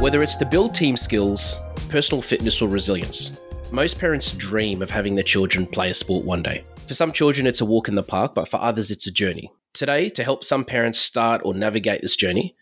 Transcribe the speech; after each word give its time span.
Whether 0.00 0.22
it's 0.22 0.36
to 0.36 0.46
build 0.46 0.74
team 0.74 0.96
skills, 0.96 1.60
personal 1.90 2.22
fitness, 2.22 2.62
or 2.62 2.70
resilience, 2.70 3.38
most 3.70 3.98
parents 3.98 4.32
dream 4.32 4.80
of 4.80 4.88
having 4.88 5.14
their 5.14 5.22
children 5.22 5.66
play 5.66 5.90
a 5.90 5.94
sport 5.94 6.24
one 6.24 6.42
day. 6.42 6.64
For 6.88 6.94
some 6.94 7.12
children, 7.12 7.46
it's 7.46 7.60
a 7.60 7.66
walk 7.66 7.86
in 7.86 7.96
the 7.96 8.02
park, 8.02 8.34
but 8.34 8.48
for 8.48 8.56
others, 8.56 8.90
it's 8.90 9.06
a 9.06 9.12
journey. 9.12 9.52
Today, 9.74 10.08
to 10.08 10.24
help 10.24 10.42
some 10.42 10.64
parents 10.64 10.98
start 10.98 11.42
or 11.44 11.52
navigate 11.52 12.00
this 12.00 12.16
journey, 12.16 12.56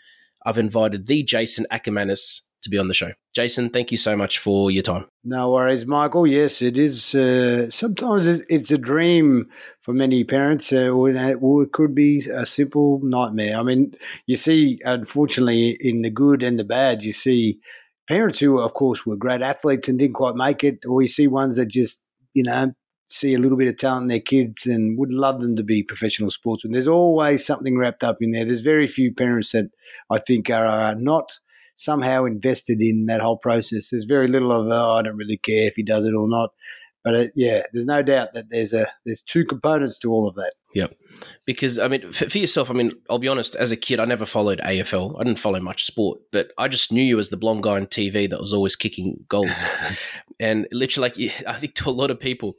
I've 0.45 0.59
invited 0.59 1.07
the 1.07 1.23
Jason 1.23 1.65
Akermanis 1.71 2.41
to 2.63 2.71
be 2.71 2.79
on 2.79 2.89
the 2.89 2.95
show. 2.95 3.13
Jason, 3.35 3.71
thank 3.71 3.91
you 3.93 3.97
so 3.97 4.17
much 4.17 4.39
for 4.39 4.71
your 4.71 4.83
time. 4.83 5.07
No 5.25 5.53
worries, 5.53 5.87
Michael. 5.87 6.27
Yes, 6.27 6.61
it 6.63 6.77
is. 6.77 7.15
Uh, 7.15 7.71
sometimes 7.71 8.27
it's 8.27 8.71
a 8.71 8.79
dream 8.79 9.47
for 9.81 9.95
many 9.95 10.25
parents, 10.25 10.73
uh, 10.73 10.89
or 10.89 11.11
it 11.11 11.73
could 11.73 11.95
be 11.95 12.27
a 12.33 12.47
simple 12.47 13.01
nightmare. 13.03 13.59
I 13.59 13.63
mean, 13.63 13.93
you 14.27 14.37
see, 14.37 14.81
unfortunately, 14.85 15.77
in 15.81 16.03
the 16.03 16.11
good 16.11 16.43
and 16.43 16.59
the 16.59 16.65
bad, 16.65 17.05
you 17.05 17.13
see 17.13 17.61
parents 18.09 18.41
who, 18.41 18.59
of 18.59 18.75
course, 18.75 19.05
were 19.07 19.17
great 19.17 19.43
athletes 19.43 19.89
and 19.89 19.99
didn't 19.99 20.15
quite 20.15 20.35
make 20.35 20.65
it, 20.65 20.79
or 20.89 21.03
you 21.03 21.09
see 21.09 21.29
ones 21.29 21.57
that 21.57 21.67
just, 21.67 22.05
you 22.35 22.43
know, 22.43 22.73
see 23.07 23.35
a 23.35 23.39
little 23.39 23.57
bit 23.57 23.69
of 23.69 23.77
talent 23.77 24.05
in 24.05 24.09
their 24.09 24.21
kids 24.21 24.67
and 24.67 24.99
would 24.99 25.13
love 25.13 25.41
them 25.41 25.57
to 25.57 25.63
be 25.63 25.83
professional 25.83 26.31
sportsmen. 26.31 26.73
There's 26.73 26.89
always 26.89 27.45
something 27.45 27.79
wrapped 27.79 28.05
up 28.05 28.17
in 28.21 28.33
there. 28.33 28.45
There's 28.45 28.61
very 28.61 28.87
few 28.87 29.15
parents 29.15 29.53
that 29.53 29.71
I 30.11 30.19
think 30.19 30.51
are, 30.51 30.67
are 30.67 30.95
not 30.95 31.39
somehow 31.79 32.25
invested 32.25 32.83
in 32.83 33.07
that 33.07 33.21
whole 33.21 33.39
process. 33.39 33.91
There's 33.91 34.05
very 34.05 34.27
little 34.27 34.53
of, 34.53 34.67
oh, 34.67 34.95
I 34.95 35.03
don't 35.03 35.17
really 35.17 35.37
care 35.37 35.69
if 35.69 35.75
he 35.77 35.83
does 35.83 36.05
it 36.05 36.15
or 36.15 36.29
not. 36.29 36.51
But 37.05 37.15
it, 37.15 37.33
yeah, 37.37 37.63
there's 37.73 37.87
no 37.87 38.03
doubt 38.03 38.33
that 38.35 38.51
there's 38.51 38.73
a 38.73 38.87
there's 39.07 39.23
two 39.23 39.45
components 39.45 39.99
to 40.01 40.11
all 40.11 40.29
of 40.29 40.35
that. 40.35 40.53
Yep. 40.75 40.95
Because 41.47 41.79
I 41.79 41.89
mean, 41.89 42.13
for, 42.13 42.29
for, 42.29 42.39
yourself, 42.39 42.71
I 42.71 42.75
mean, 42.75 42.93
I'll 43.09 43.19
be 43.19 43.29
honest. 43.29 43.55
As 43.55 43.73
a 43.73 43.77
kid, 43.77 44.01
I 44.01 44.05
never 44.05 44.27
followed 44.27 44.61
AFL. 44.63 45.19
I 45.19 45.25
didn't 45.25 45.39
follow 45.39 45.61
much 45.61 45.85
sport, 45.85 46.21
but 46.33 46.51
I 46.59 46.69
just 46.69 46.93
knew 46.93 47.03
you 47.03 47.19
as 47.19 47.31
the 47.31 47.37
blonde 47.37 47.63
guy 47.63 47.77
on 47.77 47.87
TV 47.87 48.29
that 48.29 48.41
was 48.41 48.53
always 48.53 48.77
kicking 48.77 49.25
goals. 49.29 49.65
and 50.41 50.67
literally, 50.73 51.09
like 51.09 51.47
I 51.47 51.55
think 51.55 51.77
to 51.77 51.89
a 51.89 51.93
lot 51.93 52.11
of 52.11 52.19
people, 52.19 52.57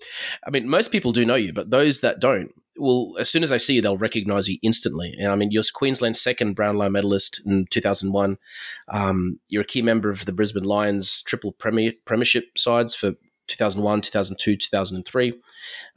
I 0.48 0.50
mean, 0.50 0.68
most 0.68 0.92
people 0.92 1.12
do 1.12 1.26
know 1.26 1.36
you, 1.36 1.54
but 1.54 1.70
those 1.70 2.00
that 2.00 2.20
don't, 2.20 2.52
will 2.80 3.18
as 3.20 3.30
soon 3.30 3.44
as 3.44 3.50
they 3.50 3.60
see 3.60 3.76
you, 3.76 3.82
they'll 3.82 3.98
recognize 3.98 4.48
you 4.48 4.58
instantly. 4.62 5.16
And 5.18 5.32
I 5.32 5.36
mean, 5.36 5.52
you're 5.52 5.64
Queensland's 5.74 6.22
second 6.22 6.54
Brownlow 6.56 6.90
medalist 6.90 7.42
in 7.46 7.68
2001. 7.70 8.38
Um, 8.88 9.40
you're 9.48 9.64
a 9.64 9.66
key 9.66 9.82
member 9.82 10.10
of 10.10 10.26
the 10.26 10.32
Brisbane 10.32 10.64
Lions 10.64 11.22
triple 11.22 11.52
premier, 11.52 11.94
premiership 12.06 12.58
sides 12.58 12.96
for 12.96 13.14
2001, 13.48 14.02
2002, 14.02 14.56
2003. 14.56 15.34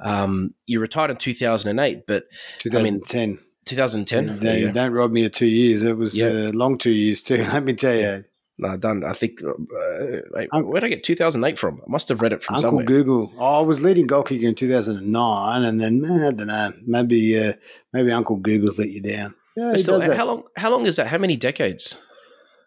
Um, 0.01 0.55
you 0.67 0.81
retired 0.81 1.11
in 1.11 1.17
2008, 1.17 2.07
but 2.07 2.25
2010. 2.61 3.23
I 3.23 3.27
mean, 3.27 3.39
2010. 3.65 4.39
They, 4.41 4.71
don't 4.71 4.93
rob 4.93 5.13
me 5.13 5.25
of 5.25 5.33
two 5.33 5.47
years. 5.47 5.85
It 5.85 5.97
was 5.97 6.21
a 6.21 6.49
long 6.49 6.79
two 6.79 6.91
years 6.93 7.23
too. 7.23 7.37
Let 7.53 7.65
me 7.65 7.75
tell 7.75 7.95
you. 7.95 8.25
No, 8.63 8.77
done. 8.77 9.05
I 9.05 9.13
think. 9.13 9.43
Uh, 9.43 10.21
wait, 10.31 10.49
where 10.53 10.81
did 10.81 10.87
I 10.87 10.91
get 10.91 11.05
2008 11.05 11.59
from? 11.59 11.81
I 11.87 11.91
must 11.91 12.09
have 12.09 12.23
read 12.23 12.33
it 12.33 12.45
from 12.45 12.57
Uncle 12.57 12.69
somewhere. 12.69 12.85
Google. 12.85 13.33
Oh, 13.39 13.59
I 13.59 13.61
was 13.61 13.81
leading 13.81 14.07
goal 14.07 14.25
in 14.25 14.55
2009, 14.55 15.65
and 15.65 15.81
then 15.81 16.05
I 16.05 16.31
don't 16.31 16.47
know. 16.47 16.73
Maybe 16.87 17.39
uh, 17.39 17.55
maybe 17.93 18.13
Uncle 18.13 18.37
Google's 18.37 18.79
let 18.79 18.91
you 18.91 19.03
down. 19.03 19.35
Yeah, 19.57 19.77
still, 19.77 20.01
how 20.01 20.27
long? 20.27 20.45
How 20.57 20.71
long 20.71 20.87
is 20.87 20.97
that? 20.97 21.09
How 21.09 21.19
many 21.19 21.37
decades? 21.37 22.01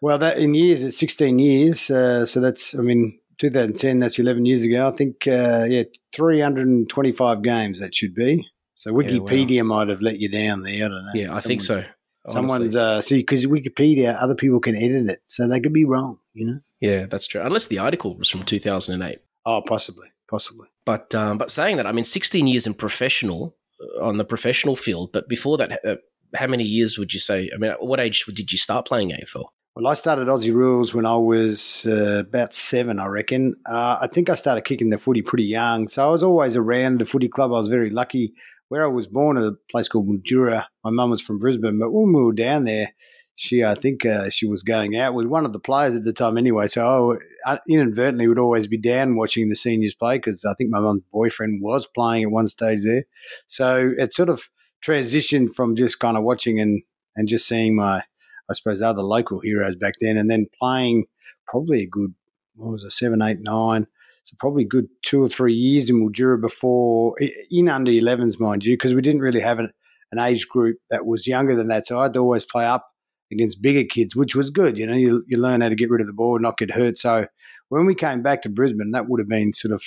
Well, 0.02 0.18
that 0.18 0.38
in 0.38 0.54
years, 0.54 0.82
it's 0.82 0.98
16 0.98 1.38
years. 1.38 1.90
Uh, 1.90 2.26
so 2.26 2.40
that's, 2.40 2.78
I 2.78 2.82
mean, 2.82 3.18
2010. 3.38 4.00
That's 4.00 4.18
11 4.18 4.44
years 4.46 4.62
ago. 4.62 4.86
I 4.86 4.90
think, 4.92 5.26
uh, 5.26 5.66
yeah, 5.68 5.84
325 6.14 7.42
games 7.42 7.80
that 7.80 7.94
should 7.94 8.14
be. 8.14 8.46
So 8.74 8.92
Wikipedia 8.92 9.50
yeah, 9.50 9.62
wow. 9.62 9.68
might 9.68 9.88
have 9.88 10.02
let 10.02 10.20
you 10.20 10.28
down 10.28 10.62
there. 10.62 10.84
I 10.84 10.88
don't 10.88 10.90
know. 10.90 11.12
Yeah, 11.14 11.34
I 11.34 11.40
think 11.40 11.62
so. 11.62 11.82
Someone's 12.28 12.76
uh, 12.76 13.00
see 13.00 13.18
because 13.18 13.46
Wikipedia, 13.46 14.20
other 14.20 14.34
people 14.34 14.60
can 14.60 14.76
edit 14.76 15.08
it, 15.08 15.22
so 15.28 15.46
they 15.46 15.60
could 15.60 15.72
be 15.72 15.84
wrong. 15.84 16.18
You 16.34 16.46
know. 16.46 16.58
Yeah, 16.80 17.06
that's 17.06 17.26
true. 17.26 17.40
Unless 17.40 17.68
the 17.68 17.78
article 17.78 18.16
was 18.16 18.28
from 18.28 18.42
2008. 18.42 19.18
Oh, 19.44 19.62
possibly, 19.66 20.08
possibly. 20.28 20.68
But 20.84 21.14
um, 21.14 21.38
but 21.38 21.50
saying 21.50 21.76
that, 21.78 21.86
I 21.86 21.92
mean, 21.92 22.04
16 22.04 22.46
years 22.46 22.66
in 22.66 22.74
professional 22.74 23.56
uh, 23.80 24.04
on 24.04 24.16
the 24.16 24.24
professional 24.24 24.76
field, 24.76 25.12
but 25.12 25.28
before 25.28 25.56
that, 25.58 25.84
uh, 25.84 25.96
how 26.34 26.46
many 26.46 26.64
years 26.64 26.98
would 26.98 27.14
you 27.14 27.20
say? 27.20 27.50
I 27.54 27.58
mean, 27.58 27.70
at 27.72 27.82
what 27.82 28.00
age 28.00 28.24
did 28.26 28.52
you 28.52 28.58
start 28.58 28.86
playing 28.86 29.10
AFL? 29.10 29.46
Well, 29.76 29.88
I 29.88 29.94
started 29.94 30.28
Aussie 30.28 30.54
Rules 30.54 30.94
when 30.94 31.04
I 31.04 31.16
was 31.16 31.86
uh, 31.86 32.20
about 32.20 32.54
seven, 32.54 32.98
I 32.98 33.08
reckon. 33.08 33.52
Uh, 33.66 33.98
I 34.00 34.06
think 34.06 34.30
I 34.30 34.34
started 34.34 34.62
kicking 34.62 34.88
the 34.88 34.96
footy 34.96 35.20
pretty 35.20 35.44
young, 35.44 35.88
so 35.88 36.08
I 36.08 36.10
was 36.10 36.22
always 36.22 36.56
around 36.56 37.00
the 37.00 37.06
footy 37.06 37.28
club. 37.28 37.50
I 37.50 37.58
was 37.58 37.68
very 37.68 37.90
lucky 37.90 38.32
where 38.68 38.84
I 38.84 38.88
was 38.88 39.06
born, 39.06 39.36
a 39.36 39.52
place 39.70 39.88
called 39.88 40.08
Mildura. 40.08 40.64
My 40.84 40.90
mum 40.90 41.10
was 41.10 41.22
from 41.22 41.38
Brisbane, 41.38 41.78
but 41.78 41.92
when 41.92 42.12
we 42.12 42.22
were 42.22 42.32
down 42.32 42.64
there, 42.64 42.94
she, 43.34 43.62
I 43.62 43.74
think, 43.74 44.06
uh, 44.06 44.30
she 44.30 44.46
was 44.46 44.62
going 44.62 44.96
out 44.96 45.12
with 45.12 45.26
one 45.26 45.44
of 45.44 45.52
the 45.52 45.60
players 45.60 45.94
at 45.94 46.04
the 46.04 46.12
time 46.12 46.38
anyway. 46.38 46.68
So 46.68 47.18
I 47.44 47.58
inadvertently 47.68 48.28
would 48.28 48.38
always 48.38 48.66
be 48.66 48.78
down 48.78 49.16
watching 49.16 49.48
the 49.48 49.54
seniors 49.54 49.94
play 49.94 50.16
because 50.16 50.44
I 50.44 50.54
think 50.54 50.70
my 50.70 50.80
mum's 50.80 51.02
boyfriend 51.12 51.60
was 51.62 51.86
playing 51.86 52.24
at 52.24 52.30
one 52.30 52.46
stage 52.46 52.82
there. 52.82 53.04
So 53.46 53.92
it 53.98 54.14
sort 54.14 54.30
of 54.30 54.48
transitioned 54.82 55.54
from 55.54 55.76
just 55.76 56.00
kind 56.00 56.16
of 56.16 56.24
watching 56.24 56.58
and, 56.58 56.82
and 57.14 57.28
just 57.28 57.46
seeing 57.46 57.76
my, 57.76 58.02
I 58.48 58.52
suppose, 58.54 58.80
other 58.80 59.02
local 59.02 59.40
heroes 59.40 59.76
back 59.76 59.94
then, 60.00 60.16
and 60.16 60.30
then 60.30 60.46
playing 60.58 61.04
probably 61.46 61.82
a 61.82 61.86
good, 61.86 62.14
what 62.54 62.72
was 62.72 62.84
it, 62.84 62.92
seven, 62.92 63.20
eight, 63.20 63.38
nine 63.40 63.86
so 64.26 64.36
probably 64.40 64.64
good 64.64 64.88
two 65.02 65.22
or 65.22 65.28
three 65.28 65.54
years 65.54 65.88
in 65.88 66.04
Mildura 66.04 66.40
before 66.40 67.14
in 67.48 67.68
under 67.68 67.92
11s, 67.92 68.40
mind 68.40 68.66
you, 68.66 68.74
because 68.74 68.92
we 68.92 69.00
didn't 69.00 69.20
really 69.20 69.38
have 69.38 69.60
an, 69.60 69.70
an, 70.10 70.18
age 70.18 70.48
group 70.48 70.78
that 70.90 71.06
was 71.06 71.28
younger 71.28 71.54
than 71.54 71.68
that. 71.68 71.86
So 71.86 72.00
I 72.00 72.04
had 72.04 72.14
to 72.14 72.18
always 72.18 72.44
play 72.44 72.66
up 72.66 72.88
against 73.30 73.62
bigger 73.62 73.84
kids, 73.84 74.16
which 74.16 74.34
was 74.34 74.50
good. 74.50 74.78
You 74.78 74.86
know, 74.88 74.94
you, 74.94 75.22
you 75.28 75.40
learn 75.40 75.60
how 75.60 75.68
to 75.68 75.76
get 75.76 75.90
rid 75.90 76.00
of 76.00 76.08
the 76.08 76.12
ball 76.12 76.34
and 76.34 76.42
not 76.42 76.58
get 76.58 76.72
hurt. 76.72 76.98
So 76.98 77.28
when 77.68 77.86
we 77.86 77.94
came 77.94 78.20
back 78.20 78.42
to 78.42 78.48
Brisbane, 78.48 78.90
that 78.90 79.08
would 79.08 79.20
have 79.20 79.28
been 79.28 79.52
sort 79.52 79.72
of 79.72 79.84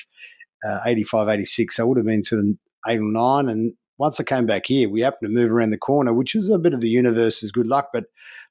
uh, 0.66 0.80
85, 0.86 1.28
86. 1.28 1.76
So 1.76 1.84
I 1.84 1.86
would 1.86 1.98
have 1.98 2.06
been 2.06 2.24
sort 2.24 2.40
of 2.40 2.46
eight 2.88 3.00
or 3.00 3.12
nine. 3.12 3.50
And 3.50 3.74
once 3.98 4.22
I 4.22 4.24
came 4.24 4.46
back 4.46 4.68
here, 4.68 4.90
we 4.90 5.02
happened 5.02 5.28
to 5.28 5.42
move 5.42 5.52
around 5.52 5.72
the 5.72 5.78
corner, 5.78 6.14
which 6.14 6.34
is 6.34 6.50
a 6.50 6.58
bit 6.58 6.74
of 6.74 6.80
the 6.80 6.90
universe's 6.90 7.52
good 7.52 7.68
luck. 7.68 7.90
But 7.92 8.06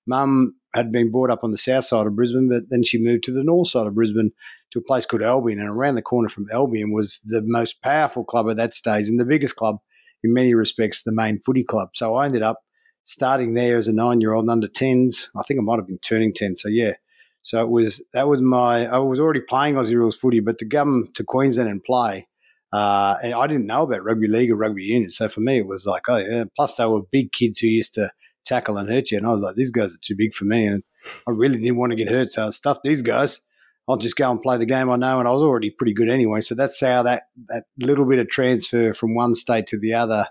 mum 0.07 0.55
had 0.75 0.93
been 0.93 1.11
brought 1.11 1.31
up 1.31 1.45
on 1.45 1.51
the 1.51 1.57
south 1.57 1.87
side 1.87 2.07
of 2.07 2.15
Brisbane, 2.15 2.51
but 2.51 2.65
then 2.69 2.83
she 2.83 3.03
moved 3.03 3.25
to 3.25 3.33
the 3.33 3.43
north 3.43 3.69
side 3.69 3.87
of 3.87 3.95
Brisbane 3.95 4.33
to 4.73 4.79
a 4.79 4.83
place 4.83 5.07
called 5.07 5.23
Albion. 5.23 5.59
And 5.59 5.69
around 5.69 5.95
the 5.95 6.03
corner 6.03 6.29
from 6.29 6.47
Albion 6.53 6.93
was 6.93 7.21
the 7.25 7.43
most 7.45 7.83
powerful 7.83 8.25
club 8.25 8.51
at 8.51 8.57
that 8.57 8.75
stage 8.75 9.09
and 9.09 9.19
the 9.19 9.25
biggest 9.25 9.57
club 9.57 9.79
in 10.23 10.33
many 10.35 10.55
respects, 10.55 11.03
the 11.03 11.13
Mayne 11.13 11.41
footy 11.45 11.65
club. 11.65 11.91
So 11.95 12.15
I 12.17 12.27
ended 12.27 12.43
up 12.43 12.61
starting 13.05 13.55
there 13.55 13.77
as 13.77 13.89
a 13.89 13.93
nine 13.93 14.21
year 14.21 14.35
old 14.35 14.45
and 14.45 14.51
under 14.51 14.69
10s. 14.69 15.29
I 15.37 15.43
think 15.43 15.59
I 15.59 15.63
might 15.63 15.79
have 15.79 15.87
been 15.87 15.99
turning 15.99 16.33
10. 16.33 16.57
So 16.57 16.69
yeah. 16.69 16.95
So 17.43 17.63
it 17.63 17.71
was, 17.71 18.05
that 18.13 18.29
was 18.29 18.41
my, 18.43 18.87
I 18.87 18.99
was 18.99 19.21
already 19.21 19.41
playing 19.41 19.77
Aussie 19.77 19.95
rules 19.95 20.17
footy, 20.17 20.41
but 20.41 20.59
to 20.59 20.67
come 20.67 21.09
to 21.15 21.25
Queensland 21.25 21.71
and 21.71 21.83
play, 21.83 22.29
uh, 22.73 23.17
and 23.23 23.33
I 23.33 23.47
didn't 23.47 23.67
know 23.67 23.83
about 23.83 24.05
rugby 24.05 24.29
league 24.29 24.51
or 24.51 24.57
rugby 24.57 24.83
union. 24.83 25.11
So 25.11 25.29
for 25.29 25.41
me, 25.41 25.59
it 25.59 25.67
was 25.67 25.87
like, 25.87 26.03
oh 26.09 26.17
yeah. 26.17 26.45
Plus 26.55 26.75
they 26.75 26.85
were 26.85 27.03
big 27.11 27.33
kids 27.33 27.61
who 27.61 27.69
used 27.69 27.95
to 27.95 28.11
tackle 28.45 28.77
and 28.77 28.89
hurt 28.89 29.11
you. 29.11 29.19
And 29.19 29.27
I 29.27 29.31
was 29.31 29.43
like, 29.43 29.55
these 29.55 29.71
guys 29.71 29.95
are 29.95 30.01
too 30.03 30.17
big 30.17 30.35
for 30.35 30.45
me. 30.45 30.67
And 30.67 30.83
I 31.27 31.31
really 31.31 31.59
didn't 31.59 31.79
want 31.79 31.93
to 31.93 31.97
get 31.97 32.11
hurt. 32.11 32.31
So 32.31 32.47
I 32.47 32.51
stuffed 32.51 32.83
these 32.83 33.03
guys. 33.03 33.41
I'll 33.89 33.97
just 33.97 34.17
go 34.17 34.31
and 34.31 34.43
play 34.43 34.59
the 34.59 34.67
game 34.67 34.91
I 34.91 34.97
know, 34.97 35.19
and 35.19 35.27
I 35.27 35.33
was 35.33 35.43
already 35.43 35.71
pretty 35.71 35.95
good 35.95 36.11
anyway. 36.11 36.43
So 36.43 36.55
that's 36.55 36.81
how 36.81 37.03
that 37.05 37.25
that 37.49 37.65
little 37.79 38.07
bit 38.07 38.19
of 38.19 38.29
transfer 38.29 38.93
from 38.93 39.15
one 39.15 39.35
state 39.35 39.67
to 39.69 39.79
the 39.79 39.95
other 39.95 40.27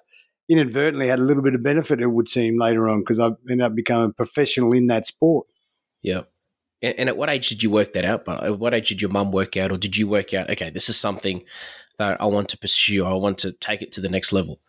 inadvertently 0.50 1.07
had 1.07 1.19
a 1.19 1.24
little 1.24 1.44
bit 1.44 1.56
of 1.56 1.63
benefit. 1.63 2.00
It 2.00 2.07
would 2.07 2.30
seem 2.30 2.59
later 2.59 2.88
on 2.88 3.00
because 3.00 3.19
I 3.19 3.31
ended 3.50 3.62
up 3.62 3.75
becoming 3.75 4.12
a 4.12 4.13
professional 4.13 4.74
in 4.74 4.88
that 4.88 5.06
sport. 5.06 5.48
Yeah. 6.01 6.21
And 6.81 7.09
at 7.09 7.18
what 7.18 7.30
age 7.30 7.50
did 7.50 7.63
you 7.63 7.71
work 7.71 7.94
that 7.94 8.06
out? 8.06 8.24
But 8.24 8.44
at 8.44 8.59
what 8.59 8.75
age 8.75 8.89
did 8.89 9.01
your 9.01 9.09
mum 9.09 9.31
work 9.31 9.57
out, 9.57 9.71
or 9.71 9.77
did 9.77 9.98
you 9.98 10.07
work 10.07 10.36
out? 10.36 10.51
Okay, 10.51 10.69
this 10.69 10.89
is 10.89 10.98
something 10.98 11.44
that 11.98 12.21
I 12.21 12.27
want 12.27 12.50
to 12.50 12.57
pursue. 12.57 13.04
I 13.04 13.15
want 13.15 13.39
to 13.39 13.51
take 13.51 13.81
it 13.81 13.92
to 13.94 14.01
the 14.01 14.09
next 14.09 14.31
level. 14.31 14.59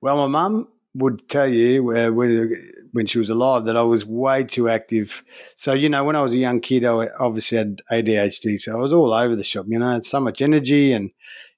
Well, 0.00 0.16
my 0.16 0.28
mum 0.28 0.68
would 0.96 1.28
tell 1.28 1.48
you 1.48 1.90
uh, 1.96 2.10
when 2.10 2.72
when 2.92 3.06
she 3.06 3.18
was 3.18 3.28
alive 3.28 3.66
that 3.66 3.76
I 3.76 3.82
was 3.82 4.06
way 4.06 4.44
too 4.44 4.68
active. 4.68 5.22
So 5.54 5.72
you 5.72 5.88
know, 5.88 6.04
when 6.04 6.16
I 6.16 6.22
was 6.22 6.34
a 6.34 6.38
young 6.38 6.60
kid, 6.60 6.84
I 6.84 7.08
obviously 7.18 7.58
had 7.58 7.82
ADHD, 7.90 8.58
so 8.58 8.72
I 8.72 8.80
was 8.80 8.92
all 8.92 9.12
over 9.12 9.36
the 9.36 9.44
shop. 9.44 9.66
You 9.68 9.78
know, 9.78 9.90
had 9.90 10.04
so 10.04 10.20
much 10.20 10.40
energy 10.40 10.92
and 10.92 11.10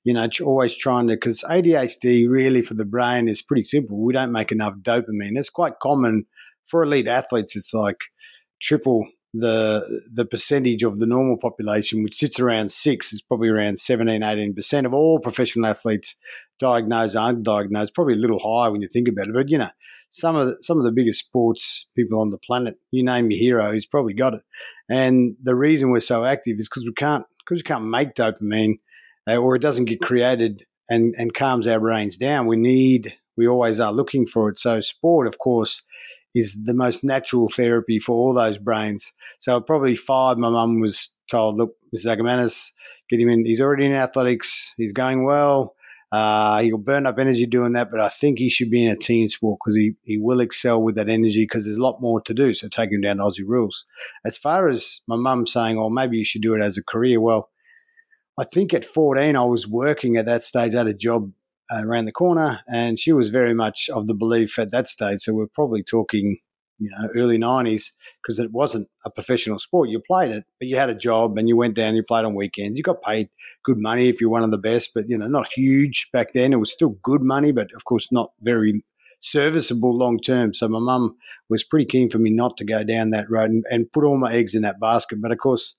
you 0.04 0.14
know, 0.14 0.28
always 0.42 0.76
trying 0.76 1.06
to 1.08 1.14
because 1.14 1.42
ADHD 1.42 2.28
really 2.28 2.62
for 2.62 2.74
the 2.74 2.84
brain 2.84 3.28
is 3.28 3.42
pretty 3.42 3.62
simple. 3.62 4.02
We 4.02 4.12
don't 4.12 4.32
make 4.32 4.50
enough 4.50 4.74
dopamine. 4.82 5.36
It's 5.36 5.50
quite 5.50 5.80
common 5.80 6.24
for 6.68 6.82
elite 6.82 7.08
athletes, 7.08 7.56
it's 7.56 7.74
like 7.74 8.00
triple 8.60 9.06
the 9.40 10.02
the 10.12 10.24
percentage 10.24 10.82
of 10.82 10.98
the 10.98 11.06
normal 11.06 11.36
population, 11.36 12.02
which 12.02 12.14
sits 12.14 12.38
around 12.40 12.70
six, 12.70 13.12
is 13.12 13.22
probably 13.22 13.48
around 13.48 13.78
17, 13.78 14.20
18% 14.20 14.86
of 14.86 14.94
all 14.94 15.20
professional 15.20 15.66
athletes 15.66 16.16
diagnosed, 16.58 17.14
undiagnosed, 17.14 17.94
probably 17.94 18.14
a 18.14 18.18
little 18.18 18.40
higher 18.40 18.72
when 18.72 18.82
you 18.82 18.88
think 18.88 19.08
about 19.08 19.28
it. 19.28 19.34
But 19.34 19.48
you 19.48 19.58
know, 19.58 19.70
some 20.08 20.36
of 20.36 20.46
the, 20.46 20.56
some 20.60 20.78
of 20.78 20.84
the 20.84 20.92
biggest 20.92 21.24
sports 21.24 21.88
people 21.94 22.20
on 22.20 22.30
the 22.30 22.38
planet, 22.38 22.76
you 22.90 23.04
name 23.04 23.30
your 23.30 23.38
hero, 23.38 23.72
he's 23.72 23.86
probably 23.86 24.14
got 24.14 24.34
it. 24.34 24.42
And 24.88 25.36
the 25.42 25.54
reason 25.54 25.90
we're 25.90 26.00
so 26.00 26.24
active 26.24 26.56
is 26.58 26.68
because 26.68 26.84
we 26.84 26.92
can't 26.92 27.24
because 27.46 27.60
we 27.60 27.66
can't 27.66 27.84
make 27.84 28.14
dopamine, 28.14 28.76
uh, 29.26 29.36
or 29.36 29.56
it 29.56 29.62
doesn't 29.62 29.86
get 29.86 30.00
created 30.00 30.64
and 30.88 31.14
and 31.16 31.34
calms 31.34 31.66
our 31.66 31.80
brains 31.80 32.16
down. 32.16 32.46
We 32.46 32.56
need 32.56 33.14
we 33.36 33.46
always 33.46 33.78
are 33.78 33.92
looking 33.92 34.26
for 34.26 34.48
it. 34.48 34.58
So 34.58 34.80
sport, 34.80 35.26
of 35.26 35.38
course, 35.38 35.82
is 36.34 36.64
the 36.64 36.74
most 36.74 37.04
natural 37.04 37.48
therapy 37.48 37.98
for 37.98 38.14
all 38.14 38.34
those 38.34 38.58
brains. 38.58 39.12
So 39.38 39.60
probably 39.60 39.96
five, 39.96 40.38
my 40.38 40.50
mum 40.50 40.80
was 40.80 41.14
told, 41.30 41.56
"Look, 41.56 41.74
Mrs. 41.94 42.16
Akermanis, 42.16 42.72
get 43.08 43.20
him 43.20 43.28
in. 43.28 43.44
He's 43.44 43.60
already 43.60 43.86
in 43.86 43.92
athletics. 43.92 44.74
He's 44.76 44.92
going 44.92 45.24
well." 45.24 45.74
Uh, 46.10 46.62
he'll 46.62 46.78
burn 46.78 47.06
up 47.06 47.18
energy 47.18 47.44
doing 47.44 47.74
that, 47.74 47.90
but 47.90 48.00
I 48.00 48.08
think 48.08 48.38
he 48.38 48.48
should 48.48 48.70
be 48.70 48.84
in 48.84 48.90
a 48.90 48.96
team 48.96 49.28
sport 49.28 49.58
because 49.62 49.76
he, 49.76 49.92
he 50.04 50.16
will 50.16 50.40
excel 50.40 50.82
with 50.82 50.94
that 50.94 51.10
energy 51.10 51.42
because 51.42 51.66
there's 51.66 51.76
a 51.76 51.82
lot 51.82 52.00
more 52.00 52.20
to 52.22 52.32
do. 52.32 52.54
So 52.54 52.68
take 52.68 52.90
him 52.90 53.02
down 53.02 53.18
to 53.18 53.24
Aussie 53.24 53.46
rules. 53.46 53.84
As 54.24 54.38
far 54.38 54.68
as 54.68 55.02
my 55.06 55.16
mum 55.16 55.46
saying, 55.46 55.78
oh, 55.78 55.90
maybe 55.90 56.16
you 56.16 56.24
should 56.24 56.40
do 56.40 56.54
it 56.54 56.62
as 56.62 56.78
a 56.78 56.82
career. 56.82 57.20
Well, 57.20 57.50
I 58.38 58.44
think 58.44 58.72
at 58.72 58.86
14, 58.86 59.36
I 59.36 59.44
was 59.44 59.66
working 59.66 60.16
at 60.16 60.24
that 60.26 60.42
stage. 60.42 60.74
I 60.74 60.78
had 60.78 60.86
a 60.86 60.94
job 60.94 61.30
uh, 61.70 61.82
around 61.84 62.06
the 62.06 62.12
corner 62.12 62.60
and 62.68 62.98
she 62.98 63.12
was 63.12 63.30
very 63.30 63.54
much 63.54 63.88
of 63.90 64.06
the 64.06 64.14
belief 64.14 64.58
at 64.58 64.70
that 64.70 64.88
stage. 64.88 65.20
So 65.20 65.34
we're 65.34 65.46
probably 65.46 65.82
talking 65.82 66.38
you 66.78 66.90
know, 66.90 67.08
early 67.16 67.38
90s, 67.38 67.92
because 68.22 68.38
it 68.38 68.52
wasn't 68.52 68.88
a 69.04 69.10
professional 69.10 69.58
sport. 69.58 69.88
You 69.88 70.00
played 70.00 70.30
it, 70.30 70.44
but 70.58 70.68
you 70.68 70.76
had 70.76 70.90
a 70.90 70.94
job 70.94 71.36
and 71.36 71.48
you 71.48 71.56
went 71.56 71.74
down, 71.74 71.94
you 71.94 72.02
played 72.06 72.24
on 72.24 72.34
weekends. 72.34 72.78
You 72.78 72.84
got 72.84 73.02
paid 73.02 73.28
good 73.64 73.78
money 73.78 74.08
if 74.08 74.20
you're 74.20 74.30
one 74.30 74.44
of 74.44 74.50
the 74.50 74.58
best, 74.58 74.92
but, 74.94 75.06
you 75.08 75.18
know, 75.18 75.26
not 75.26 75.48
huge 75.48 76.08
back 76.12 76.32
then. 76.32 76.52
It 76.52 76.60
was 76.60 76.72
still 76.72 76.96
good 77.02 77.22
money, 77.22 77.52
but 77.52 77.72
of 77.74 77.84
course 77.84 78.12
not 78.12 78.32
very 78.40 78.84
serviceable 79.18 79.96
long 79.96 80.20
term. 80.20 80.54
So 80.54 80.68
my 80.68 80.78
mum 80.78 81.16
was 81.48 81.64
pretty 81.64 81.86
keen 81.86 82.08
for 82.08 82.18
me 82.18 82.30
not 82.30 82.56
to 82.58 82.64
go 82.64 82.84
down 82.84 83.10
that 83.10 83.28
road 83.28 83.50
and, 83.50 83.64
and 83.70 83.90
put 83.90 84.04
all 84.04 84.16
my 84.16 84.32
eggs 84.32 84.54
in 84.54 84.62
that 84.62 84.80
basket. 84.80 85.20
But 85.20 85.32
of 85.32 85.38
course, 85.38 85.74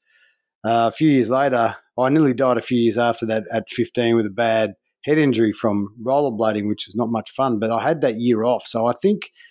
uh, 0.65 0.89
a 0.89 0.91
few 0.91 1.09
years 1.09 1.29
later, 1.29 1.77
I 1.97 2.09
nearly 2.09 2.33
died 2.33 2.57
a 2.57 2.61
few 2.61 2.79
years 2.79 2.97
after 2.97 3.25
that 3.27 3.45
at 3.51 3.69
15 3.69 4.15
with 4.15 4.25
a 4.25 4.29
bad 4.29 4.73
head 5.05 5.17
injury 5.17 5.53
from 5.53 5.95
rollerblading, 6.03 6.67
which 6.67 6.87
is 6.87 6.95
not 6.95 7.09
much 7.09 7.31
fun. 7.31 7.59
But 7.59 7.71
I 7.71 7.83
had 7.83 8.01
that 8.01 8.15
year 8.15 8.43
off. 8.43 8.63
So 8.65 8.85
I 8.85 8.93
think– 8.93 9.31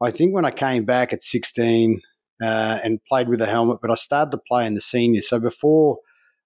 I 0.00 0.10
think 0.10 0.32
when 0.32 0.44
I 0.44 0.50
came 0.50 0.84
back 0.84 1.12
at 1.12 1.24
16 1.24 2.00
uh, 2.40 2.78
and 2.84 3.00
played 3.08 3.28
with 3.28 3.40
a 3.40 3.46
helmet, 3.46 3.78
but 3.82 3.90
I 3.90 3.96
started 3.96 4.30
to 4.32 4.38
play 4.38 4.64
in 4.64 4.74
the 4.74 4.80
seniors. 4.80 5.28
So 5.28 5.40
before 5.40 5.98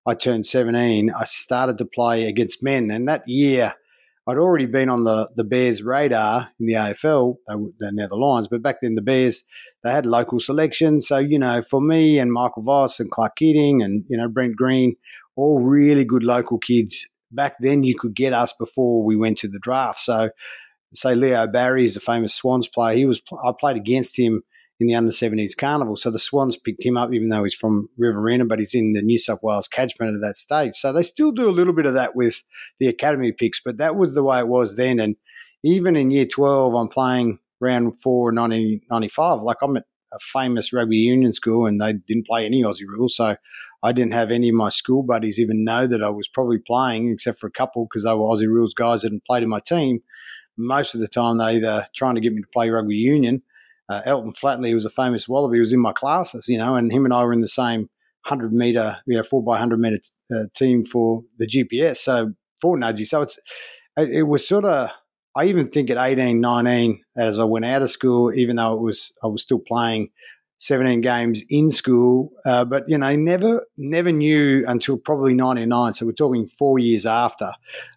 I 0.06 0.14
turned 0.14 0.47
17, 0.47 1.11
I 1.11 1.25
started 1.25 1.76
to 1.79 1.85
play 1.85 2.26
against 2.26 2.62
men. 2.62 2.91
And 2.91 3.06
that 3.09 3.25
year, 3.26 3.75
I'd 4.26 4.38
already 4.38 4.67
been 4.67 4.88
on 4.88 5.05
the, 5.05 5.29
the 5.37 5.44
Bears 5.44 5.82
radar 5.82 6.49
in 6.58 6.67
the 6.67 6.75
AFL. 6.75 7.37
They 7.47 7.56
were, 7.56 7.70
now 7.81 8.06
the 8.08 8.17
Lions, 8.17 8.49
but 8.49 8.62
back 8.62 8.76
then 8.81 8.94
the 8.94 9.03
Bears, 9.03 9.44
they 9.85 9.91
had 9.91 10.06
local 10.06 10.41
selections. 10.41 11.06
So, 11.06 11.19
you 11.19 11.38
know, 11.38 11.61
for 11.61 11.82
me 11.82 12.19
and 12.19 12.32
Michael 12.32 12.62
Voss 12.62 13.00
and 13.00 13.11
Clark 13.11 13.37
Keating 13.37 13.82
and, 13.82 14.05
you 14.08 14.17
know, 14.17 14.29
Brent 14.29 14.56
Green, 14.56 14.94
all 15.37 15.61
really 15.61 16.05
good 16.06 16.23
local 16.23 16.58
kids. 16.58 17.08
Back 17.32 17.56
then, 17.61 17.84
you 17.84 17.99
could 17.99 18.14
get 18.14 18.32
us 18.32 18.52
before 18.52 19.02
we 19.02 19.17
went 19.17 19.38
to 19.38 19.49
the 19.49 19.58
draft. 19.58 20.00
So 20.00 20.31
say 20.94 21.14
Leo 21.14 21.46
Barry 21.46 21.84
is 21.84 21.96
a 21.96 22.00
famous 22.00 22.34
Swans 22.34 22.69
player. 22.69 22.96
He 22.96 23.06
was 23.06 23.20
I 23.44 23.52
played 23.58 23.76
against 23.76 24.19
him 24.19 24.43
in 24.81 24.87
the 24.88 24.94
under 24.94 25.11
70s 25.11 25.56
carnival. 25.56 25.96
So 25.96 26.11
the 26.11 26.19
Swans 26.19 26.56
picked 26.56 26.84
him 26.84 26.96
up, 26.96 27.12
even 27.12 27.29
though 27.29 27.44
he's 27.44 27.55
from 27.55 27.88
Riverina, 27.96 28.44
but 28.44 28.58
he's 28.58 28.75
in 28.75 28.93
the 28.93 29.02
New 29.02 29.19
South 29.19 29.38
Wales 29.43 29.69
catchment 29.69 30.14
at 30.14 30.20
that 30.20 30.37
stage. 30.37 30.75
So 30.75 30.93
they 30.93 31.02
still 31.02 31.32
do 31.32 31.49
a 31.49 31.52
little 31.52 31.73
bit 31.73 31.87
of 31.87 31.94
that 31.94 32.17
with 32.17 32.43
the 32.81 32.88
academy 32.88 33.32
picks, 33.32 33.61
but 33.61 33.79
that 33.79 33.96
was 33.96 34.14
the 34.14 34.25
way 34.25 34.40
it 34.40 34.49
was 34.49 34.76
then. 34.76 34.99
And 34.99 35.17
even 35.62 35.96
in 35.96 36.11
year 36.11 36.26
12, 36.26 36.75
I'm 36.75 36.88
playing 36.88 37.38
round 37.61 38.00
four, 38.02 38.32
1995. 38.32 39.43
Like 39.43 39.58
I'm 39.62 39.76
at 39.76 39.84
a 40.12 40.19
famous 40.19 40.73
rugby 40.73 40.96
union 40.96 41.32
school 41.32 41.67
and 41.67 41.81
they 41.81 41.93
didn't 41.93 42.26
play 42.26 42.44
any 42.44 42.62
Aussie 42.62 42.87
rules. 42.87 43.17
So 43.17 43.37
I 43.82 43.93
didn't 43.93 44.12
have 44.12 44.31
any 44.31 44.49
of 44.49 44.55
my 44.55 44.69
school 44.69 45.02
buddies 45.02 45.40
even 45.40 45.64
know 45.64 45.87
that 45.87 46.02
I 46.02 46.11
was 46.11 46.29
probably 46.29 46.58
playing, 46.58 47.11
except 47.11 47.40
for 47.40 47.49
a 47.49 47.52
couple 47.52 47.84
because 47.84 48.05
they 48.05 48.12
were 48.12 48.25
Aussie 48.25 48.46
rules 48.46 48.75
guys 48.75 49.02
that 49.02 49.08
hadn't 49.08 49.25
played 49.26 49.43
in 49.43 49.49
my 49.49 49.61
team 49.61 50.00
most 50.56 50.94
of 50.94 51.00
the 51.00 51.08
time 51.08 51.38
they 51.38 51.56
either 51.56 51.87
trying 51.94 52.14
to 52.14 52.20
get 52.20 52.32
me 52.32 52.43
to 52.43 52.49
play 52.52 52.70
rugby 52.70 52.96
union. 52.96 53.43
Uh, 53.88 54.02
Elton 54.05 54.32
Flatley 54.32 54.69
who 54.69 54.75
was 54.75 54.84
a 54.84 54.90
famous 54.90 55.29
wallaby. 55.29 55.61
Was 55.61 55.73
in 55.73 55.81
my 55.81 55.93
classes, 55.93 56.49
you 56.49 56.58
know, 56.58 56.76
and 56.76 56.93
him 56.93 57.05
and 57.05 57.12
I 57.12 57.25
were 57.25 57.32
in 57.32 57.40
the 57.40 57.49
same 57.49 57.88
hundred 58.25 58.52
meter, 58.52 58.99
you 59.06 59.17
know, 59.17 59.23
four 59.23 59.43
by 59.43 59.58
hundred 59.58 59.81
meter 59.81 59.99
uh, 60.34 60.44
team 60.55 60.84
for 60.84 61.23
the 61.38 61.46
GPS. 61.46 61.96
So 61.96 62.32
for 62.61 62.76
Nudgee, 62.76 63.06
so 63.06 63.23
it's 63.23 63.38
it 63.96 64.26
was 64.26 64.46
sort 64.46 64.64
of. 64.64 64.90
I 65.34 65.46
even 65.46 65.67
think 65.67 65.88
at 65.88 65.96
18, 65.96 66.43
19, 66.43 67.02
as 67.17 67.38
I 67.38 67.44
went 67.44 67.64
out 67.64 67.81
of 67.81 67.90
school, 67.90 68.34
even 68.34 68.56
though 68.56 68.75
it 68.75 68.81
was 68.82 69.14
I 69.25 69.29
was 69.29 69.43
still 69.43 69.61
playing 69.61 70.11
17 70.62 71.00
games 71.00 71.43
in 71.50 71.70
school, 71.70 72.31
uh, 72.47 72.64
but 72.64 72.85
you 72.87 72.97
know, 72.97 73.17
never 73.17 73.67
never 73.76 74.12
knew 74.12 74.64
until 74.69 74.97
probably 74.97 75.35
99. 75.35 75.93
So 75.93 76.06
we're 76.06 76.12
talking 76.12 76.47
four 76.47 76.79
years 76.79 77.05
after 77.05 77.50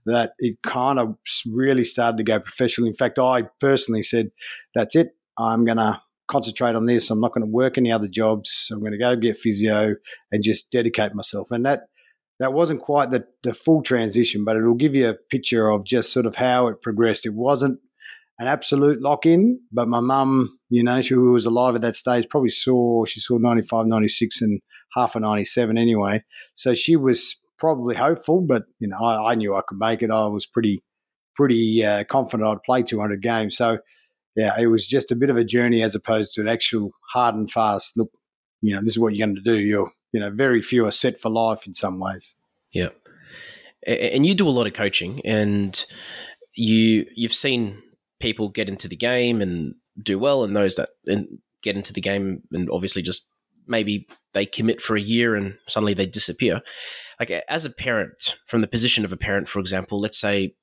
that 0.08 0.34
it 0.40 0.60
kind 0.64 0.98
of 0.98 1.16
really 1.46 1.84
started 1.84 2.18
to 2.18 2.24
go 2.24 2.40
professional. 2.40 2.88
In 2.88 2.96
fact, 2.96 3.20
I 3.20 3.44
personally 3.60 4.02
said, 4.02 4.32
"That's 4.74 4.96
it. 4.96 5.10
I'm 5.38 5.64
going 5.64 5.78
to 5.78 6.02
concentrate 6.28 6.76
on 6.76 6.88
this. 6.88 7.12
I'm 7.12 7.22
not 7.22 7.34
going 7.36 7.46
to 7.46 7.52
work 7.52 7.78
any 7.78 7.92
other 7.92 8.08
jobs. 8.08 8.70
I'm 8.72 8.80
going 8.80 8.94
to 8.94 8.98
go 8.98 9.16
get 9.16 9.38
physio 9.38 9.94
and 10.32 10.42
just 10.42 10.72
dedicate 10.72 11.14
myself." 11.14 11.52
And 11.52 11.64
that 11.68 11.82
that 12.40 12.52
wasn't 12.52 12.82
quite 12.82 13.12
the, 13.12 13.28
the 13.44 13.54
full 13.54 13.84
transition, 13.84 14.44
but 14.44 14.58
it'll 14.58 14.74
give 14.74 14.96
you 14.96 15.08
a 15.08 15.14
picture 15.14 15.70
of 15.70 15.86
just 15.86 16.12
sort 16.12 16.26
of 16.26 16.38
how 16.38 16.66
it 16.68 16.82
progressed. 16.82 17.28
It 17.28 17.36
wasn't 17.36 17.80
an 18.40 18.48
absolute 18.48 19.02
lock 19.02 19.26
in, 19.26 19.60
but 19.72 19.88
my 19.88 20.00
mum, 20.00 20.58
you 20.70 20.84
know, 20.84 21.02
she 21.02 21.16
was 21.16 21.46
alive 21.46 21.76
at 21.76 21.82
that 21.82 21.96
stage, 21.96 22.28
probably 22.30 22.50
saw, 22.50 23.06
she 23.06 23.20
saw 23.20 23.38
95, 23.38 23.88
96 23.88 24.42
and 24.42 24.60
half 24.94 25.16
a 25.16 25.20
97 25.20 25.78
anyway. 25.78 26.24
So 26.54 26.74
she 26.74 26.96
was 26.96 27.42
probably 27.58 27.96
hopeful, 27.96 28.42
but, 28.42 28.64
you 28.80 28.88
know, 28.88 28.98
I, 28.98 29.32
I 29.32 29.36
knew 29.36 29.56
I 29.56 29.62
could 29.66 29.78
make 29.78 30.02
it. 30.02 30.12
I 30.12 30.28
was 30.28 30.46
pretty, 30.46 30.84
pretty 31.36 31.84
uh, 31.84 32.04
confident 32.10 32.50
I'd 32.50 32.64
play 32.64 32.84
200 32.84 33.22
games. 33.22 33.56
So, 33.56 33.78
yeah, 34.36 34.60
it 34.60 34.68
was 34.68 34.86
just 34.86 35.12
a 35.12 35.16
bit 35.16 35.30
of 35.30 35.38
a 35.38 35.46
journey 35.46 35.82
as 35.82 35.96
opposed 35.96 36.34
to 36.34 36.42
an 36.42 36.50
actual 36.50 36.92
hard 37.14 37.36
and 37.36 37.50
fast 37.50 37.98
look, 37.98 38.12
you 38.62 38.76
know, 38.76 38.82
this 38.82 38.92
is 38.92 39.00
what 39.00 39.16
you're 39.16 39.26
going 39.26 39.36
to 39.36 39.42
do. 39.42 39.60
You're, 39.60 39.92
you 40.12 40.20
know, 40.20 40.30
very 40.30 40.62
few 40.62 40.86
are 40.86 40.92
set 40.92 41.20
for 41.20 41.30
life 41.30 41.66
in 41.66 41.74
some 41.74 42.00
ways. 42.00 42.36
Yeah. 42.74 42.90
And 43.88 44.26
you 44.26 44.34
do 44.34 44.48
a 44.48 44.50
lot 44.50 44.68
of 44.68 44.74
coaching 44.74 45.22
and 45.24 45.86
you 46.56 47.06
you've 47.16 47.34
seen 47.34 47.82
people 48.20 48.50
get 48.50 48.70
into 48.70 48.88
the 48.88 48.96
game 48.96 49.42
and 49.42 49.76
do 50.02 50.20
well, 50.20 50.44
and 50.44 50.56
those 50.56 50.76
that 50.76 50.90
get 51.62 51.76
into 51.76 51.94
the 51.94 52.02
game 52.02 52.44
and 52.52 52.70
obviously 52.70 53.02
just 53.02 53.28
maybe 53.68 54.08
they 54.34 54.46
commit 54.46 54.80
for 54.80 54.96
a 54.96 55.02
year 55.02 55.36
and 55.36 55.58
suddenly 55.68 55.94
they 55.94 56.06
disappear. 56.06 56.62
Like 57.20 57.32
as 57.32 57.66
a 57.66 57.72
parent, 57.72 58.38
from 58.46 58.62
the 58.62 58.68
position 58.68 59.06
of 59.06 59.12
a 59.12 59.18
parent, 59.18 59.48
for 59.48 59.60
example, 59.60 60.00
let's 60.00 60.20
say 60.20 60.56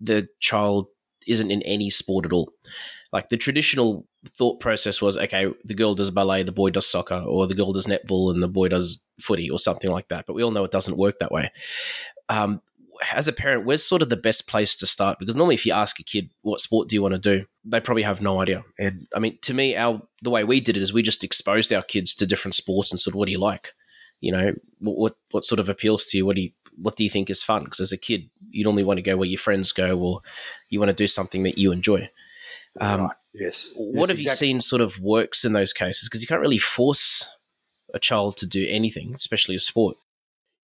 the 0.00 0.28
child 0.40 0.88
isn't 1.26 1.50
in 1.50 1.62
any 1.62 1.88
sport 1.90 2.26
at 2.26 2.32
all. 2.32 2.52
Like 3.12 3.28
the 3.28 3.36
traditional 3.36 4.06
thought 4.36 4.58
process 4.58 5.00
was, 5.00 5.16
okay, 5.16 5.46
the 5.64 5.74
girl 5.74 5.94
does 5.94 6.10
ballet, 6.10 6.42
the 6.42 6.52
boy 6.52 6.70
does 6.70 6.88
soccer, 6.88 7.22
or 7.26 7.46
the 7.46 7.54
girl 7.54 7.72
does 7.72 7.86
netball 7.86 8.32
and 8.32 8.42
the 8.42 8.48
boy 8.48 8.68
does 8.68 9.02
footy, 9.20 9.50
or 9.50 9.58
something 9.58 9.90
like 9.90 10.08
that. 10.08 10.24
But 10.26 10.34
we 10.34 10.42
all 10.42 10.50
know 10.50 10.64
it 10.64 10.70
doesn't 10.70 10.96
work 10.96 11.18
that 11.20 11.30
way. 11.30 11.52
Um, 12.28 12.62
as 13.12 13.28
a 13.28 13.32
parent, 13.32 13.64
where's 13.64 13.84
sort 13.84 14.02
of 14.02 14.08
the 14.08 14.16
best 14.16 14.46
place 14.46 14.76
to 14.76 14.86
start? 14.86 15.18
Because 15.18 15.36
normally, 15.36 15.54
if 15.54 15.66
you 15.66 15.72
ask 15.72 15.98
a 15.98 16.04
kid 16.04 16.30
what 16.42 16.60
sport 16.60 16.88
do 16.88 16.96
you 16.96 17.02
want 17.02 17.14
to 17.14 17.18
do, 17.18 17.46
they 17.64 17.80
probably 17.80 18.02
have 18.02 18.20
no 18.20 18.40
idea. 18.40 18.64
And 18.78 19.06
I 19.14 19.18
mean, 19.18 19.38
to 19.42 19.54
me, 19.54 19.76
our 19.76 20.02
the 20.22 20.30
way 20.30 20.44
we 20.44 20.60
did 20.60 20.76
it 20.76 20.82
is 20.82 20.92
we 20.92 21.02
just 21.02 21.24
exposed 21.24 21.72
our 21.72 21.82
kids 21.82 22.14
to 22.16 22.26
different 22.26 22.54
sports 22.54 22.90
and 22.90 23.00
sort 23.00 23.14
of 23.14 23.18
what 23.18 23.26
do 23.26 23.32
you 23.32 23.38
like? 23.38 23.72
You 24.20 24.32
know, 24.32 24.52
what 24.78 25.16
what 25.30 25.44
sort 25.44 25.58
of 25.58 25.68
appeals 25.68 26.06
to 26.06 26.18
you? 26.18 26.26
What 26.26 26.36
do 26.36 26.42
you 26.42 26.50
what 26.76 26.96
do 26.96 27.04
you 27.04 27.10
think 27.10 27.28
is 27.28 27.42
fun? 27.42 27.64
Because 27.64 27.80
as 27.80 27.92
a 27.92 27.98
kid, 27.98 28.30
you 28.50 28.64
normally 28.64 28.84
want 28.84 28.98
to 28.98 29.02
go 29.02 29.16
where 29.16 29.28
your 29.28 29.38
friends 29.38 29.72
go, 29.72 29.98
or 29.98 30.20
you 30.68 30.78
want 30.78 30.90
to 30.90 30.94
do 30.94 31.08
something 31.08 31.42
that 31.42 31.58
you 31.58 31.72
enjoy. 31.72 32.08
Um, 32.80 33.02
right. 33.02 33.16
Yes. 33.34 33.72
What 33.76 34.00
yes, 34.00 34.08
have 34.10 34.18
exactly. 34.18 34.48
you 34.48 34.52
seen 34.52 34.60
sort 34.60 34.82
of 34.82 35.00
works 35.00 35.44
in 35.44 35.52
those 35.52 35.72
cases? 35.72 36.08
Because 36.08 36.20
you 36.20 36.26
can't 36.26 36.40
really 36.40 36.58
force 36.58 37.26
a 37.94 37.98
child 37.98 38.36
to 38.38 38.46
do 38.46 38.66
anything, 38.68 39.14
especially 39.14 39.54
a 39.54 39.58
sport. 39.58 39.96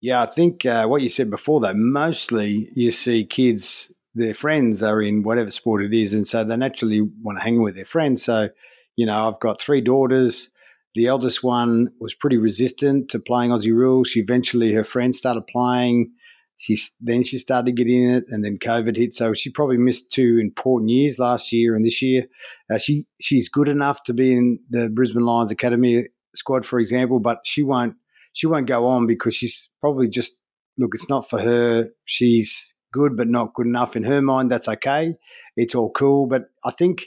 Yeah, 0.01 0.23
I 0.23 0.27
think 0.27 0.65
uh, 0.65 0.87
what 0.87 1.03
you 1.03 1.09
said 1.09 1.31
before, 1.31 1.61
though, 1.61 1.75
mostly 1.75 2.71
you 2.75 2.91
see 2.91 3.25
kids, 3.25 3.93
their 4.15 4.35
friends 4.35 4.83
are 4.83 5.03
in 5.03 5.23
whatever 5.23 5.51
sport 5.51 5.83
it 5.83 5.93
is, 5.93 6.15
and 6.15 6.27
so 6.27 6.45
they 6.45 6.57
naturally 6.57 7.01
want 7.01 7.39
to 7.39 7.45
hang 7.45 7.63
with 7.63 7.75
their 7.75 7.85
friends. 7.85 8.23
So, 8.23 8.51
you 8.97 9.07
know, 9.07 9.27
I've 9.27 9.41
got 9.41 9.61
three 9.61 9.81
daughters. 9.81 10.51
The 10.95 11.07
eldest 11.07 11.43
one 11.43 11.89
was 12.01 12.15
pretty 12.15 12.39
resistant 12.39 13.09
to 13.11 13.19
playing 13.19 13.51
Aussie 13.51 13.75
rules. 13.75 14.09
She 14.09 14.21
eventually, 14.21 14.73
her 14.73 14.85
friends 14.85 15.19
started 15.19 15.47
playing. 15.47 16.13
She's 16.57 16.95
then 17.01 17.23
she 17.23 17.39
started 17.39 17.77
getting 17.77 18.05
in 18.05 18.15
it, 18.17 18.25
and 18.29 18.45
then 18.45 18.57
COVID 18.59 18.97
hit. 18.97 19.15
So 19.15 19.33
she 19.35 19.51
probably 19.51 19.79
missed 19.79 20.13
two 20.13 20.39
important 20.41 20.91
years 20.91 21.19
last 21.19 21.53
year 21.53 21.75
and 21.75 21.85
this 21.85 22.03
year. 22.03 22.27
Uh, 22.73 22.79
she 22.79 23.07
she's 23.21 23.49
good 23.49 23.69
enough 23.69 24.03
to 24.05 24.15
be 24.15 24.33
in 24.33 24.61
the 24.71 24.91
Brisbane 24.91 25.23
Lions 25.23 25.51
Academy 25.51 26.07
squad, 26.35 26.65
for 26.65 26.79
example, 26.79 27.21
but 27.21 27.41
she 27.45 27.63
won't 27.63 27.95
she 28.33 28.47
won't 28.47 28.67
go 28.67 28.87
on 28.87 29.07
because 29.07 29.35
she's 29.35 29.69
probably 29.81 30.09
just 30.09 30.37
look. 30.77 30.91
It's 30.95 31.09
not 31.09 31.29
for 31.29 31.41
her. 31.41 31.91
She's 32.05 32.75
good, 32.93 33.17
but 33.17 33.29
not 33.29 33.55
good 33.55 33.67
enough 33.67 33.97
in 33.97 34.05
her 34.05 34.23
mind. 34.23 34.51
That's 34.51 34.69
okay. 34.69 35.17
It's 35.57 35.75
all 35.75 35.91
cool. 35.91 36.27
But 36.27 36.47
I 36.65 36.71
think 36.71 37.05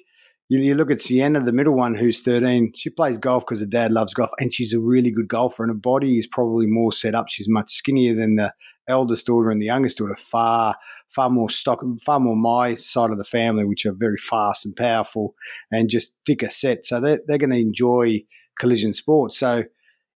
you, 0.50 0.60
you 0.60 0.75
look 0.75 0.92
at 0.92 1.00
Sienna, 1.00 1.40
the 1.40 1.54
middle 1.54 1.75
one, 1.75 1.96
who's 1.96 2.22
13. 2.22 2.74
She 2.75 2.90
plays 2.90 3.18
golf 3.18 3.46
because 3.46 3.62
her 3.62 3.66
dad 3.66 3.92
loves 3.92 4.13
golf, 4.13 4.32
and 4.38 4.51
she's 4.51 4.74
a 4.74 4.82
really 4.82 5.12
good 5.12 5.28
golfer. 5.28 5.63
And 5.63 5.72
her 5.72 5.80
body 5.80 6.18
is 6.18 6.28
probably 6.28 6.66
more 6.68 6.92
set 6.92 7.16
up. 7.16 7.28
She's 7.30 7.48
much 7.50 7.72
skinnier 7.72 8.13
than 8.13 8.36
the 8.36 8.54
eldest 8.88 9.28
daughter 9.28 9.50
and 9.50 9.62
the 9.62 9.68
youngest 9.68 9.98
daughter. 9.98 10.16
Far, 10.16 10.75
far 11.08 11.30
more 11.30 11.50
stock, 11.50 11.82
far 12.06 12.20
more 12.20 12.36
my 12.36 12.75
side 12.75 13.12
of 13.12 13.18
the 13.18 13.24
family, 13.24 13.63
which 13.63 13.86
are 13.86 13.94
very 13.94 14.18
fast 14.18 14.66
and 14.66 14.75
powerful, 14.75 15.36
and 15.72 15.90
just 15.90 16.16
thicker 16.25 16.50
set. 16.50 16.86
So 16.86 17.00
they're 17.00 17.22
they're 17.28 17.38
going 17.38 17.51
to 17.51 17.58
enjoy 17.58 18.24
collision 18.60 18.94
sports. 18.94 19.40
So 19.40 19.63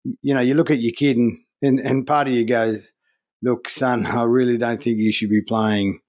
you 0.04 0.35
know, 0.35 0.40
you 0.40 0.54
look 0.54 0.71
at 0.71 0.80
your 0.80 0.92
kid, 0.92 1.16
and 1.16 1.38
and, 1.62 1.78
and 1.78 2.06
part 2.06 2.28
of 2.28 2.35
you 2.35 2.44
goes, 2.44 2.92
"Look, 3.42 3.68
son, 3.68 4.06
I 4.06 4.23
really 4.25 4.59
don't 4.59 4.80
think 4.80 4.99
you 4.99 5.12
should 5.12 5.30
be 5.30 5.42
playing." 5.42 6.00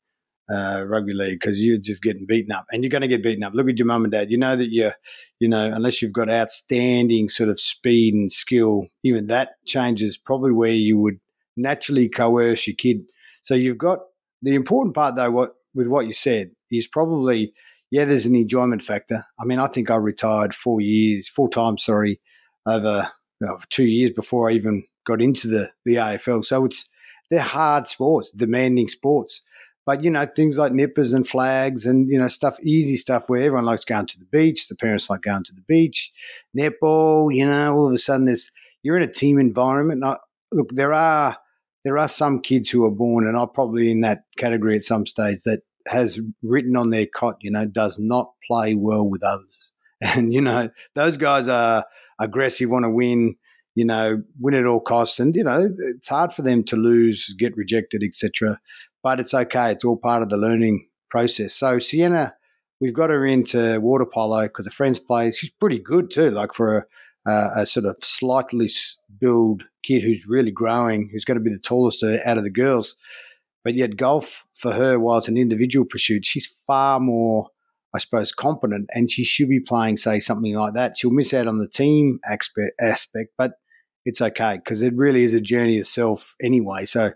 uh, 0.51 0.85
rugby 0.87 1.13
league 1.13 1.39
because 1.39 1.59
you're 1.61 1.77
just 1.77 2.03
getting 2.03 2.25
beaten 2.25 2.51
up 2.51 2.65
and 2.71 2.83
you're 2.83 2.89
going 2.89 3.01
to 3.01 3.07
get 3.07 3.23
beaten 3.23 3.43
up. 3.43 3.53
Look 3.53 3.69
at 3.69 3.77
your 3.77 3.85
mum 3.85 4.03
and 4.03 4.11
dad. 4.11 4.31
You 4.31 4.37
know 4.37 4.55
that 4.55 4.71
you're, 4.71 4.93
you 5.39 5.47
know, 5.47 5.65
unless 5.65 6.01
you've 6.01 6.13
got 6.13 6.29
outstanding 6.29 7.29
sort 7.29 7.49
of 7.49 7.59
speed 7.59 8.13
and 8.13 8.31
skill, 8.31 8.87
even 9.03 9.27
that 9.27 9.51
changes 9.65 10.17
probably 10.17 10.51
where 10.51 10.71
you 10.71 10.97
would 10.97 11.19
naturally 11.55 12.09
coerce 12.09 12.67
your 12.67 12.75
kid. 12.75 13.03
So 13.41 13.55
you've 13.55 13.77
got 13.77 13.99
the 14.41 14.55
important 14.55 14.95
part 14.95 15.15
though, 15.15 15.31
what 15.31 15.51
with 15.73 15.87
what 15.87 16.05
you 16.05 16.13
said 16.13 16.51
is 16.69 16.87
probably, 16.87 17.53
yeah, 17.89 18.05
there's 18.05 18.25
an 18.25 18.35
enjoyment 18.35 18.83
factor. 18.83 19.25
I 19.39 19.45
mean, 19.45 19.59
I 19.59 19.67
think 19.67 19.89
I 19.89 19.95
retired 19.95 20.53
four 20.53 20.81
years, 20.81 21.27
four 21.27 21.49
times, 21.49 21.83
sorry, 21.83 22.19
over 22.65 23.11
two 23.69 23.85
years 23.85 24.11
before 24.11 24.49
I 24.49 24.53
even 24.53 24.83
got 25.05 25.21
into 25.21 25.47
the, 25.47 25.71
the 25.85 25.95
AFL. 25.95 26.45
So 26.45 26.65
it's, 26.65 26.89
they're 27.29 27.41
hard 27.41 27.87
sports, 27.87 28.31
demanding 28.31 28.87
sports. 28.87 29.41
But 29.85 30.01
you 30.01 30.09
know 30.09 30.25
things 30.25 30.57
like 30.57 30.71
nippers 30.71 31.11
and 31.11 31.27
flags 31.27 31.85
and 31.85 32.09
you 32.09 32.17
know 32.17 32.29
stuff, 32.29 32.57
easy 32.63 32.95
stuff 32.95 33.27
where 33.27 33.41
everyone 33.41 33.65
likes 33.65 33.83
going 33.83 34.07
to 34.07 34.19
the 34.19 34.25
beach. 34.25 34.69
The 34.69 34.77
parents 34.77 35.09
like 35.09 35.23
going 35.23 35.43
to 35.43 35.53
the 35.53 35.61
beach, 35.67 36.13
netball. 36.57 37.35
You 37.35 37.45
know, 37.45 37.73
all 37.73 37.87
of 37.87 37.93
a 37.93 37.97
sudden 37.97 38.25
there's 38.25 38.49
you're 38.81 38.95
in 38.95 39.03
a 39.03 39.11
team 39.11 39.39
environment. 39.39 40.01
I, 40.05 40.15
look, 40.53 40.69
there 40.73 40.93
are 40.93 41.37
there 41.83 41.97
are 41.97 42.07
some 42.07 42.39
kids 42.39 42.69
who 42.69 42.85
are 42.85 42.91
born, 42.91 43.27
and 43.27 43.35
I'm 43.35 43.49
probably 43.49 43.91
in 43.91 44.01
that 44.01 44.23
category 44.37 44.77
at 44.77 44.83
some 44.83 45.05
stage 45.05 45.43
that 45.43 45.63
has 45.87 46.21
written 46.41 46.77
on 46.77 46.89
their 46.89 47.05
cot, 47.05 47.37
you 47.41 47.51
know, 47.51 47.65
does 47.65 47.99
not 47.99 48.31
play 48.49 48.75
well 48.75 49.07
with 49.07 49.23
others. 49.23 49.71
And 50.05 50.33
you 50.33 50.41
know, 50.41 50.69
those 50.95 51.15
guys 51.15 51.47
are 51.47 51.85
aggressive, 52.23 52.69
want 52.69 52.85
to 52.85 52.89
win 52.89 53.35
you 53.75 53.85
know, 53.85 54.21
win 54.39 54.53
at 54.53 54.67
all 54.67 54.79
costs. 54.79 55.19
And, 55.19 55.33
you 55.33 55.43
know, 55.43 55.67
it's 55.79 56.07
hard 56.07 56.31
for 56.31 56.43
them 56.43 56.63
to 56.65 56.75
lose, 56.75 57.33
get 57.39 57.57
rejected, 57.57 58.03
etc 58.03 58.59
but 59.03 59.19
it's 59.19 59.33
okay. 59.33 59.71
It's 59.71 59.85
all 59.85 59.97
part 59.97 60.23
of 60.23 60.29
the 60.29 60.37
learning 60.37 60.87
process. 61.09 61.53
So 61.53 61.77
Sienna, 61.77 62.33
we've 62.79 62.93
got 62.93 63.09
her 63.09 63.25
into 63.25 63.79
water 63.81 64.07
polo 64.11 64.43
because 64.43 64.65
a 64.65 64.71
friend's 64.71 64.97
play. 64.97 65.29
She's 65.31 65.51
pretty 65.51 65.77
good 65.77 66.09
too, 66.09 66.31
like 66.31 66.53
for 66.53 66.87
a, 67.27 67.49
a 67.57 67.65
sort 67.65 67.85
of 67.85 67.97
slightly 68.01 68.71
build 69.19 69.65
kid 69.83 70.01
who's 70.01 70.25
really 70.25 70.51
growing, 70.51 71.09
who's 71.11 71.25
going 71.25 71.37
to 71.37 71.43
be 71.43 71.51
the 71.51 71.59
tallest 71.59 72.03
out 72.03 72.37
of 72.37 72.43
the 72.43 72.49
girls. 72.49 72.95
But 73.63 73.75
yet, 73.75 73.95
golf 73.95 74.45
for 74.53 74.73
her, 74.73 74.99
while 74.99 75.17
it's 75.17 75.29
an 75.29 75.37
individual 75.37 75.85
pursuit, 75.85 76.25
she's 76.25 76.47
far 76.47 76.99
more, 76.99 77.49
I 77.95 77.99
suppose, 77.99 78.31
competent, 78.31 78.89
and 78.93 79.09
she 79.09 79.23
should 79.23 79.49
be 79.49 79.59
playing, 79.59 79.97
say, 79.97 80.19
something 80.19 80.55
like 80.55 80.73
that. 80.73 80.97
She'll 80.97 81.11
miss 81.11 81.33
out 81.33 81.47
on 81.47 81.59
the 81.59 81.67
team 81.67 82.19
aspect, 82.25 83.31
but 83.37 83.53
it's 84.05 84.21
okay 84.21 84.57
because 84.57 84.81
it 84.81 84.95
really 84.95 85.23
is 85.23 85.33
a 85.33 85.41
journey 85.41 85.77
itself 85.77 86.35
anyway. 86.41 86.85
So, 86.85 87.13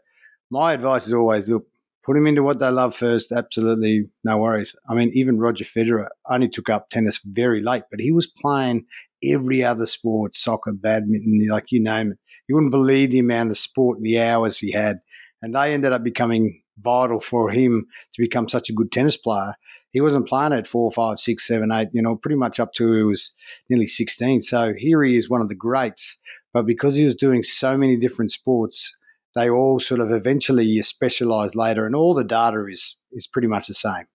my 0.50 0.74
advice 0.74 1.07
is 1.07 1.13
always 1.13 1.50
look, 1.50 1.67
put 2.05 2.13
them 2.13 2.27
into 2.27 2.43
what 2.43 2.60
they 2.60 2.69
love 2.69 2.96
first. 2.96 3.31
Absolutely, 3.31 4.10
no 4.24 4.38
worries. 4.38 4.75
I 4.88 4.93
mean, 4.93 5.12
even 5.13 5.39
Roger 5.39 5.65
Federer 5.65 6.07
only 6.29 6.48
took 6.48 6.69
up 6.69 6.89
tennis 6.89 7.22
very 7.25 7.62
late, 7.62 7.84
but 7.91 8.00
he 8.00 8.12
was 8.12 8.27
playing 8.27 8.86
every 9.24 9.63
other 9.63 9.86
sport, 9.86 10.36
soccer, 10.36 10.72
badminton, 10.74 11.48
like 11.50 11.65
you 11.72 11.81
name 11.81 12.12
it. 12.12 12.19
You 12.48 12.55
wouldn't 12.55 12.72
believe 12.72 13.12
the 13.12 13.19
amount 13.19 13.50
of 13.50 13.57
sport 13.57 13.98
and 13.98 14.05
the 14.05 14.22
hours 14.22 14.60
he 14.60 14.72
had. 14.72 15.00
And 15.41 15.53
they 15.53 15.74
ended 15.74 15.91
up 15.91 16.03
becoming 16.03 16.62
vital 16.79 17.19
for 17.19 17.50
him 17.51 17.88
to 18.13 18.22
become 18.22 18.48
such 18.48 18.69
a 18.69 18.74
good 18.74 18.91
tennis 18.91 19.17
player. 19.17 19.55
He 19.97 20.01
wasn't 20.01 20.27
playing 20.27 20.53
at 20.53 20.67
four, 20.67 20.91
five, 20.91 21.17
six, 21.17 21.47
seven, 21.47 21.71
eight, 21.71 21.89
you 21.91 22.03
know, 22.03 22.15
pretty 22.15 22.35
much 22.35 22.59
up 22.59 22.71
to 22.73 22.93
he 22.93 23.01
was 23.01 23.35
nearly 23.67 23.87
16. 23.87 24.43
So 24.43 24.75
here 24.77 25.01
he 25.01 25.17
is, 25.17 25.27
one 25.27 25.41
of 25.41 25.49
the 25.49 25.55
greats. 25.55 26.21
But 26.53 26.67
because 26.67 26.93
he 26.93 27.03
was 27.03 27.15
doing 27.15 27.41
so 27.41 27.75
many 27.75 27.97
different 27.97 28.29
sports, 28.29 28.95
they 29.33 29.49
all 29.49 29.79
sort 29.79 29.99
of 29.99 30.11
eventually 30.11 30.65
you 30.65 30.83
specialize 30.83 31.55
later, 31.55 31.83
and 31.83 31.95
all 31.95 32.13
the 32.13 32.23
data 32.23 32.67
is 32.71 32.99
is 33.11 33.25
pretty 33.25 33.47
much 33.47 33.65
the 33.65 33.73
same. 33.73 34.05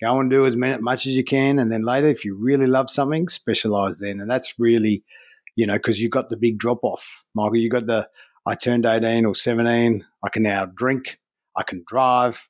Go 0.00 0.20
and 0.20 0.30
do 0.30 0.46
as 0.46 0.54
much 0.54 1.06
as 1.06 1.16
you 1.16 1.24
can, 1.24 1.58
and 1.58 1.72
then 1.72 1.82
later, 1.82 2.06
if 2.06 2.24
you 2.24 2.38
really 2.40 2.68
love 2.68 2.88
something, 2.88 3.28
specialize 3.28 3.98
then, 3.98 4.20
and 4.20 4.30
that's 4.30 4.60
really, 4.60 5.02
you 5.56 5.66
know, 5.66 5.74
because 5.74 6.00
you 6.00 6.08
got 6.08 6.28
the 6.28 6.36
big 6.36 6.56
drop 6.56 6.84
off, 6.84 7.24
Michael. 7.34 7.56
You 7.56 7.68
got 7.68 7.86
the 7.86 8.08
I 8.46 8.54
turned 8.54 8.86
eighteen 8.86 9.26
or 9.26 9.34
seventeen. 9.34 10.06
I 10.24 10.28
can 10.28 10.44
now 10.44 10.66
drink. 10.66 11.18
I 11.56 11.64
can 11.64 11.82
drive. 11.84 12.46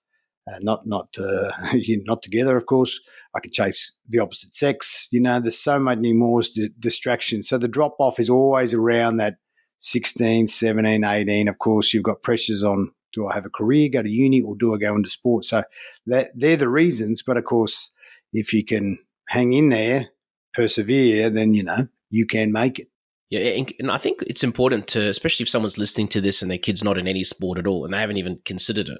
Uh, 0.50 0.58
not 0.61 0.87
not 0.87 1.08
uh, 1.18 1.50
not 2.04 2.22
together, 2.22 2.56
of 2.56 2.66
course. 2.66 3.00
I 3.34 3.40
can 3.40 3.52
chase 3.52 3.96
the 4.06 4.18
opposite 4.18 4.54
sex. 4.54 5.08
You 5.11 5.20
know, 5.20 5.40
there's 5.40 5.58
so 5.58 5.78
many 5.78 6.12
more 6.12 6.42
distractions. 6.78 7.49
So 7.49 7.56
the 7.56 7.68
drop 7.68 7.96
off 7.99 8.20
is 8.20 8.28
always 8.28 8.75
around 8.75 9.16
that 9.16 9.37
16, 9.78 10.49
17, 10.49 11.02
18, 11.02 11.49
of 11.49 11.58
course, 11.58 11.94
you've 11.94 12.04
got 12.04 12.22
pressures 12.22 12.62
on 12.62 12.92
do 13.12 13.26
I 13.26 13.34
have 13.34 13.46
a 13.46 13.50
career, 13.50 13.88
go 13.92 14.02
to 14.02 14.08
uni, 14.08 14.40
or 14.40 14.56
do 14.56 14.75
I 14.75 14.78
go 14.78 14.94
into 14.94 15.11
sport? 15.11 15.44
So 15.44 15.64
that, 16.06 16.30
they're 16.34 16.56
the 16.56 16.68
reasons. 16.68 17.22
But 17.22 17.37
of 17.37 17.44
course, 17.44 17.92
if 18.32 18.52
you 18.52 18.64
can 18.64 18.99
hang 19.28 19.52
in 19.52 19.68
there, 19.68 20.08
persevere, 20.54 21.30
then, 21.30 21.52
you 21.52 21.62
know, 21.62 21.88
you 22.11 22.26
can 22.26 22.52
make 22.52 22.78
it. 22.78 22.88
Yeah, 23.33 23.65
and 23.79 23.91
I 23.91 23.97
think 23.97 24.23
it's 24.27 24.45
important 24.45 24.89
to, 24.89 25.09
especially 25.09 25.45
if 25.45 25.49
someone's 25.49 25.79
listening 25.79 26.07
to 26.09 26.21
this 26.21 26.43
and 26.43 26.51
their 26.51 26.59
kid's 26.59 26.85
not 26.85 26.99
in 26.99 27.09
any 27.09 27.25
sport 27.25 27.57
at 27.57 27.67
all 27.67 27.87
and 27.87 27.95
they 27.95 27.99
haven't 27.99 28.19
even 28.19 28.39
considered 28.45 28.91
it. 28.91 28.99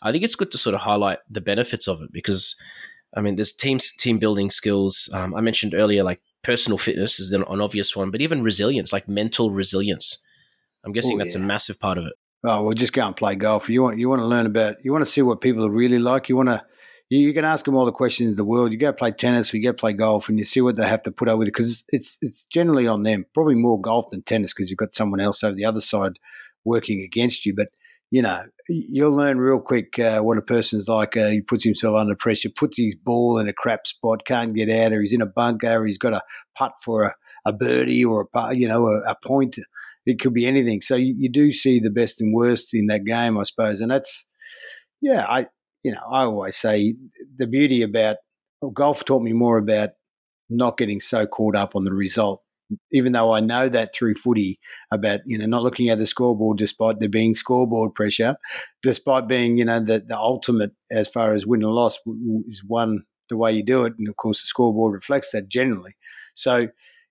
I 0.00 0.12
think 0.12 0.24
it's 0.24 0.34
good 0.34 0.50
to 0.52 0.56
sort 0.56 0.72
of 0.72 0.80
highlight 0.80 1.18
the 1.28 1.42
benefits 1.42 1.86
of 1.86 2.00
it 2.00 2.10
because, 2.10 2.56
I 3.14 3.20
mean, 3.20 3.36
there's 3.36 3.52
teams, 3.52 3.92
team 3.92 4.18
building 4.18 4.50
skills. 4.50 5.10
Um, 5.12 5.34
I 5.34 5.42
mentioned 5.42 5.74
earlier, 5.74 6.02
like 6.02 6.22
personal 6.42 6.78
fitness 6.78 7.20
is 7.20 7.32
an, 7.32 7.44
an 7.50 7.60
obvious 7.60 7.94
one, 7.94 8.10
but 8.10 8.22
even 8.22 8.42
resilience, 8.42 8.94
like 8.94 9.08
mental 9.08 9.50
resilience. 9.50 10.24
I'm 10.82 10.92
guessing 10.92 11.16
Ooh, 11.16 11.18
that's 11.18 11.34
yeah. 11.34 11.42
a 11.42 11.44
massive 11.44 11.78
part 11.78 11.98
of 11.98 12.06
it. 12.06 12.14
Oh, 12.44 12.62
well, 12.62 12.72
just 12.72 12.94
go 12.94 13.06
and 13.06 13.14
play 13.14 13.34
golf. 13.34 13.68
You 13.68 13.82
want 13.82 13.98
you 13.98 14.08
want 14.08 14.20
to 14.20 14.26
learn 14.26 14.46
about. 14.46 14.76
You 14.82 14.90
want 14.90 15.04
to 15.04 15.10
see 15.10 15.20
what 15.20 15.42
people 15.42 15.66
are 15.66 15.70
really 15.70 15.98
like. 15.98 16.30
You 16.30 16.36
want 16.36 16.48
to. 16.48 16.64
You, 17.08 17.20
you 17.20 17.34
can 17.34 17.44
ask 17.44 17.64
them 17.64 17.76
all 17.76 17.86
the 17.86 17.92
questions 17.92 18.32
in 18.32 18.36
the 18.36 18.44
world. 18.44 18.72
You 18.72 18.78
go 18.78 18.92
play 18.92 19.12
tennis, 19.12 19.52
or 19.52 19.58
you 19.58 19.64
go 19.64 19.72
play 19.72 19.92
golf, 19.92 20.28
and 20.28 20.38
you 20.38 20.44
see 20.44 20.60
what 20.60 20.76
they 20.76 20.86
have 20.86 21.02
to 21.02 21.12
put 21.12 21.28
up 21.28 21.38
with 21.38 21.48
because 21.48 21.84
it's 21.88 22.18
it's 22.20 22.44
generally 22.44 22.86
on 22.86 23.02
them. 23.02 23.26
Probably 23.34 23.54
more 23.54 23.80
golf 23.80 24.08
than 24.10 24.22
tennis 24.22 24.52
because 24.52 24.70
you've 24.70 24.78
got 24.78 24.94
someone 24.94 25.20
else 25.20 25.44
over 25.44 25.54
the 25.54 25.64
other 25.64 25.80
side 25.80 26.18
working 26.64 27.02
against 27.02 27.46
you. 27.46 27.54
But 27.54 27.68
you 28.10 28.22
know, 28.22 28.44
you'll 28.68 29.14
learn 29.14 29.38
real 29.38 29.60
quick 29.60 29.98
uh, 29.98 30.20
what 30.20 30.38
a 30.38 30.42
person's 30.42 30.88
like. 30.88 31.16
Uh, 31.16 31.28
he 31.28 31.40
puts 31.40 31.64
himself 31.64 31.96
under 31.96 32.14
pressure, 32.14 32.50
puts 32.54 32.78
his 32.78 32.94
ball 32.94 33.38
in 33.38 33.48
a 33.48 33.52
crap 33.52 33.86
spot, 33.86 34.24
can't 34.26 34.54
get 34.54 34.70
out, 34.70 34.92
or 34.92 35.02
he's 35.02 35.12
in 35.12 35.22
a 35.22 35.26
bunker, 35.26 35.80
or 35.80 35.86
he's 35.86 35.98
got 35.98 36.12
a 36.12 36.22
putt 36.56 36.72
for 36.82 37.02
a, 37.02 37.14
a 37.46 37.52
birdie 37.52 38.04
or 38.04 38.28
a 38.34 38.54
you 38.54 38.68
know 38.68 38.86
a, 38.86 39.10
a 39.10 39.16
point. 39.24 39.58
It 40.04 40.20
could 40.20 40.34
be 40.34 40.46
anything. 40.46 40.82
So 40.82 40.94
you, 40.94 41.14
you, 41.18 41.28
do 41.28 41.50
see 41.50 41.80
the 41.80 41.90
best 41.90 42.20
and 42.20 42.32
worst 42.32 42.72
in 42.74 42.86
that 42.86 43.04
game, 43.04 43.36
I 43.36 43.42
suppose, 43.42 43.80
and 43.80 43.90
that's 43.90 44.28
yeah. 45.00 45.26
I 45.28 45.46
you 45.86 45.92
know 45.92 46.02
I 46.12 46.22
always 46.24 46.56
say 46.56 46.94
the 47.36 47.46
beauty 47.46 47.82
about 47.82 48.16
well, 48.60 48.70
golf 48.70 49.04
taught 49.04 49.22
me 49.22 49.32
more 49.32 49.58
about 49.58 49.90
not 50.50 50.78
getting 50.78 51.00
so 51.00 51.26
caught 51.26 51.56
up 51.56 51.76
on 51.76 51.84
the 51.84 51.92
result 51.92 52.42
even 52.90 53.12
though 53.12 53.32
I 53.32 53.40
know 53.40 53.68
that 53.68 53.94
through 53.94 54.14
footy 54.14 54.58
about 54.90 55.20
you 55.26 55.38
know 55.38 55.46
not 55.46 55.62
looking 55.62 55.88
at 55.88 55.98
the 55.98 56.06
scoreboard 56.06 56.58
despite 56.58 56.98
there 56.98 57.08
being 57.08 57.34
scoreboard 57.34 57.94
pressure, 57.94 58.36
despite 58.82 59.28
being 59.28 59.56
you 59.56 59.64
know 59.64 59.80
the 59.80 60.00
the 60.00 60.18
ultimate 60.18 60.72
as 60.90 61.08
far 61.08 61.34
as 61.34 61.46
win 61.46 61.64
or 61.64 61.72
loss 61.72 61.98
is 62.48 62.62
one 62.66 63.02
the 63.28 63.36
way 63.36 63.52
you 63.52 63.62
do 63.62 63.84
it, 63.84 63.94
and 63.98 64.08
of 64.08 64.16
course 64.16 64.40
the 64.40 64.46
scoreboard 64.46 64.94
reflects 64.94 65.32
that 65.32 65.48
generally. 65.48 65.96
So 66.34 66.68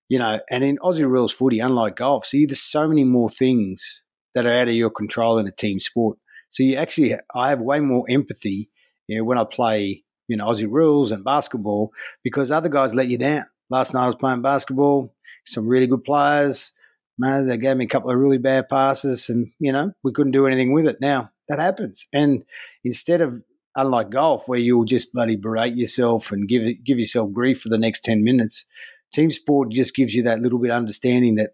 you 0.08 0.18
know, 0.18 0.40
and 0.50 0.62
in 0.62 0.78
Aussie 0.78 1.08
rules 1.08 1.32
footy, 1.32 1.58
unlike 1.58 1.96
golf, 1.96 2.26
see 2.26 2.46
there's 2.46 2.62
so 2.62 2.86
many 2.86 3.04
more 3.04 3.30
things 3.30 4.02
that 4.34 4.46
are 4.46 4.52
out 4.52 4.68
of 4.68 4.74
your 4.74 4.90
control 4.90 5.38
in 5.38 5.46
a 5.48 5.52
team 5.52 5.80
sport. 5.80 6.18
So 6.48 6.62
you 6.62 6.76
actually, 6.76 7.14
I 7.34 7.48
have 7.50 7.60
way 7.60 7.80
more 7.80 8.04
empathy, 8.08 8.70
you 9.06 9.18
know, 9.18 9.24
when 9.24 9.38
I 9.38 9.44
play, 9.44 10.04
you 10.28 10.36
know, 10.36 10.46
Aussie 10.46 10.70
rules 10.70 11.12
and 11.12 11.24
basketball 11.24 11.92
because 12.22 12.50
other 12.50 12.68
guys 12.68 12.94
let 12.94 13.08
you 13.08 13.18
down. 13.18 13.46
Last 13.68 13.94
night 13.94 14.04
I 14.04 14.06
was 14.06 14.16
playing 14.16 14.42
basketball 14.42 15.16
some 15.46 15.68
really 15.68 15.86
good 15.86 16.04
players. 16.04 16.74
Man, 17.18 17.46
they 17.46 17.56
gave 17.56 17.76
me 17.76 17.86
a 17.86 17.88
couple 17.88 18.10
of 18.10 18.18
really 18.18 18.38
bad 18.38 18.68
passes, 18.68 19.30
and 19.30 19.50
you 19.58 19.72
know 19.72 19.92
we 20.04 20.12
couldn't 20.12 20.32
do 20.32 20.46
anything 20.46 20.74
with 20.74 20.86
it. 20.86 21.00
Now 21.00 21.30
That 21.48 21.58
happens. 21.58 22.06
And 22.12 22.44
instead 22.84 23.20
of 23.20 23.42
unlike 23.74 24.10
golf 24.10 24.48
where 24.48 24.58
you'll 24.58 24.84
just 24.84 25.12
bloody 25.12 25.36
berate 25.36 25.76
yourself 25.76 26.32
and 26.32 26.48
give 26.48 26.62
give 26.84 26.98
yourself 26.98 27.32
grief 27.32 27.60
for 27.60 27.68
the 27.68 27.78
next 27.78 28.00
10 28.04 28.24
minutes 28.24 28.64
team 29.12 29.30
sport 29.30 29.70
just 29.70 29.94
gives 29.94 30.14
you 30.14 30.22
that 30.22 30.40
little 30.40 30.58
bit 30.58 30.70
of 30.70 30.78
understanding 30.78 31.34
that 31.36 31.50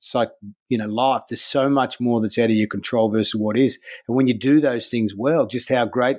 it's 0.00 0.14
like 0.14 0.30
you 0.70 0.78
know 0.78 0.86
life 0.86 1.22
there's 1.28 1.42
so 1.42 1.68
much 1.68 2.00
more 2.00 2.20
that's 2.20 2.38
out 2.38 2.48
of 2.48 2.56
your 2.56 2.66
control 2.66 3.10
versus 3.10 3.34
what 3.34 3.58
is 3.58 3.78
and 4.08 4.16
when 4.16 4.26
you 4.26 4.32
do 4.34 4.58
those 4.58 4.88
things 4.88 5.14
well 5.14 5.46
just 5.46 5.68
how 5.68 5.84
great 5.84 6.16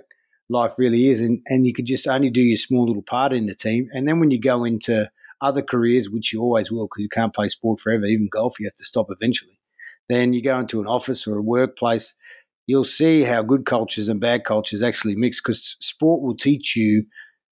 life 0.50 0.74
really 0.78 1.08
is 1.08 1.20
and, 1.20 1.42
and 1.48 1.66
you 1.66 1.74
can 1.74 1.86
just 1.86 2.08
only 2.08 2.30
do 2.30 2.42
your 2.42 2.58
small 2.58 2.86
little 2.86 3.02
part 3.02 3.34
in 3.34 3.48
the 3.48 3.56
team 3.56 3.90
and 3.92 4.08
then 4.08 4.20
when 4.20 4.30
you 4.30 4.40
go 4.40 4.64
into 4.64 5.10
other 5.42 5.64
careers 5.64 6.10
which 6.10 6.32
you 6.32 6.40
always 6.40 6.72
will 6.72 6.86
because 6.86 7.02
you 7.02 7.10
can't 7.10 7.34
play 7.34 7.48
sport 7.48 7.80
forever 7.80 8.06
even 8.06 8.30
golf 8.32 8.60
you 8.60 8.68
have 8.68 8.76
to 8.76 8.86
stop 8.86 9.08
eventually 9.10 9.60
then 10.10 10.32
you 10.34 10.44
go 10.44 10.60
into 10.60 10.80
an 10.80 10.88
office 10.88 11.26
or 11.26 11.38
a 11.38 11.42
workplace 11.42 12.16
you'll 12.68 12.84
see 12.84 13.24
how 13.24 13.42
good 13.42 13.66
cultures 13.66 14.08
and 14.08 14.22
bad 14.22 14.46
cultures 14.46 14.84
actually 14.84 15.16
mix 15.16 15.42
because 15.42 15.78
sport 15.80 16.22
will 16.22 16.38
teach 16.38 16.76
you 16.76 17.06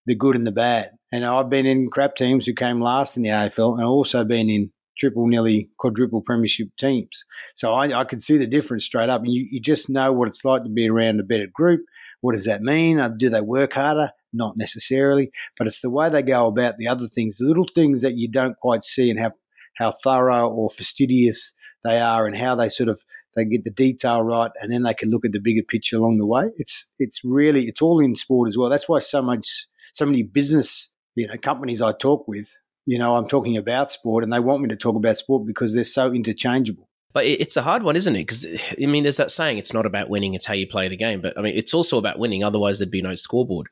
the 0.06 0.16
good 0.16 0.36
and 0.36 0.48
the 0.48 0.52
bad. 0.52 0.92
And 1.12 1.26
I've 1.26 1.50
been 1.50 1.66
in 1.66 1.90
crap 1.90 2.16
teams 2.16 2.46
who 2.46 2.54
came 2.54 2.82
last 2.82 3.18
in 3.18 3.24
the 3.24 3.30
AFL 3.30 3.76
and 3.76 3.84
also 3.84 4.24
been 4.24 4.50
in 4.50 4.72
triple, 5.00 5.28
nearly 5.28 5.70
quadruple 5.78 6.22
premiership 6.22 6.70
teams. 6.78 7.26
So 7.56 7.74
I, 7.74 8.02
I 8.02 8.04
can 8.04 8.20
see 8.20 8.38
the 8.38 8.48
difference 8.48 8.86
straight 8.86 9.10
up. 9.10 9.22
And 9.22 9.32
you, 9.32 9.48
you 9.50 9.60
just 9.60 9.90
know 9.90 10.12
what 10.12 10.28
it's 10.28 10.46
like 10.46 10.64
to 10.64 10.70
be 10.70 10.90
around 10.90 11.20
a 11.20 11.24
better 11.24 11.48
group. 11.48 11.82
What 12.22 12.34
does 12.34 12.46
that 12.46 12.62
mean? 12.62 13.00
Uh, 13.00 13.10
do 13.10 13.30
they 13.30 13.42
work 13.42 13.74
harder? 13.74 14.12
Not 14.32 14.58
necessarily, 14.58 15.32
but 15.58 15.66
it's 15.66 15.82
the 15.82 15.90
way 15.90 16.10
they 16.10 16.22
go 16.22 16.46
about 16.46 16.78
the 16.78 16.88
other 16.88 17.08
things, 17.08 17.38
the 17.38 17.46
little 17.46 17.68
things 17.74 18.04
that 18.04 18.16
you 18.16 18.30
don't 18.30 18.58
quite 18.58 18.84
see 18.84 19.10
and 19.10 19.20
how, 19.20 19.32
how 19.78 19.92
thorough 19.92 20.48
or 20.48 20.70
fastidious 20.70 21.56
they 21.84 22.00
are 22.00 22.28
and 22.28 22.36
how 22.36 22.56
they 22.56 22.70
sort 22.70 22.90
of 22.90 23.04
they 23.36 23.46
get 23.46 23.64
the 23.64 23.72
detail 23.72 24.22
right, 24.22 24.52
and 24.60 24.72
then 24.72 24.84
they 24.84 24.94
can 24.94 25.10
look 25.10 25.26
at 25.26 25.32
the 25.32 25.40
bigger 25.40 25.64
picture 25.64 25.98
along 25.98 26.18
the 26.18 26.26
way. 26.26 26.46
It's 26.58 26.92
it's 27.00 27.24
really 27.24 27.68
it's 27.68 27.82
all 27.82 28.00
in 28.00 28.16
sport 28.16 28.50
as 28.50 28.58
well. 28.58 28.70
That's 28.70 28.90
why 28.90 29.00
so 29.00 29.22
much 29.22 29.68
so 29.94 30.06
many 30.06 30.24
business 30.24 30.94
you 31.16 31.28
know 31.28 31.36
companies 31.42 31.82
I 31.82 31.94
talk 31.94 32.28
with, 32.28 32.56
you 32.90 32.98
know, 32.98 33.16
I'm 33.16 33.28
talking 33.28 33.56
about 33.56 33.92
sport, 33.92 34.24
and 34.24 34.34
they 34.34 34.40
want 34.40 34.64
me 34.64 34.70
to 34.70 34.76
talk 34.76 34.96
about 34.96 35.16
sport 35.16 35.46
because 35.46 35.76
they're 35.76 35.84
so 35.84 36.12
interchangeable. 36.12 36.90
But 37.14 37.26
it's 37.26 37.56
a 37.56 37.62
hard 37.62 37.84
one, 37.84 37.96
isn't 37.96 38.16
it? 38.16 38.26
Because 38.26 38.48
I 38.82 38.86
mean, 38.88 39.04
there's 39.04 39.18
that 39.18 39.30
saying: 39.30 39.60
it's 39.60 39.74
not 39.74 39.86
about 39.86 40.10
winning; 40.10 40.34
it's 40.34 40.46
how 40.48 40.56
you 40.56 40.66
play 40.66 40.88
the 40.88 40.98
game. 40.98 41.22
But 41.22 41.38
I 41.38 41.42
mean, 41.44 41.56
it's 41.56 41.76
also 41.76 42.00
about 42.00 42.18
winning. 42.18 42.44
Otherwise, 42.44 42.80
there'd 42.80 42.90
be 42.90 43.04
no 43.04 43.14
scoreboard. 43.14 43.68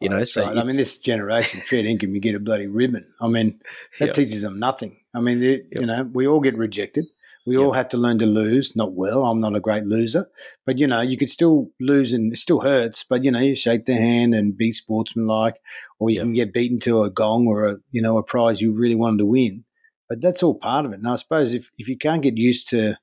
You 0.00 0.08
oh, 0.08 0.16
know, 0.16 0.24
so 0.24 0.46
right. 0.46 0.56
I 0.56 0.64
mean, 0.64 0.76
this 0.76 0.98
generation, 0.98 1.60
fair 1.60 1.84
income, 1.84 2.14
you 2.14 2.20
get 2.20 2.34
a 2.34 2.40
bloody 2.40 2.66
ribbon. 2.66 3.06
I 3.20 3.28
mean, 3.28 3.60
that 3.98 4.06
yep. 4.06 4.14
teaches 4.14 4.40
them 4.40 4.58
nothing. 4.58 4.96
I 5.12 5.20
mean, 5.20 5.42
yep. 5.42 5.66
you 5.70 5.84
know, 5.84 6.04
we 6.04 6.26
all 6.26 6.40
get 6.40 6.56
rejected. 6.56 7.04
We 7.46 7.58
all 7.58 7.72
have 7.72 7.90
to 7.90 7.98
learn 7.98 8.18
to 8.20 8.26
lose. 8.26 8.74
Not 8.74 8.94
well. 8.94 9.24
I'm 9.24 9.40
not 9.40 9.54
a 9.54 9.60
great 9.60 9.84
loser, 9.84 10.30
but 10.64 10.78
you 10.78 10.86
know, 10.86 11.02
you 11.02 11.18
could 11.18 11.28
still 11.28 11.70
lose 11.78 12.12
and 12.12 12.32
it 12.32 12.38
still 12.38 12.60
hurts. 12.60 13.04
But 13.04 13.24
you 13.24 13.30
know, 13.30 13.38
you 13.38 13.54
shake 13.54 13.84
the 13.84 13.94
hand 13.94 14.34
and 14.34 14.56
be 14.56 14.72
sportsmanlike, 14.72 15.56
or 15.98 16.10
you 16.10 16.20
can 16.20 16.32
get 16.32 16.54
beaten 16.54 16.80
to 16.80 17.02
a 17.02 17.10
gong 17.10 17.46
or 17.46 17.66
a 17.66 17.76
you 17.90 18.00
know 18.00 18.16
a 18.16 18.22
prize 18.22 18.62
you 18.62 18.72
really 18.72 18.94
wanted 18.94 19.18
to 19.18 19.26
win. 19.26 19.64
But 20.08 20.22
that's 20.22 20.42
all 20.42 20.54
part 20.54 20.86
of 20.86 20.92
it. 20.92 20.98
And 20.98 21.08
I 21.08 21.16
suppose 21.16 21.54
if 21.54 21.70
if 21.76 21.88
you 21.88 21.98
can't 21.98 22.22
get 22.22 22.38
used 22.38 22.68
to 22.70 22.96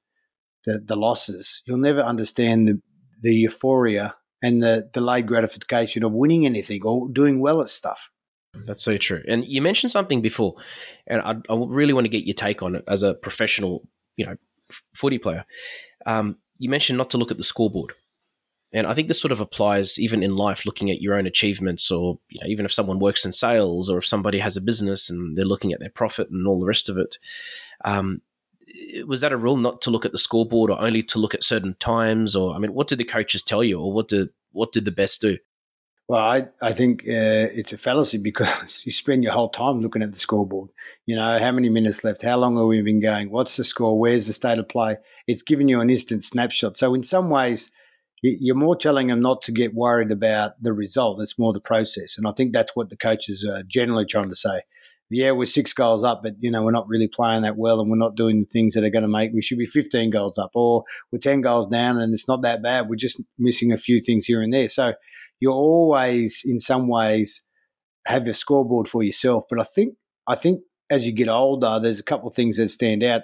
the, 0.66 0.80
the 0.80 0.96
losses, 0.96 1.62
you'll 1.66 1.78
never 1.78 2.02
understand 2.02 2.68
the 2.68 2.82
the 3.22 3.36
euphoria 3.36 4.16
and 4.42 4.64
the 4.64 4.90
delayed 4.92 5.28
gratification 5.28 6.04
of 6.04 6.14
winning 6.14 6.46
anything 6.46 6.82
or 6.84 7.08
doing 7.10 7.40
well 7.40 7.62
at 7.62 7.70
stuff. 7.70 8.10
That's 8.66 8.84
so 8.84 8.98
true. 8.98 9.22
And 9.28 9.46
you 9.46 9.62
mentioned 9.62 9.92
something 9.92 10.22
before, 10.22 10.56
and 11.08 11.22
I, 11.22 11.36
I 11.50 11.64
really 11.68 11.94
want 11.94 12.06
to 12.06 12.10
get 12.10 12.26
your 12.26 12.34
take 12.34 12.62
on 12.62 12.76
it 12.76 12.84
as 12.88 13.04
a 13.04 13.14
professional 13.14 13.88
you 14.22 14.28
know, 14.28 14.36
footy 14.94 15.18
player. 15.18 15.46
Um, 16.06 16.38
you 16.60 16.70
mentioned 16.70 16.98
not 16.98 17.10
to 17.10 17.18
look 17.18 17.32
at 17.32 17.38
the 17.38 17.44
scoreboard. 17.44 17.94
And 18.74 18.88
I 18.88 18.94
think 18.94 19.08
this 19.08 19.20
sort 19.20 19.32
of 19.32 19.42
applies 19.42 20.00
even 20.00 20.24
in 20.24 20.36
life, 20.36 20.66
looking 20.66 20.92
at 20.92 21.02
your 21.02 21.16
own 21.16 21.26
achievements, 21.26 21.92
or 21.92 22.20
you 22.30 22.40
know, 22.40 22.48
even 22.48 22.66
if 22.66 22.72
someone 22.72 23.00
works 23.00 23.26
in 23.26 23.34
sales, 23.34 23.90
or 23.90 23.98
if 23.98 24.06
somebody 24.06 24.40
has 24.40 24.56
a 24.56 24.62
business 24.62 25.10
and 25.10 25.36
they're 25.36 25.44
looking 25.44 25.74
at 25.74 25.80
their 25.80 25.90
profit 25.90 26.30
and 26.30 26.48
all 26.48 26.60
the 26.60 26.68
rest 26.68 26.88
of 26.88 26.98
it. 26.98 27.18
Um, 27.84 28.22
was 29.06 29.22
that 29.22 29.34
a 29.34 29.38
rule 29.38 29.58
not 29.58 29.82
to 29.82 29.90
look 29.90 30.06
at 30.06 30.14
the 30.14 30.18
scoreboard, 30.18 30.72
or 30.72 30.80
only 30.80 31.04
to 31.04 31.20
look 31.20 31.34
at 31.34 31.44
certain 31.44 31.76
times? 31.80 32.36
Or 32.36 32.54
I 32.54 32.60
mean, 32.60 32.74
what 32.74 32.88
did 32.88 33.00
the 33.00 33.04
coaches 33.04 33.44
tell 33.44 33.64
you, 33.64 33.80
or 33.80 33.92
what 33.92 34.08
did 34.08 34.30
what 34.52 34.72
did 34.72 34.86
the 34.86 34.92
best 34.92 35.20
do? 35.20 35.38
Well, 36.12 36.20
I, 36.20 36.50
I 36.62 36.74
think 36.74 37.04
uh, 37.04 37.48
it's 37.56 37.72
a 37.72 37.78
fallacy 37.78 38.18
because 38.18 38.84
you 38.86 38.92
spend 38.92 39.24
your 39.24 39.32
whole 39.32 39.48
time 39.48 39.80
looking 39.80 40.02
at 40.02 40.12
the 40.12 40.20
scoreboard. 40.20 40.70
You 41.06 41.16
know, 41.16 41.40
how 41.40 41.54
many 41.54 41.70
minutes 41.70 42.04
left? 42.04 42.22
How 42.22 42.38
long 42.38 42.58
have 42.58 42.66
we 42.66 42.82
been 42.82 43.00
going? 43.00 43.32
What's 43.32 43.56
the 43.56 43.64
score? 43.64 43.98
Where's 43.98 44.28
the 44.28 44.34
state 44.34 44.60
of 44.60 44.68
play? 44.68 44.98
It's 45.26 45.42
giving 45.42 45.70
you 45.70 45.80
an 45.80 45.90
instant 45.90 46.26
snapshot. 46.26 46.76
So, 46.76 46.94
in 46.96 47.04
some 47.04 47.30
ways, 47.30 47.72
you're 48.22 48.58
more 48.58 48.76
telling 48.76 49.08
them 49.08 49.22
not 49.22 49.42
to 49.44 49.54
get 49.54 49.74
worried 49.74 50.12
about 50.12 50.62
the 50.62 50.74
result. 50.74 51.22
It's 51.22 51.40
more 51.40 51.54
the 51.54 51.62
process. 51.62 52.18
And 52.18 52.28
I 52.28 52.34
think 52.36 52.52
that's 52.52 52.76
what 52.76 52.90
the 52.90 52.98
coaches 52.98 53.48
are 53.50 53.64
generally 53.64 54.06
trying 54.06 54.28
to 54.28 54.36
say. 54.36 54.64
Yeah, 55.10 55.32
we're 55.32 55.46
six 55.46 55.72
goals 55.72 56.04
up, 56.04 56.24
but 56.24 56.34
you 56.42 56.52
know 56.52 56.62
we're 56.62 56.72
not 56.72 56.90
really 56.90 57.08
playing 57.08 57.44
that 57.44 57.56
well, 57.56 57.80
and 57.80 57.90
we're 57.90 57.96
not 57.96 58.18
doing 58.18 58.42
the 58.42 58.50
things 58.52 58.74
that 58.74 58.84
are 58.84 58.90
going 58.90 59.04
to 59.04 59.08
make. 59.08 59.32
We 59.34 59.42
should 59.42 59.60
be 59.60 59.66
15 59.66 60.10
goals 60.10 60.38
up, 60.38 60.52
or 60.56 60.84
we're 61.10 61.20
10 61.20 61.40
goals 61.40 61.68
down, 61.68 61.98
and 62.02 62.12
it's 62.14 62.28
not 62.28 62.42
that 62.42 62.62
bad. 62.62 62.90
We're 62.90 62.98
just 62.98 63.24
missing 63.40 63.72
a 63.72 63.78
few 63.78 64.02
things 64.02 64.26
here 64.26 64.42
and 64.42 64.54
there. 64.54 64.68
So 64.68 64.96
you 65.42 65.52
always, 65.52 66.44
in 66.46 66.60
some 66.60 66.88
ways, 66.88 67.46
have 68.08 68.28
a 68.28 68.34
scoreboard 68.34 68.88
for 68.88 69.04
yourself. 69.04 69.44
But 69.50 69.60
I 69.60 69.64
think, 69.64 69.96
I 70.28 70.36
think 70.36 70.62
as 70.90 71.06
you 71.06 71.14
get 71.14 71.28
older, 71.28 71.80
there's 71.82 72.00
a 72.00 72.04
couple 72.04 72.30
of 72.30 72.36
things 72.36 72.58
that 72.58 72.70
stand 72.70 73.04
out. 73.04 73.24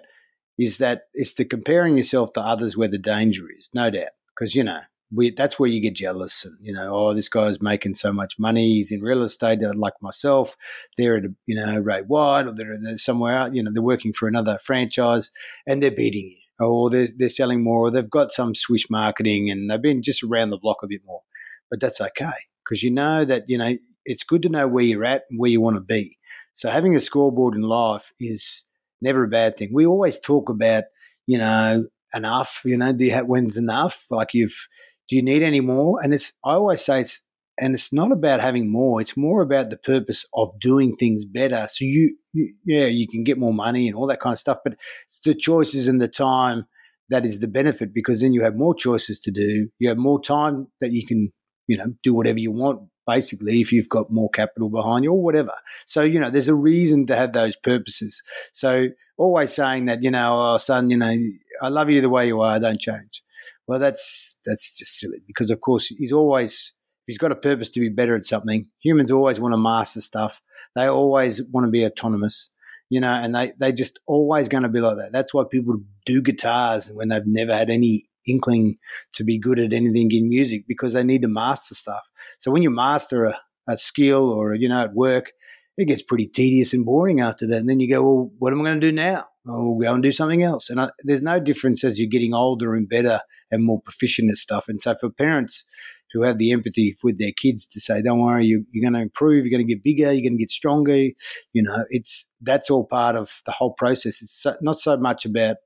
Is 0.60 0.80
that 0.80 1.03
it's 1.13 1.36
the 1.36 1.45
comparing 1.45 1.97
yourself 1.97 2.34
to 2.34 2.41
others 2.41 2.75
where 2.75 2.88
the 2.88 2.97
danger 2.97 3.45
is, 3.56 3.69
no 3.75 3.91
doubt, 3.91 4.10
because 4.36 4.56
you 4.56 4.63
know 4.63 4.80
we, 5.13 5.30
that's 5.32 5.60
where 5.60 5.69
you 5.69 5.82
get 5.82 5.95
jealous 5.95 6.45
and 6.45 6.58
you 6.60 6.73
know 6.73 6.89
oh 6.93 7.13
this 7.13 7.30
guy's 7.30 7.62
making 7.62 7.95
so 7.95 8.12
much 8.12 8.38
money 8.38 8.73
he's 8.73 8.91
in 8.91 9.01
real 9.01 9.23
estate 9.23 9.63
uh, 9.63 9.71
like 9.75 9.93
myself 10.01 10.58
they're 10.97 11.17
at 11.17 11.25
a, 11.25 11.34
you 11.45 11.56
know 11.56 11.80
Ray 11.80 12.01
White 12.01 12.47
or 12.47 12.53
they're, 12.53 12.75
they're 12.82 12.97
somewhere 12.97 13.34
out 13.34 13.56
you 13.56 13.63
know 13.63 13.71
they're 13.73 13.82
working 13.84 14.13
for 14.13 14.27
another 14.27 14.58
franchise 14.62 15.32
and 15.65 15.82
they're 15.82 15.91
beating 15.91 16.25
you 16.25 16.65
or 16.65 16.89
they're, 16.89 17.08
they're 17.17 17.30
selling 17.30 17.63
more 17.63 17.88
or 17.88 17.91
they've 17.91 18.10
got 18.10 18.32
some 18.32 18.56
swish 18.56 18.89
marketing 18.89 19.49
and 19.49 19.69
they've 19.69 19.82
been 19.82 20.01
just 20.01 20.23
around 20.23 20.49
the 20.49 20.58
block 20.58 20.77
a 20.84 20.88
bit 20.88 21.01
more 21.06 21.21
but 21.69 21.80
that's 21.80 22.01
okay 22.01 22.38
because 22.63 22.84
you 22.84 22.91
know 22.91 23.25
that 23.25 23.43
you 23.47 23.58
know 23.58 23.75
it's 24.06 24.23
good 24.23 24.41
to 24.43 24.49
know 24.49 24.67
where 24.67 24.84
you're 24.84 25.06
at 25.06 25.23
and 25.30 25.39
where 25.39 25.51
you 25.51 25.62
want 25.62 25.75
to 25.75 25.82
be. 25.82 26.17
So 26.53 26.69
having 26.69 26.95
a 26.95 26.99
scoreboard 26.99 27.56
in 27.56 27.62
life 27.62 28.13
is 28.19 28.65
never 29.01 29.23
a 29.23 29.27
bad 29.27 29.58
thing. 29.58 29.69
We 29.73 29.86
always 29.86 30.19
talk 30.19 30.49
about 30.49 30.86
you 31.25 31.38
know 31.38 31.86
enough. 32.13 32.62
You 32.65 32.77
know, 32.77 32.93
do 32.93 33.06
you 33.06 33.12
have, 33.12 33.27
when's 33.27 33.58
enough? 33.58 34.06
Like 34.10 34.34
you've 34.34 34.67
do 35.08 35.15
you 35.15 35.21
need 35.21 35.43
any 35.43 35.62
more? 35.62 35.99
And 36.01 36.13
it's 36.13 36.34
I 36.43 36.53
always 36.53 36.84
say 36.84 37.01
it's 37.01 37.23
and 37.60 37.73
it's 37.73 37.91
not 37.91 38.12
about 38.12 38.41
having 38.41 38.71
more. 38.71 39.01
It's 39.01 39.17
more 39.17 39.41
about 39.41 39.69
the 39.69 39.77
purpose 39.77 40.25
of 40.34 40.60
doing 40.60 40.95
things 40.95 41.25
better. 41.25 41.65
So 41.69 41.86
you, 41.86 42.17
you, 42.34 42.53
yeah, 42.65 42.86
you 42.86 43.08
can 43.08 43.23
get 43.23 43.39
more 43.39 43.53
money 43.53 43.88
and 43.88 43.95
all 43.95 44.08
that 44.08 44.19
kind 44.19 44.34
of 44.34 44.39
stuff, 44.39 44.60
but 44.63 44.75
it's 45.08 45.19
the 45.21 45.34
choices 45.34 45.88
and 45.88 45.99
the 45.99 46.08
time 46.08 46.67
that 47.10 47.25
is 47.25 47.39
the 47.39 47.47
benefit 47.47 47.93
because 47.93 48.21
then 48.21 48.34
you 48.34 48.43
have 48.43 48.56
more 48.56 48.75
choices 48.75 49.19
to 49.21 49.32
do. 49.32 49.69
You 49.80 49.89
have 49.89 49.97
more 49.97 50.21
time 50.21 50.67
that 50.82 50.91
you 50.91 51.06
can 51.06 51.32
you 51.67 51.77
know, 51.77 51.93
do 52.01 52.15
whatever 52.15 52.39
you 52.39 52.51
want, 52.51 52.89
basically, 53.06 53.62
if 53.62 53.71
you've 53.71 53.89
got 53.89 54.08
more 54.10 54.30
capital 54.30 54.69
behind 54.69 55.03
you 55.03 55.12
or 55.12 55.21
whatever. 55.21 55.53
So, 55.86 56.01
you 56.03 56.19
know, 56.19 56.30
there's 56.30 56.49
a 56.49 56.56
reason 56.56 57.06
to 57.08 57.15
have 57.15 57.34
those 57.34 57.56
purposes. 57.56 58.23
So, 58.51 58.89
always 59.17 59.53
saying 59.53 59.86
that, 59.86 60.03
you 60.03 60.12
know, 60.12 60.41
oh, 60.41 60.58
son, 60.58 60.89
you 60.89 60.97
know, 60.97 61.15
I 61.62 61.69
love 61.69 61.89
you 61.89 62.01
the 62.01 62.10
way 62.10 62.27
you 62.27 62.41
are, 62.41 62.60
don't 62.60 62.80
change. 62.80 63.23
Well, 63.67 63.80
that's 63.80 64.38
that's 64.45 64.77
just 64.77 64.97
silly 64.97 65.19
because, 65.27 65.49
of 65.51 65.60
course, 65.60 65.88
he's 65.88 66.13
always 66.13 66.75
if 67.01 67.08
he's 67.08 67.17
got 67.17 67.32
a 67.32 67.36
purpose 67.36 67.69
to 67.71 67.80
be 67.80 67.89
better 67.89 68.15
at 68.15 68.23
something. 68.23 68.67
Humans 68.80 69.12
always 69.12 69.39
want 69.39 69.53
to 69.53 69.58
master 69.58 70.01
stuff. 70.01 70.41
They 70.75 70.86
always 70.86 71.41
want 71.51 71.65
to 71.65 71.71
be 71.71 71.86
autonomous, 71.86 72.51
you 72.89 73.01
know, 73.01 73.12
and 73.12 73.36
they 73.36 73.53
they 73.60 73.73
just 73.73 73.99
always 74.08 74.47
going 74.47 74.63
to 74.63 74.69
be 74.69 74.80
like 74.80 74.97
that. 74.97 75.12
That's 75.12 75.34
why 75.34 75.43
people 75.49 75.82
do 76.06 76.21
guitars 76.21 76.91
when 76.93 77.10
they've 77.10 77.25
never 77.25 77.56
had 77.56 77.69
any 77.69 78.08
inkling 78.28 78.76
to 79.13 79.24
be 79.24 79.40
good 79.40 79.60
at 79.60 79.74
anything 79.74 80.10
in 80.12 80.30
music 80.30 80.66
because 80.68 80.94
they 80.94 81.04
need 81.04 81.22
to 81.22 81.28
master 81.28 81.76
stuff. 81.76 82.04
So 82.40 82.52
when 82.52 82.63
you 82.63 82.70
master 82.70 83.26
a, 83.26 83.40
a 83.68 83.78
skill 83.78 84.32
or, 84.32 84.54
you 84.54 84.70
know, 84.70 84.82
at 84.84 84.94
work, 84.94 85.32
it 85.78 85.86
gets 85.86 86.02
pretty 86.02 86.28
tedious 86.28 86.74
and 86.74 86.86
boring 86.86 87.20
after 87.20 87.46
that. 87.48 87.58
And 87.58 87.70
then 87.70 87.80
you 87.80 87.90
go, 87.90 88.02
well, 88.02 88.32
what 88.40 88.54
am 88.54 88.62
I 88.62 88.63
going 88.66 88.82
to 88.82 88.88
do 88.88 88.96
now? 88.96 89.28
Oh, 89.48 89.74
I'll 89.74 89.80
go 89.80 89.94
and 89.94 90.04
do 90.04 90.12
something 90.12 90.44
else. 90.44 90.70
And 90.70 90.82
I, 90.82 90.90
there's 91.04 91.22
no 91.22 91.40
difference 91.40 91.84
as 91.84 92.00
you're 92.00 92.10
getting 92.10 92.34
older 92.34 92.74
and 92.74 92.90
better 92.90 93.22
and 93.52 93.63
more 93.63 93.82
proficient 93.82 94.30
at 94.30 94.38
stuff. 94.38 94.68
And 94.68 94.82
so 94.82 94.96
for 95.00 95.10
parents 95.10 95.66
who 96.13 96.24
have 96.24 96.38
the 96.38 96.52
empathy 96.52 96.96
with 97.04 97.20
their 97.20 97.32
kids 97.32 97.68
to 97.68 97.80
say, 97.80 98.02
don't 98.02 98.20
worry, 98.20 98.46
you, 98.46 98.66
you're 98.72 98.90
going 98.90 98.98
to 98.98 99.04
improve, 99.04 99.46
you're 99.46 99.56
going 99.56 99.66
to 99.66 99.74
get 99.74 99.84
bigger, 99.84 100.12
you're 100.12 100.22
going 100.22 100.38
to 100.38 100.44
get 100.44 100.50
stronger. 100.50 100.96
You 100.96 101.63
know, 101.63 101.86
it's 101.90 102.30
that's 102.42 102.70
all 102.70 102.86
part 102.86 103.16
of 103.16 103.42
the 103.46 103.52
whole 103.52 103.74
process. 103.74 104.22
It's 104.22 104.42
so, 104.42 104.56
not 104.62 104.80
so 104.80 104.98
much 104.98 105.26
about 105.26 105.58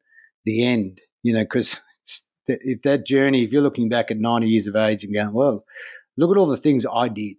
the 0.45 0.65
end, 0.65 1.02
you 1.24 1.34
know, 1.34 1.43
because 1.43 1.80
if 2.47 2.82
that 2.84 3.06
journey, 3.06 3.43
if 3.43 3.51
you're 3.54 3.62
looking 3.62 3.89
back 3.89 4.10
at 4.12 4.17
90 4.17 4.47
years 4.47 4.67
of 4.67 4.75
age 4.75 5.04
and 5.04 5.13
going, 5.13 5.34
well, 5.34 5.63
look 6.17 6.32
at 6.32 6.38
all 6.39 6.47
the 6.47 6.58
things 6.58 6.86
I 6.91 7.08
did. 7.08 7.38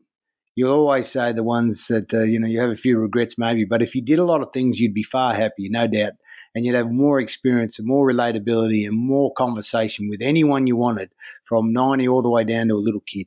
You'll 0.54 0.74
always 0.74 1.08
say 1.08 1.32
the 1.32 1.42
ones 1.42 1.86
that, 1.88 2.12
uh, 2.12 2.24
you 2.24 2.38
know, 2.38 2.46
you 2.46 2.60
have 2.60 2.68
a 2.70 2.76
few 2.76 2.98
regrets 2.98 3.38
maybe, 3.38 3.64
but 3.64 3.80
if 3.82 3.94
you 3.94 4.02
did 4.02 4.18
a 4.18 4.24
lot 4.24 4.42
of 4.42 4.52
things, 4.52 4.80
you'd 4.80 4.92
be 4.92 5.02
far 5.02 5.32
happier, 5.34 5.68
no 5.70 5.86
doubt. 5.86 6.12
and 6.54 6.66
you'd 6.66 6.74
have 6.74 6.92
more 6.92 7.18
experience 7.18 7.78
and 7.78 7.88
more 7.88 8.06
relatability 8.10 8.86
and 8.86 8.94
more 8.94 9.32
conversation 9.32 10.06
with 10.10 10.20
anyone 10.20 10.66
you 10.66 10.76
wanted 10.76 11.08
from 11.44 11.72
90 11.72 12.06
all 12.08 12.20
the 12.20 12.28
way 12.28 12.44
down 12.44 12.68
to 12.68 12.74
a 12.74 12.76
little 12.76 13.00
kid. 13.06 13.26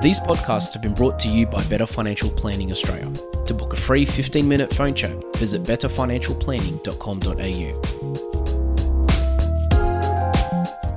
These 0.00 0.20
podcasts 0.20 0.72
have 0.74 0.82
been 0.82 0.94
brought 0.94 1.18
to 1.20 1.28
you 1.28 1.46
by 1.46 1.64
Better 1.64 1.86
Financial 1.86 2.30
Planning 2.30 2.70
Australia. 2.70 3.12
To 3.46 3.52
book 3.52 3.72
a 3.72 3.76
free 3.76 4.04
15 4.04 4.48
minute 4.48 4.72
phone 4.72 4.94
chat, 4.94 5.16
visit 5.36 5.64
betterfinancialplanning.com.au. 5.64 7.97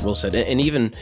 Well 0.04 0.16
said. 0.16 0.34
And 0.36 0.60
even 0.62 0.94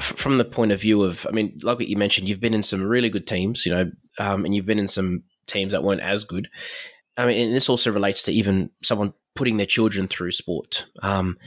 from 0.00 0.38
the 0.38 0.44
point 0.44 0.72
of 0.72 0.80
view 0.80 1.02
of, 1.02 1.26
I 1.28 1.32
mean, 1.32 1.58
like 1.62 1.78
what 1.78 1.88
you 1.88 1.96
mentioned, 1.96 2.28
you've 2.28 2.40
been 2.40 2.54
in 2.54 2.62
some 2.62 2.82
really 2.82 3.10
good 3.10 3.26
teams, 3.26 3.64
you 3.64 3.72
know, 3.72 3.90
um, 4.18 4.44
and 4.44 4.54
you've 4.54 4.66
been 4.66 4.78
in 4.78 4.88
some 4.88 5.22
teams 5.46 5.72
that 5.72 5.84
weren't 5.84 6.00
as 6.00 6.24
good. 6.24 6.48
I 7.16 7.26
mean, 7.26 7.46
and 7.46 7.54
this 7.54 7.68
also 7.68 7.92
relates 7.92 8.24
to 8.24 8.32
even 8.32 8.70
someone 8.82 9.14
putting 9.34 9.56
their 9.56 9.66
children 9.66 10.08
through 10.08 10.32
sport. 10.32 10.86
Um, 11.02 11.38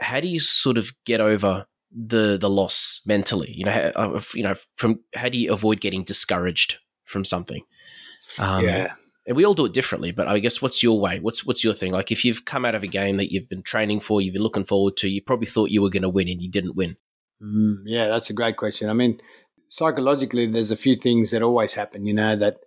how 0.00 0.20
do 0.20 0.28
you 0.28 0.40
sort 0.40 0.76
of 0.76 0.92
get 1.04 1.20
over 1.20 1.66
the 1.90 2.36
the 2.36 2.50
loss 2.50 3.00
mentally? 3.06 3.52
You 3.52 3.64
know, 3.64 3.92
how, 3.94 4.20
you 4.34 4.42
know, 4.42 4.54
from 4.76 5.00
how 5.14 5.28
do 5.28 5.38
you 5.38 5.52
avoid 5.52 5.80
getting 5.80 6.04
discouraged 6.04 6.76
from 7.04 7.24
something? 7.24 7.62
Um, 8.38 8.64
yeah. 8.64 8.94
And 9.26 9.36
we 9.36 9.44
all 9.44 9.54
do 9.54 9.64
it 9.64 9.72
differently, 9.72 10.10
but 10.10 10.28
I 10.28 10.38
guess 10.38 10.60
what's 10.60 10.82
your 10.82 11.00
way? 11.00 11.18
What's 11.18 11.46
what's 11.46 11.64
your 11.64 11.72
thing? 11.72 11.92
Like 11.92 12.12
if 12.12 12.24
you've 12.24 12.44
come 12.44 12.64
out 12.64 12.74
of 12.74 12.82
a 12.82 12.86
game 12.86 13.16
that 13.16 13.32
you've 13.32 13.48
been 13.48 13.62
training 13.62 14.00
for, 14.00 14.20
you've 14.20 14.34
been 14.34 14.42
looking 14.42 14.66
forward 14.66 14.96
to, 14.98 15.08
you 15.08 15.22
probably 15.22 15.46
thought 15.46 15.70
you 15.70 15.80
were 15.80 15.90
going 15.90 16.02
to 16.02 16.08
win 16.10 16.28
and 16.28 16.42
you 16.42 16.50
didn't 16.50 16.76
win. 16.76 16.96
Mm, 17.42 17.82
yeah, 17.86 18.08
that's 18.08 18.30
a 18.30 18.34
great 18.34 18.56
question. 18.56 18.90
I 18.90 18.92
mean, 18.92 19.20
psychologically, 19.68 20.46
there's 20.46 20.70
a 20.70 20.76
few 20.76 20.96
things 20.96 21.30
that 21.30 21.42
always 21.42 21.74
happen. 21.74 22.06
You 22.06 22.14
know 22.14 22.36
that 22.36 22.58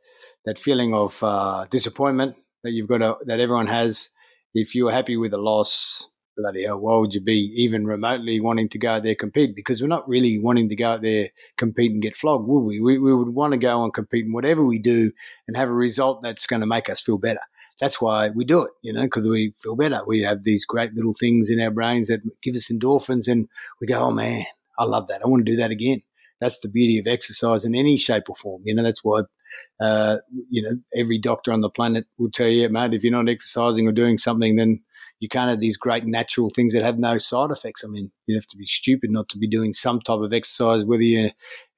that 0.46 0.58
feeling 0.58 0.94
of 0.94 1.22
uh, 1.24 1.66
disappointment 1.70 2.36
that 2.64 2.72
you've 2.72 2.88
got 2.88 3.00
to, 3.00 3.18
that 3.26 3.40
everyone 3.40 3.68
has. 3.68 4.10
If 4.54 4.74
you're 4.74 4.92
happy 4.92 5.18
with 5.18 5.34
a 5.34 5.38
loss, 5.38 6.08
bloody 6.38 6.66
hell, 6.66 6.78
why 6.80 6.96
would 6.98 7.14
you 7.14 7.22
be 7.22 7.52
even 7.56 7.86
remotely 7.86 8.40
wanting 8.40 8.70
to 8.70 8.78
go 8.78 8.92
out 8.92 9.04
there 9.04 9.16
compete? 9.16 9.56
Because 9.56 9.82
we're 9.82 9.88
not 9.88 10.08
really 10.08 10.40
wanting 10.40 10.70
to 10.70 10.76
go 10.76 10.92
out 10.92 11.02
there 11.02 11.30
compete 11.58 11.92
and 11.92 12.02
get 12.02 12.16
flogged, 12.16 12.48
would 12.48 12.62
we? 12.62 12.80
We, 12.80 13.00
we 13.00 13.14
would 13.14 13.30
want 13.30 13.54
to 13.54 13.58
go 13.58 13.84
and 13.84 13.94
compete 13.94 14.26
in 14.26 14.34
whatever 14.34 14.64
we 14.64 14.80
do 14.80 15.12
and 15.48 15.58
have 15.58 15.70
a 15.70 15.74
result 15.74 16.22
that's 16.22 16.46
going 16.46 16.62
to 16.62 16.68
make 16.68 16.90
us 16.90 17.02
feel 17.02 17.18
better. 17.18 17.42
That's 17.80 18.02
why 18.02 18.30
we 18.30 18.46
do 18.46 18.64
it, 18.64 18.72
you 18.84 18.94
know, 18.94 19.04
because 19.04 19.28
we 19.28 19.52
feel 19.62 19.76
better. 19.76 20.02
We 20.06 20.22
have 20.22 20.44
these 20.44 20.66
great 20.66 20.94
little 20.94 21.14
things 21.14 21.50
in 21.50 21.60
our 21.60 21.72
brains 21.72 22.08
that 22.08 22.22
give 22.42 22.56
us 22.56 22.72
endorphins, 22.72 23.28
and 23.28 23.48
we 23.80 23.86
go, 23.86 24.00
"Oh 24.00 24.12
man, 24.12 24.46
I 24.80 24.86
love 24.86 25.08
that. 25.08 25.22
I 25.24 25.28
want 25.28 25.46
to 25.46 25.52
do 25.52 25.58
that 25.58 25.70
again." 25.70 26.02
That's 26.42 26.60
the 26.60 26.70
beauty 26.70 26.98
of 26.98 27.06
exercise 27.06 27.66
in 27.66 27.76
any 27.76 27.98
shape 27.98 28.30
or 28.30 28.36
form. 28.36 28.64
You 28.66 28.74
know, 28.74 28.82
that's 28.82 29.04
why 29.04 29.24
uh, 29.80 30.18
you 30.50 30.62
know, 30.62 30.78
every 30.96 31.20
doctor 31.20 31.52
on 31.52 31.62
the 31.62 31.70
planet 31.70 32.06
will 32.18 32.32
tell 32.32 32.48
you, 32.48 32.68
mate, 32.70 32.94
if 32.94 33.04
you're 33.04 33.12
not 33.12 33.30
exercising 33.30 33.88
or 33.88 33.92
doing 33.92 34.18
something, 34.18 34.56
then 34.56 34.82
you 35.20 35.30
can't 35.30 35.50
have 35.50 35.60
these 35.60 35.78
great 35.78 36.06
natural 36.06 36.50
things 36.50 36.74
that 36.74 36.84
have 36.84 37.00
no 37.00 37.18
side 37.18 37.52
effects. 37.52 37.84
I 37.84 37.88
mean, 37.88 38.12
you 38.28 38.36
have 38.36 38.48
to 38.48 38.58
be 38.58 38.66
stupid 38.66 39.12
not 39.12 39.30
to 39.30 39.38
be 39.38 39.48
doing 39.48 39.74
some 39.74 40.00
type 40.00 40.20
of 40.20 40.34
exercise, 40.34 40.86
whether 40.86 41.04
you 41.04 41.32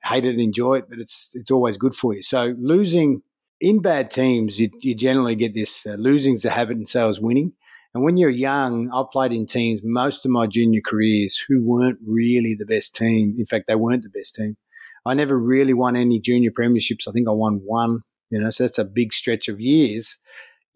hate 0.03 0.25
it, 0.25 0.39
enjoy 0.39 0.75
it, 0.75 0.89
but 0.89 0.99
it's 0.99 1.35
it's 1.35 1.51
always 1.51 1.77
good 1.77 1.93
for 1.93 2.15
you. 2.15 2.21
So 2.21 2.55
losing 2.59 3.21
in 3.59 3.81
bad 3.81 4.09
teams, 4.11 4.59
you, 4.59 4.69
you 4.79 4.95
generally 4.95 5.35
get 5.35 5.53
this 5.53 5.85
uh, 5.85 5.95
losing's 5.95 6.45
a 6.45 6.49
habit 6.49 6.77
and 6.77 6.87
so 6.87 7.09
is 7.09 7.19
winning. 7.19 7.53
And 7.93 8.03
when 8.03 8.17
you're 8.17 8.29
young, 8.29 8.89
I've 8.91 9.09
played 9.09 9.33
in 9.33 9.47
teams 9.47 9.81
most 9.83 10.25
of 10.25 10.31
my 10.31 10.45
junior 10.45 10.81
careers 10.85 11.43
who 11.47 11.63
weren't 11.65 11.99
really 12.05 12.55
the 12.57 12.65
best 12.65 12.95
team. 12.95 13.35
In 13.37 13.45
fact, 13.45 13.67
they 13.67 13.75
weren't 13.75 14.03
the 14.03 14.09
best 14.09 14.35
team. 14.35 14.57
I 15.05 15.15
never 15.15 15.39
really 15.39 15.73
won 15.73 15.95
any 15.95 16.19
junior 16.19 16.51
premierships. 16.51 17.07
I 17.07 17.11
think 17.11 17.27
I 17.27 17.31
won 17.31 17.61
one, 17.65 18.01
you 18.31 18.39
know, 18.39 18.51
so 18.51 18.63
that's 18.63 18.77
a 18.77 18.85
big 18.85 19.11
stretch 19.13 19.47
of 19.47 19.59
years. 19.59 20.17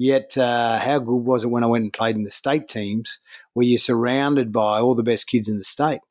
Yet, 0.03 0.37
uh, 0.37 0.79
how 0.79 0.99
good 0.99 1.23
was 1.23 1.45
it 1.45 1.47
when 1.47 1.63
I 1.63 1.67
went 1.67 1.85
and 1.85 1.93
played 1.93 2.17
in 2.17 2.23
the 2.23 2.29
state 2.29 2.67
teams 2.67 3.21
where 3.53 3.65
you're 3.65 3.77
surrounded 3.77 4.51
by 4.51 4.81
all 4.81 4.95
the 4.95 5.01
best 5.01 5.27
kids 5.27 5.47
in 5.47 5.57
the 5.57 5.63
state? 5.63 6.01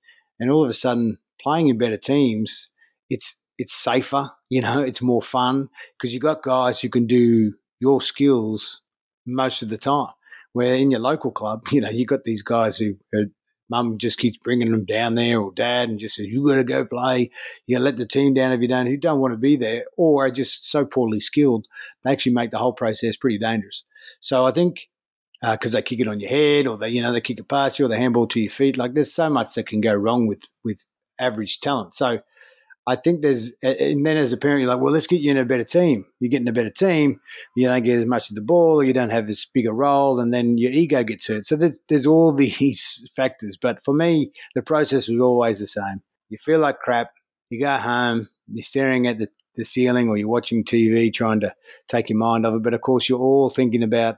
And 0.41 0.51
all 0.51 0.65
of 0.65 0.71
a 0.71 0.73
sudden, 0.73 1.19
playing 1.39 1.69
in 1.69 1.77
better 1.77 1.99
teams, 1.99 2.71
it's 3.11 3.43
it's 3.59 3.75
safer, 3.75 4.31
you 4.49 4.63
know, 4.63 4.81
it's 4.81 5.03
more 5.03 5.21
fun 5.21 5.69
because 5.93 6.15
you've 6.15 6.23
got 6.23 6.43
guys 6.43 6.81
who 6.81 6.89
can 6.89 7.07
do 7.07 7.53
your 7.81 8.01
skills 8.01 8.81
most 9.27 9.61
of 9.61 9.69
the 9.69 9.77
time. 9.77 10.15
Where 10.55 10.75
in 10.75 10.91
your 10.91 11.01
local 11.01 11.31
club, 11.31 11.69
you 11.71 11.83
know, 11.83 11.91
you've 11.91 12.09
got 12.09 12.25
these 12.25 12.43
guys 12.43 12.79
who 12.79 12.95
are 13.15 13.27
mum 13.73 13.97
just 13.99 14.19
keeps 14.19 14.37
bringing 14.37 14.71
them 14.71 14.85
down 14.85 15.15
there 15.15 15.41
or 15.41 15.53
dad 15.53 15.89
and 15.89 15.99
just 15.99 16.17
says, 16.17 16.27
you 16.27 16.47
got 16.47 16.57
to 16.57 16.65
go 16.65 16.85
play. 16.85 17.31
You 17.67 17.79
let 17.79 17.97
the 17.97 18.07
team 18.07 18.35
down 18.35 18.53
if 18.53 18.61
you 18.61 18.69
don't, 18.69 18.87
who 18.87 18.99
don't 18.99 19.21
want 19.21 19.33
to 19.33 19.39
be 19.39 19.57
there 19.57 19.87
or 19.97 20.27
are 20.27 20.31
just 20.31 20.71
so 20.71 20.85
poorly 20.85 21.21
skilled, 21.21 21.67
they 22.05 22.13
actually 22.13 22.35
make 22.35 22.51
the 22.51 22.59
whole 22.59 22.75
process 22.75 23.17
pretty 23.17 23.39
dangerous. 23.39 23.85
So 24.21 24.45
I 24.45 24.51
think 24.51 24.89
because 25.41 25.75
uh, 25.75 25.79
they 25.79 25.83
kick 25.83 26.01
it 26.01 26.09
on 26.09 26.21
your 26.21 26.31
head 26.31 26.67
or 26.67 26.77
they, 26.77 26.91
you 26.91 27.03
know, 27.03 27.13
they 27.13 27.21
kick 27.21 27.39
it 27.39 27.49
past 27.49 27.79
you 27.79 27.87
or 27.87 27.89
they 27.89 27.99
handball 27.99 28.29
to 28.29 28.41
your 28.41 28.51
feet, 28.51 28.77
like 28.77 28.95
there's 28.95 29.13
so 29.13 29.31
much 29.31 29.55
that 29.55 29.67
can 29.67 29.81
go 29.81 29.95
wrong 29.95 30.27
with, 30.29 30.45
with 30.63 30.85
average 31.19 31.59
talent. 31.59 31.95
So 31.95 32.21
I 32.87 32.97
think 32.97 33.23
there's, 33.23 33.55
and 33.63 34.05
then 34.05 34.17
as 34.17 34.33
a 34.33 34.37
parent, 34.37 34.61
you're 34.61 34.69
like, 34.69 34.81
well, 34.81 34.93
let's 34.93 35.07
get 35.07 35.21
you 35.21 35.31
in 35.31 35.37
a 35.37 35.45
better 35.45 35.65
team. 35.65 36.05
You're 36.19 36.31
getting 36.31 36.49
a 36.49 36.53
better 36.53 36.71
team. 36.71 37.21
You 37.57 37.69
don't 37.69 37.85
get 37.85 37.99
as 37.99 38.07
much 38.07 38.29
of 38.29 38.35
the 38.35 38.43
ball, 38.43 38.81
or 38.81 38.85
you 38.85 38.93
don't 38.93 39.11
have 39.11 39.29
as 39.29 39.47
big 39.55 39.67
a 39.67 39.73
role, 39.73 40.19
and 40.19 40.35
then 40.35 40.59
your 40.59 40.73
ego 40.73 41.05
gets 41.05 41.29
hurt. 41.29 41.47
So 41.47 41.55
there's, 41.55 41.79
there's 41.89 42.07
all 42.07 42.33
these 42.35 43.09
factors. 43.15 43.57
But 43.57 43.85
for 43.85 43.95
me, 43.95 44.33
the 44.57 44.63
process 44.63 45.09
was 45.09 45.21
always 45.21 45.61
the 45.61 45.69
same. 45.69 46.03
You 46.29 46.39
feel 46.39 46.59
like 46.59 46.81
crap. 46.81 47.11
You 47.51 47.61
go 47.61 47.77
home. 47.77 48.31
You're 48.49 48.65
staring 48.65 49.07
at 49.07 49.19
the, 49.19 49.29
the 49.55 49.65
ceiling, 49.65 50.09
or 50.09 50.17
you're 50.17 50.29
watching 50.29 50.65
TV, 50.65 51.13
trying 51.13 51.41
to 51.41 51.55
take 51.87 52.11
your 52.11 52.19
mind 52.19 52.47
off 52.47 52.55
it. 52.55 52.63
But 52.65 52.75
of 52.75 52.81
course, 52.81 53.09
you're 53.09 53.21
all 53.21 53.51
thinking 53.51 53.85
about 53.85 54.17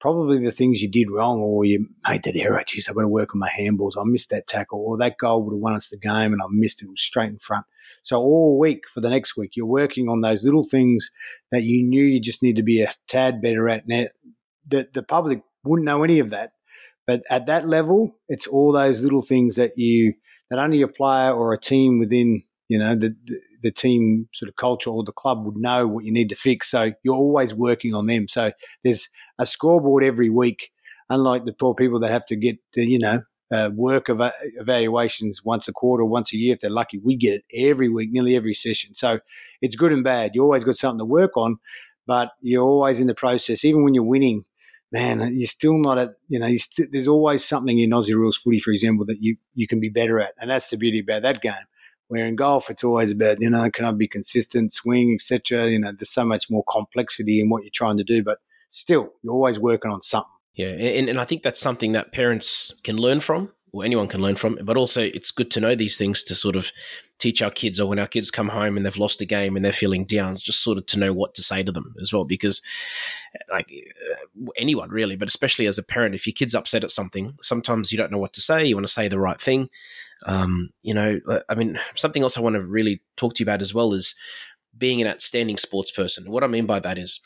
probably 0.00 0.38
the 0.38 0.52
things 0.52 0.80
you 0.80 0.90
did 0.90 1.10
wrong, 1.10 1.40
or 1.40 1.66
you 1.66 1.88
made 2.08 2.22
that 2.22 2.36
error. 2.36 2.62
Geez, 2.66 2.88
I've 2.88 2.94
got 2.94 3.02
to 3.02 3.08
work 3.08 3.34
on 3.34 3.40
my 3.40 3.50
handballs. 3.60 3.98
I 3.98 4.04
missed 4.04 4.30
that 4.30 4.46
tackle, 4.46 4.80
or 4.80 4.96
that 4.96 5.18
goal 5.18 5.42
would 5.42 5.52
have 5.52 5.60
won 5.60 5.74
us 5.74 5.90
the 5.90 5.98
game, 5.98 6.32
and 6.32 6.40
I 6.40 6.46
missed 6.48 6.80
it. 6.80 6.86
It 6.86 6.90
was 6.92 7.02
straight 7.02 7.28
in 7.28 7.38
front 7.38 7.66
so 8.08 8.22
all 8.22 8.58
week 8.58 8.84
for 8.88 9.02
the 9.02 9.10
next 9.10 9.36
week, 9.36 9.50
you're 9.54 9.66
working 9.66 10.08
on 10.08 10.22
those 10.22 10.42
little 10.42 10.66
things 10.66 11.10
that 11.52 11.64
you 11.64 11.86
knew 11.86 12.02
you 12.02 12.22
just 12.22 12.42
need 12.42 12.56
to 12.56 12.62
be 12.62 12.80
a 12.80 12.88
tad 13.06 13.42
better 13.42 13.68
at. 13.68 13.86
Now, 13.86 14.06
the, 14.66 14.88
the 14.94 15.02
public 15.02 15.42
wouldn't 15.62 15.84
know 15.84 16.02
any 16.02 16.18
of 16.18 16.30
that. 16.30 16.52
But 17.06 17.22
at 17.28 17.44
that 17.48 17.68
level, 17.68 18.14
it's 18.26 18.46
all 18.46 18.72
those 18.72 19.02
little 19.02 19.20
things 19.20 19.56
that 19.56 19.72
you, 19.76 20.14
that 20.48 20.58
only 20.58 20.80
a 20.80 20.88
player 20.88 21.32
or 21.32 21.52
a 21.52 21.60
team 21.60 21.98
within, 21.98 22.44
you 22.66 22.78
know, 22.78 22.94
the, 22.94 23.14
the, 23.26 23.40
the 23.62 23.70
team 23.70 24.30
sort 24.32 24.48
of 24.48 24.56
culture 24.56 24.88
or 24.88 25.04
the 25.04 25.12
club 25.12 25.44
would 25.44 25.58
know 25.58 25.86
what 25.86 26.06
you 26.06 26.12
need 26.12 26.30
to 26.30 26.34
fix. 26.34 26.70
So 26.70 26.92
you're 27.02 27.14
always 27.14 27.54
working 27.54 27.92
on 27.92 28.06
them. 28.06 28.26
So 28.26 28.52
there's 28.84 29.10
a 29.38 29.44
scoreboard 29.44 30.02
every 30.02 30.30
week, 30.30 30.70
unlike 31.10 31.44
the 31.44 31.52
poor 31.52 31.74
people 31.74 32.00
that 32.00 32.10
have 32.10 32.24
to 32.26 32.36
get, 32.36 32.56
to, 32.72 32.80
you 32.80 32.98
know, 32.98 33.24
uh, 33.50 33.70
work 33.74 34.10
ev- 34.10 34.32
evaluations 34.56 35.44
once 35.44 35.68
a 35.68 35.72
quarter, 35.72 36.04
once 36.04 36.32
a 36.32 36.36
year. 36.36 36.54
If 36.54 36.60
they're 36.60 36.70
lucky, 36.70 36.98
we 36.98 37.16
get 37.16 37.34
it 37.34 37.44
every 37.54 37.88
week, 37.88 38.10
nearly 38.12 38.36
every 38.36 38.54
session. 38.54 38.94
So 38.94 39.20
it's 39.62 39.76
good 39.76 39.92
and 39.92 40.04
bad. 40.04 40.32
You 40.34 40.42
always 40.42 40.64
got 40.64 40.76
something 40.76 40.98
to 40.98 41.04
work 41.04 41.36
on, 41.36 41.58
but 42.06 42.32
you're 42.40 42.62
always 42.62 43.00
in 43.00 43.06
the 43.06 43.14
process. 43.14 43.64
Even 43.64 43.84
when 43.84 43.94
you're 43.94 44.04
winning, 44.04 44.44
man, 44.92 45.36
you're 45.36 45.46
still 45.46 45.78
not 45.78 45.98
at. 45.98 46.10
You 46.28 46.38
know, 46.40 46.54
st- 46.56 46.90
there's 46.92 47.08
always 47.08 47.44
something 47.44 47.78
in 47.78 47.90
Aussie 47.90 48.14
rules 48.14 48.36
footy, 48.36 48.60
for 48.60 48.72
example, 48.72 49.06
that 49.06 49.20
you 49.20 49.36
you 49.54 49.66
can 49.66 49.80
be 49.80 49.88
better 49.88 50.20
at, 50.20 50.34
and 50.40 50.50
that's 50.50 50.70
the 50.70 50.76
beauty 50.76 51.00
about 51.00 51.22
that 51.22 51.42
game. 51.42 51.54
Where 52.08 52.26
in 52.26 52.36
golf, 52.36 52.70
it's 52.70 52.84
always 52.84 53.10
about 53.10 53.38
you 53.40 53.50
know, 53.50 53.70
can 53.70 53.84
I 53.84 53.92
be 53.92 54.08
consistent, 54.08 54.72
swing, 54.72 55.14
etc. 55.14 55.68
You 55.68 55.78
know, 55.78 55.92
there's 55.92 56.10
so 56.10 56.24
much 56.24 56.50
more 56.50 56.64
complexity 56.70 57.40
in 57.40 57.50
what 57.50 57.62
you're 57.62 57.70
trying 57.74 57.98
to 57.98 58.04
do, 58.04 58.22
but 58.22 58.38
still, 58.68 59.12
you're 59.22 59.34
always 59.34 59.58
working 59.58 59.90
on 59.90 60.00
something. 60.00 60.32
Yeah, 60.58 60.70
and, 60.70 61.08
and 61.08 61.20
I 61.20 61.24
think 61.24 61.44
that's 61.44 61.60
something 61.60 61.92
that 61.92 62.10
parents 62.10 62.74
can 62.82 62.96
learn 62.96 63.20
from, 63.20 63.52
or 63.72 63.84
anyone 63.84 64.08
can 64.08 64.20
learn 64.20 64.34
from. 64.34 64.58
But 64.64 64.76
also, 64.76 65.02
it's 65.02 65.30
good 65.30 65.52
to 65.52 65.60
know 65.60 65.76
these 65.76 65.96
things 65.96 66.24
to 66.24 66.34
sort 66.34 66.56
of 66.56 66.72
teach 67.18 67.40
our 67.42 67.50
kids, 67.52 67.78
or 67.78 67.88
when 67.88 68.00
our 68.00 68.08
kids 68.08 68.32
come 68.32 68.48
home 68.48 68.76
and 68.76 68.84
they've 68.84 68.96
lost 68.96 69.20
a 69.20 69.24
game 69.24 69.54
and 69.54 69.64
they're 69.64 69.72
feeling 69.72 70.04
down, 70.04 70.34
just 70.34 70.60
sort 70.60 70.76
of 70.76 70.86
to 70.86 70.98
know 70.98 71.12
what 71.12 71.34
to 71.34 71.44
say 71.44 71.62
to 71.62 71.70
them 71.70 71.94
as 72.00 72.12
well. 72.12 72.24
Because, 72.24 72.60
like 73.52 73.72
uh, 74.10 74.46
anyone 74.56 74.90
really, 74.90 75.14
but 75.14 75.28
especially 75.28 75.68
as 75.68 75.78
a 75.78 75.82
parent, 75.84 76.16
if 76.16 76.26
your 76.26 76.34
kid's 76.34 76.56
upset 76.56 76.82
at 76.82 76.90
something, 76.90 77.34
sometimes 77.40 77.92
you 77.92 77.98
don't 77.98 78.10
know 78.10 78.18
what 78.18 78.32
to 78.32 78.40
say. 78.40 78.66
You 78.66 78.74
want 78.74 78.86
to 78.86 78.92
say 78.92 79.06
the 79.06 79.20
right 79.20 79.40
thing. 79.40 79.70
Um, 80.26 80.70
you 80.82 80.92
know, 80.92 81.20
uh, 81.28 81.40
I 81.48 81.54
mean, 81.54 81.78
something 81.94 82.24
else 82.24 82.36
I 82.36 82.40
want 82.40 82.54
to 82.54 82.62
really 82.62 83.00
talk 83.16 83.34
to 83.34 83.40
you 83.40 83.44
about 83.44 83.62
as 83.62 83.72
well 83.72 83.92
is 83.92 84.16
being 84.76 85.00
an 85.00 85.06
outstanding 85.06 85.56
sports 85.56 85.92
person. 85.92 86.28
What 86.28 86.42
I 86.42 86.48
mean 86.48 86.66
by 86.66 86.80
that 86.80 86.98
is 86.98 87.20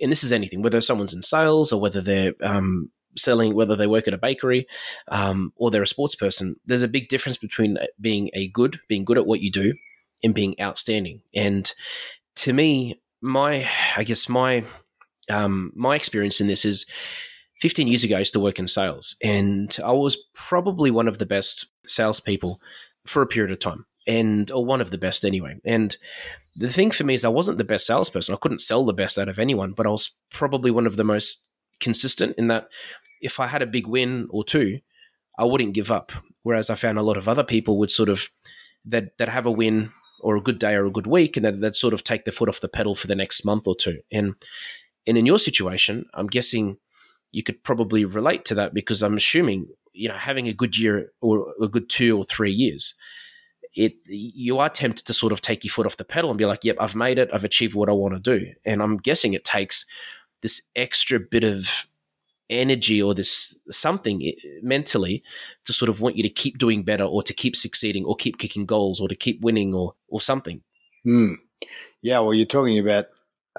and 0.00 0.10
this 0.10 0.24
is 0.24 0.32
anything, 0.32 0.62
whether 0.62 0.80
someone's 0.80 1.14
in 1.14 1.22
sales 1.22 1.72
or 1.72 1.80
whether 1.80 2.00
they're 2.00 2.34
um, 2.42 2.90
selling, 3.16 3.54
whether 3.54 3.76
they 3.76 3.86
work 3.86 4.08
at 4.08 4.14
a 4.14 4.18
bakery 4.18 4.66
um, 5.08 5.52
or 5.56 5.70
they're 5.70 5.82
a 5.82 5.86
sports 5.86 6.14
person, 6.14 6.56
there's 6.66 6.82
a 6.82 6.88
big 6.88 7.08
difference 7.08 7.36
between 7.36 7.78
being 8.00 8.30
a 8.34 8.48
good, 8.48 8.80
being 8.88 9.04
good 9.04 9.18
at 9.18 9.26
what 9.26 9.40
you 9.40 9.50
do, 9.50 9.74
and 10.22 10.34
being 10.34 10.54
outstanding. 10.60 11.22
And 11.34 11.70
to 12.36 12.52
me, 12.52 13.00
my, 13.20 13.68
I 13.96 14.04
guess 14.04 14.28
my, 14.28 14.64
um, 15.30 15.72
my 15.74 15.96
experience 15.96 16.40
in 16.40 16.46
this 16.46 16.64
is 16.64 16.86
15 17.60 17.88
years 17.88 18.04
ago, 18.04 18.16
I 18.16 18.20
used 18.20 18.32
to 18.32 18.40
work 18.40 18.58
in 18.58 18.68
sales, 18.68 19.16
and 19.22 19.76
I 19.84 19.92
was 19.92 20.16
probably 20.34 20.90
one 20.90 21.08
of 21.08 21.18
the 21.18 21.26
best 21.26 21.66
salespeople 21.86 22.60
for 23.04 23.22
a 23.22 23.26
period 23.26 23.52
of 23.52 23.58
time, 23.58 23.84
and 24.06 24.50
or 24.50 24.64
one 24.64 24.80
of 24.80 24.90
the 24.90 24.98
best 24.98 25.24
anyway. 25.24 25.56
And 25.64 25.94
the 26.60 26.70
thing 26.70 26.90
for 26.90 27.04
me 27.04 27.14
is 27.14 27.24
I 27.24 27.30
wasn't 27.30 27.56
the 27.56 27.64
best 27.64 27.86
salesperson. 27.86 28.34
I 28.34 28.38
couldn't 28.38 28.60
sell 28.60 28.84
the 28.84 28.92
best 28.92 29.18
out 29.18 29.30
of 29.30 29.38
anyone, 29.38 29.72
but 29.72 29.86
I 29.86 29.90
was 29.90 30.10
probably 30.30 30.70
one 30.70 30.86
of 30.86 30.96
the 30.96 31.04
most 31.04 31.48
consistent 31.80 32.36
in 32.36 32.48
that 32.48 32.68
if 33.22 33.40
I 33.40 33.46
had 33.46 33.62
a 33.62 33.66
big 33.66 33.86
win 33.86 34.28
or 34.28 34.44
two, 34.44 34.80
I 35.38 35.44
wouldn't 35.44 35.72
give 35.72 35.90
up. 35.90 36.12
Whereas 36.42 36.68
I 36.68 36.74
found 36.74 36.98
a 36.98 37.02
lot 37.02 37.16
of 37.16 37.28
other 37.28 37.44
people 37.44 37.78
would 37.78 37.90
sort 37.90 38.10
of 38.10 38.28
that 38.84 39.16
that 39.16 39.30
have 39.30 39.46
a 39.46 39.50
win 39.50 39.92
or 40.20 40.36
a 40.36 40.42
good 40.42 40.58
day 40.58 40.74
or 40.74 40.84
a 40.84 40.90
good 40.90 41.06
week, 41.06 41.38
and 41.38 41.46
that 41.46 41.60
that 41.60 41.76
sort 41.76 41.94
of 41.94 42.04
take 42.04 42.26
the 42.26 42.32
foot 42.32 42.48
off 42.50 42.60
the 42.60 42.68
pedal 42.68 42.94
for 42.94 43.06
the 43.06 43.16
next 43.16 43.42
month 43.42 43.66
or 43.66 43.74
two. 43.74 44.00
And 44.12 44.34
and 45.06 45.16
in 45.16 45.24
your 45.24 45.38
situation, 45.38 46.04
I'm 46.12 46.26
guessing 46.26 46.76
you 47.32 47.42
could 47.42 47.64
probably 47.64 48.04
relate 48.04 48.44
to 48.46 48.54
that 48.56 48.74
because 48.74 49.02
I'm 49.02 49.16
assuming 49.16 49.68
you 49.94 50.08
know 50.08 50.16
having 50.16 50.46
a 50.46 50.52
good 50.52 50.76
year 50.76 51.10
or 51.22 51.54
a 51.62 51.68
good 51.68 51.88
two 51.88 52.18
or 52.18 52.24
three 52.24 52.52
years 52.52 52.94
it 53.74 53.94
you 54.06 54.58
are 54.58 54.68
tempted 54.68 55.06
to 55.06 55.14
sort 55.14 55.32
of 55.32 55.40
take 55.40 55.64
your 55.64 55.70
foot 55.70 55.86
off 55.86 55.96
the 55.96 56.04
pedal 56.04 56.30
and 56.30 56.38
be 56.38 56.46
like, 56.46 56.64
"Yep, 56.64 56.76
I've 56.80 56.96
made 56.96 57.18
it. 57.18 57.30
I've 57.32 57.44
achieved 57.44 57.74
what 57.74 57.88
I 57.88 57.92
want 57.92 58.14
to 58.14 58.20
do." 58.20 58.52
And 58.64 58.82
I'm 58.82 58.96
guessing 58.96 59.32
it 59.32 59.44
takes 59.44 59.86
this 60.42 60.62
extra 60.74 61.20
bit 61.20 61.44
of 61.44 61.86
energy 62.48 63.00
or 63.00 63.14
this 63.14 63.58
something 63.70 64.22
eh, 64.22 64.32
mentally 64.62 65.22
to 65.64 65.72
sort 65.72 65.88
of 65.88 66.00
want 66.00 66.16
you 66.16 66.22
to 66.22 66.28
keep 66.28 66.58
doing 66.58 66.82
better 66.82 67.04
or 67.04 67.22
to 67.22 67.32
keep 67.32 67.54
succeeding 67.54 68.04
or 68.04 68.16
keep 68.16 68.38
kicking 68.38 68.66
goals 68.66 69.00
or 69.00 69.08
to 69.08 69.14
keep 69.14 69.40
winning 69.40 69.72
or 69.72 69.94
or 70.08 70.20
something. 70.20 70.62
Hmm. 71.04 71.34
Yeah, 72.02 72.20
well, 72.20 72.34
you're 72.34 72.46
talking 72.46 72.78
about 72.78 73.06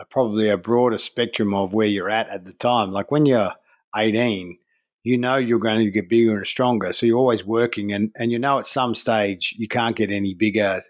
probably 0.10 0.50
a 0.50 0.58
broader 0.58 0.98
spectrum 0.98 1.54
of 1.54 1.74
where 1.74 1.88
you're 1.88 2.10
at 2.10 2.30
at 2.30 2.46
the 2.46 2.54
time. 2.54 2.92
Like 2.92 3.12
when 3.12 3.26
you're 3.26 3.54
18, 3.96 4.58
you 5.04 5.18
know 5.18 5.38
you're 5.38 5.60
going 5.60 5.84
to 5.84 5.92
get 5.92 6.10
bigger 6.10 6.36
and 6.36 6.46
stronger. 6.46 6.94
So 6.94 7.06
you're 7.06 7.18
always 7.18 7.46
working, 7.46 7.92
and, 7.92 8.12
and 8.16 8.32
you 8.32 8.40
know 8.40 8.60
at 8.60 8.68
some 8.68 8.94
stage 8.96 9.56
you 9.58 9.68
can't 9.68 9.96
get 9.96 10.12
any 10.12 10.34
bigger 10.34 10.82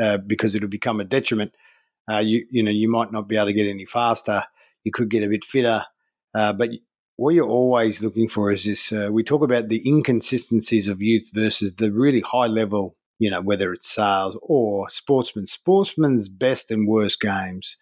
uh, 0.00 0.18
because 0.18 0.54
it'll 0.54 0.68
become 0.68 1.00
a 1.00 1.04
detriment. 1.04 1.54
Uh, 2.10 2.18
you 2.18 2.46
you 2.50 2.62
know 2.62 2.70
you 2.70 2.90
might 2.90 3.12
not 3.12 3.28
be 3.28 3.36
able 3.36 3.46
to 3.46 3.52
get 3.52 3.68
any 3.68 3.84
faster. 3.84 4.44
You 4.84 4.92
could 4.92 5.10
get 5.10 5.22
a 5.22 5.28
bit 5.28 5.44
fitter, 5.44 5.84
uh, 6.34 6.52
but 6.52 6.70
what 7.16 7.34
you're 7.34 7.48
always 7.48 8.02
looking 8.02 8.28
for 8.28 8.50
is 8.50 8.64
this. 8.64 8.92
Uh, 8.92 9.08
we 9.12 9.22
talk 9.22 9.42
about 9.42 9.68
the 9.68 9.82
inconsistencies 9.86 10.88
of 10.88 11.02
youth 11.02 11.30
versus 11.34 11.74
the 11.74 11.92
really 11.92 12.20
high 12.20 12.46
level. 12.46 12.96
You 13.18 13.30
know 13.30 13.40
whether 13.40 13.72
it's 13.72 13.88
sales 13.88 14.36
or 14.42 14.88
sportsmen. 14.88 15.46
Sportsmen's 15.46 16.28
best 16.28 16.70
and 16.70 16.88
worst 16.88 17.20
games 17.20 17.76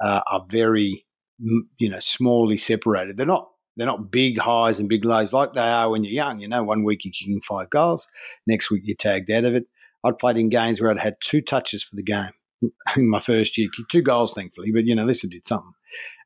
uh, 0.00 0.20
are 0.30 0.44
very 0.48 1.06
you 1.38 1.90
know 1.90 1.96
smallly 1.96 2.60
separated. 2.60 3.16
They're 3.16 3.26
not 3.26 3.48
they're 3.76 3.86
not 3.86 4.10
big 4.10 4.38
highs 4.38 4.78
and 4.78 4.88
big 4.88 5.04
lows 5.04 5.32
like 5.32 5.52
they 5.52 5.60
are 5.60 5.90
when 5.90 6.04
you're 6.04 6.12
young. 6.12 6.40
You 6.40 6.48
know, 6.48 6.62
one 6.62 6.84
week 6.84 7.04
you're 7.04 7.12
kicking 7.12 7.40
five 7.40 7.70
goals, 7.70 8.08
next 8.46 8.70
week 8.70 8.82
you're 8.84 8.96
tagged 8.96 9.30
out 9.30 9.44
of 9.44 9.54
it. 9.54 9.66
I'd 10.04 10.18
played 10.18 10.38
in 10.38 10.50
games 10.50 10.80
where 10.80 10.90
I'd 10.90 10.98
had 10.98 11.16
two 11.20 11.40
touches 11.40 11.82
for 11.82 11.96
the 11.96 12.02
game 12.02 12.30
in 12.96 13.08
my 13.08 13.20
first 13.20 13.56
year, 13.56 13.68
two 13.90 14.02
goals, 14.02 14.34
thankfully, 14.34 14.70
but 14.72 14.84
you 14.84 14.94
know, 14.94 15.04
listen, 15.04 15.30
did 15.30 15.46
something 15.46 15.72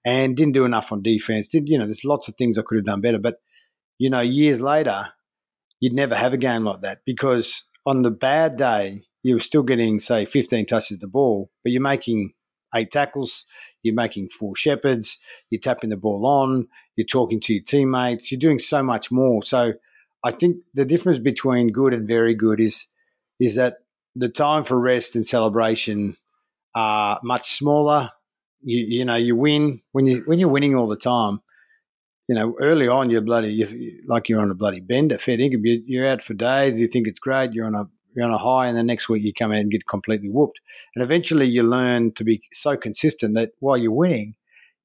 and 0.04 0.36
didn't 0.36 0.54
do 0.54 0.64
enough 0.64 0.92
on 0.92 1.02
defense. 1.02 1.48
Did 1.48 1.68
you 1.68 1.78
know? 1.78 1.84
There's 1.84 2.04
lots 2.04 2.28
of 2.28 2.34
things 2.36 2.58
I 2.58 2.62
could 2.62 2.76
have 2.76 2.84
done 2.84 3.00
better, 3.00 3.18
but 3.18 3.36
you 3.98 4.10
know, 4.10 4.20
years 4.20 4.60
later, 4.60 5.08
you'd 5.80 5.92
never 5.92 6.14
have 6.14 6.32
a 6.32 6.38
game 6.38 6.64
like 6.64 6.80
that 6.82 7.00
because 7.04 7.68
on 7.86 8.02
the 8.02 8.10
bad 8.10 8.56
day, 8.56 9.02
you 9.22 9.34
were 9.34 9.40
still 9.40 9.62
getting 9.62 10.00
say 10.00 10.24
15 10.24 10.66
touches 10.66 10.92
of 10.92 11.00
the 11.00 11.08
ball, 11.08 11.50
but 11.64 11.72
you're 11.72 11.82
making 11.82 12.32
eight 12.74 12.90
tackles, 12.90 13.44
you're 13.82 13.94
making 13.94 14.28
four 14.28 14.54
shepherds, 14.54 15.18
you're 15.50 15.60
tapping 15.60 15.90
the 15.90 15.96
ball 15.96 16.26
on, 16.26 16.68
you're 16.96 17.06
talking 17.06 17.40
to 17.40 17.54
your 17.54 17.62
teammates, 17.62 18.30
you're 18.30 18.38
doing 18.38 18.58
so 18.58 18.82
much 18.82 19.10
more. 19.10 19.42
So 19.42 19.74
I 20.24 20.30
think 20.32 20.58
the 20.74 20.84
difference 20.84 21.18
between 21.18 21.72
good 21.72 21.94
and 21.94 22.06
very 22.06 22.34
good 22.34 22.60
is 22.60 22.88
is 23.40 23.54
that 23.54 23.78
the 24.14 24.28
time 24.28 24.64
for 24.64 24.80
rest 24.80 25.14
and 25.14 25.26
celebration 25.26 26.16
are 26.74 27.20
much 27.22 27.50
smaller. 27.50 28.10
You, 28.60 28.84
you 28.98 29.04
know, 29.04 29.14
you 29.14 29.36
win 29.36 29.82
when 29.92 30.06
you 30.06 30.22
when 30.26 30.38
you're 30.38 30.48
winning 30.48 30.74
all 30.74 30.88
the 30.88 30.96
time. 30.96 31.40
You 32.26 32.34
know, 32.34 32.56
early 32.60 32.88
on, 32.88 33.08
you're 33.10 33.22
bloody 33.22 33.52
you're, 33.52 33.68
like 34.06 34.28
you're 34.28 34.40
on 34.40 34.50
a 34.50 34.54
bloody 34.54 34.80
bender. 34.80 35.16
Fed. 35.16 35.38
You're 35.40 36.06
out 36.06 36.22
for 36.22 36.34
days. 36.34 36.78
You 36.78 36.88
think 36.88 37.06
it's 37.06 37.20
great. 37.20 37.52
You're 37.52 37.66
on 37.66 37.74
a 37.74 37.88
you're 38.18 38.26
on 38.26 38.34
a 38.34 38.38
high, 38.38 38.66
and 38.66 38.76
the 38.76 38.82
next 38.82 39.08
week 39.08 39.22
you 39.22 39.32
come 39.32 39.52
out 39.52 39.58
and 39.58 39.70
get 39.70 39.86
completely 39.86 40.28
whooped. 40.28 40.60
And 40.94 41.04
eventually, 41.04 41.46
you 41.46 41.62
learn 41.62 42.12
to 42.14 42.24
be 42.24 42.42
so 42.52 42.76
consistent 42.76 43.34
that 43.34 43.52
while 43.60 43.76
you're 43.76 43.92
winning, 43.92 44.34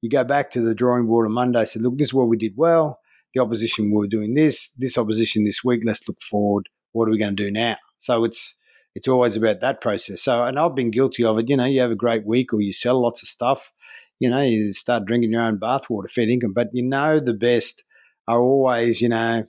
you 0.00 0.08
go 0.08 0.22
back 0.22 0.50
to 0.52 0.60
the 0.60 0.74
drawing 0.74 1.06
board 1.06 1.26
on 1.26 1.32
Monday. 1.32 1.64
Say, 1.64 1.80
look, 1.80 1.98
this 1.98 2.08
is 2.08 2.14
what 2.14 2.28
we 2.28 2.36
did 2.36 2.54
well. 2.56 3.00
The 3.32 3.40
opposition 3.40 3.90
were 3.90 4.06
doing 4.06 4.34
this. 4.34 4.70
This 4.78 4.96
opposition 4.96 5.44
this 5.44 5.64
week. 5.64 5.82
Let's 5.84 6.06
look 6.06 6.22
forward. 6.22 6.68
What 6.92 7.08
are 7.08 7.10
we 7.10 7.18
going 7.18 7.34
to 7.34 7.44
do 7.44 7.50
now? 7.50 7.76
So 7.98 8.22
it's 8.22 8.56
it's 8.94 9.08
always 9.08 9.36
about 9.36 9.58
that 9.60 9.80
process. 9.80 10.22
So, 10.22 10.44
and 10.44 10.56
I've 10.56 10.76
been 10.76 10.92
guilty 10.92 11.24
of 11.24 11.36
it. 11.38 11.48
You 11.48 11.56
know, 11.56 11.64
you 11.64 11.80
have 11.80 11.90
a 11.90 11.96
great 11.96 12.24
week, 12.24 12.54
or 12.54 12.60
you 12.60 12.72
sell 12.72 13.02
lots 13.02 13.22
of 13.24 13.28
stuff. 13.28 13.72
You 14.20 14.30
know, 14.30 14.42
you 14.42 14.72
start 14.72 15.06
drinking 15.06 15.32
your 15.32 15.42
own 15.42 15.58
bathwater, 15.58 16.08
fair 16.08 16.26
dinkum. 16.26 16.54
But 16.54 16.68
you 16.72 16.84
know, 16.84 17.18
the 17.18 17.34
best 17.34 17.82
are 18.28 18.40
always, 18.40 19.00
you 19.00 19.08
know, 19.08 19.48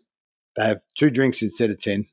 they 0.55 0.65
have 0.65 0.81
two 0.97 1.11
drinks 1.11 1.43
instead 1.43 1.69
of 1.69 1.79
ten 1.79 2.07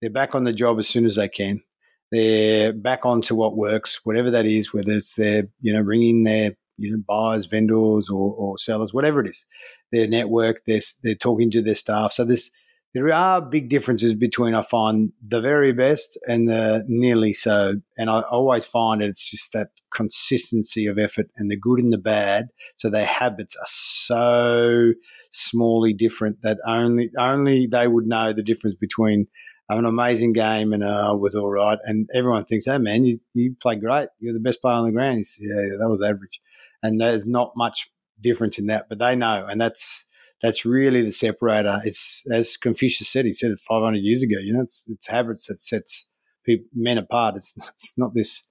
they're 0.00 0.10
back 0.10 0.34
on 0.34 0.44
the 0.44 0.52
job 0.52 0.78
as 0.78 0.88
soon 0.88 1.04
as 1.04 1.16
they 1.16 1.28
can. 1.28 1.62
They're 2.10 2.72
back 2.72 3.06
onto 3.06 3.34
what 3.34 3.56
works, 3.56 4.00
whatever 4.04 4.30
that 4.30 4.46
is, 4.46 4.72
whether 4.74 4.92
it's 4.92 5.14
their, 5.14 5.44
you 5.60 5.72
know, 5.72 5.82
bringing 5.82 6.24
their, 6.24 6.52
you 6.76 6.90
know, 6.90 7.02
buyers, 7.06 7.46
vendors, 7.46 8.08
or, 8.08 8.34
or 8.34 8.58
sellers, 8.58 8.92
whatever 8.92 9.20
it 9.20 9.28
is. 9.28 9.46
Their 9.92 10.08
network, 10.08 10.62
they're, 10.66 10.80
they're 11.02 11.14
talking 11.14 11.50
to 11.52 11.62
their 11.62 11.74
staff. 11.74 12.12
So 12.12 12.24
this, 12.24 12.50
there 12.94 13.12
are 13.12 13.40
big 13.40 13.68
differences 13.68 14.14
between 14.14 14.54
I 14.54 14.62
find 14.62 15.12
the 15.22 15.40
very 15.40 15.72
best 15.72 16.18
and 16.26 16.48
the 16.48 16.84
nearly 16.88 17.32
so. 17.32 17.74
And 17.96 18.10
I 18.10 18.22
always 18.22 18.66
find 18.66 19.00
it's 19.00 19.30
just 19.30 19.52
that 19.52 19.68
consistency 19.94 20.86
of 20.86 20.98
effort 20.98 21.28
and 21.36 21.50
the 21.50 21.56
good 21.56 21.78
and 21.78 21.92
the 21.92 21.98
bad. 21.98 22.48
So 22.74 22.90
their 22.90 23.06
habits 23.06 23.56
are 23.56 23.68
so 23.68 24.92
smallly 25.32 25.96
different 25.96 26.42
that 26.42 26.58
only 26.66 27.10
only 27.16 27.68
they 27.68 27.86
would 27.86 28.06
know 28.06 28.32
the 28.32 28.42
difference 28.42 28.74
between 28.74 29.26
have 29.70 29.78
an 29.78 29.84
amazing 29.84 30.32
game 30.32 30.72
and 30.72 30.82
uh, 30.82 31.16
was 31.18 31.34
all 31.34 31.50
right. 31.50 31.78
And 31.84 32.08
everyone 32.12 32.44
thinks, 32.44 32.66
"Hey, 32.66 32.78
man, 32.78 33.04
you 33.04 33.20
you 33.34 33.54
played 33.60 33.80
great. 33.80 34.08
You're 34.18 34.34
the 34.34 34.40
best 34.40 34.60
player 34.60 34.74
on 34.74 34.84
the 34.84 34.92
ground." 34.92 35.24
Yeah, 35.38 35.60
yeah, 35.60 35.76
that 35.78 35.88
was 35.88 36.02
average, 36.02 36.40
and 36.82 37.00
there's 37.00 37.26
not 37.26 37.52
much 37.56 37.90
difference 38.20 38.58
in 38.58 38.66
that, 38.66 38.88
but 38.88 38.98
they 38.98 39.16
know, 39.16 39.46
and 39.48 39.60
that's 39.60 40.06
that's 40.42 40.64
really 40.64 41.02
the 41.02 41.12
separator. 41.12 41.80
It's 41.84 42.24
as 42.30 42.56
Confucius 42.56 43.08
said. 43.08 43.26
He 43.26 43.34
said 43.34 43.52
it 43.52 43.60
500 43.60 43.98
years 43.98 44.22
ago. 44.22 44.36
You 44.40 44.54
know, 44.54 44.62
it's 44.62 44.86
it's 44.88 45.06
habits 45.06 45.46
that 45.46 45.60
sets 45.60 46.10
people, 46.44 46.66
men 46.74 46.98
apart. 46.98 47.36
It's 47.36 47.54
it's 47.74 47.96
not 47.96 48.14
this 48.14 48.48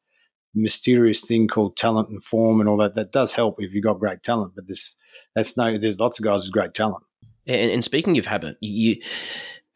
mysterious 0.56 1.22
thing 1.26 1.48
called 1.48 1.78
talent 1.78 2.10
and 2.10 2.24
form 2.24 2.60
and 2.60 2.70
all 2.70 2.78
that. 2.78 2.96
That 2.96 3.12
does 3.12 3.34
help 3.34 3.56
if 3.60 3.74
you've 3.74 3.84
got 3.84 4.00
great 4.00 4.24
talent, 4.24 4.54
but 4.56 4.68
this 4.68 4.96
that's 5.36 5.58
no. 5.58 5.78
There's 5.78 6.00
lots 6.00 6.20
of 6.20 6.26
guys 6.26 6.44
with 6.44 6.54
great 6.54 6.74
talent. 6.74 7.04
And 7.48 7.84
speaking 7.84 8.18
of 8.20 8.28
habit, 8.28 8.58
you 8.62 8.98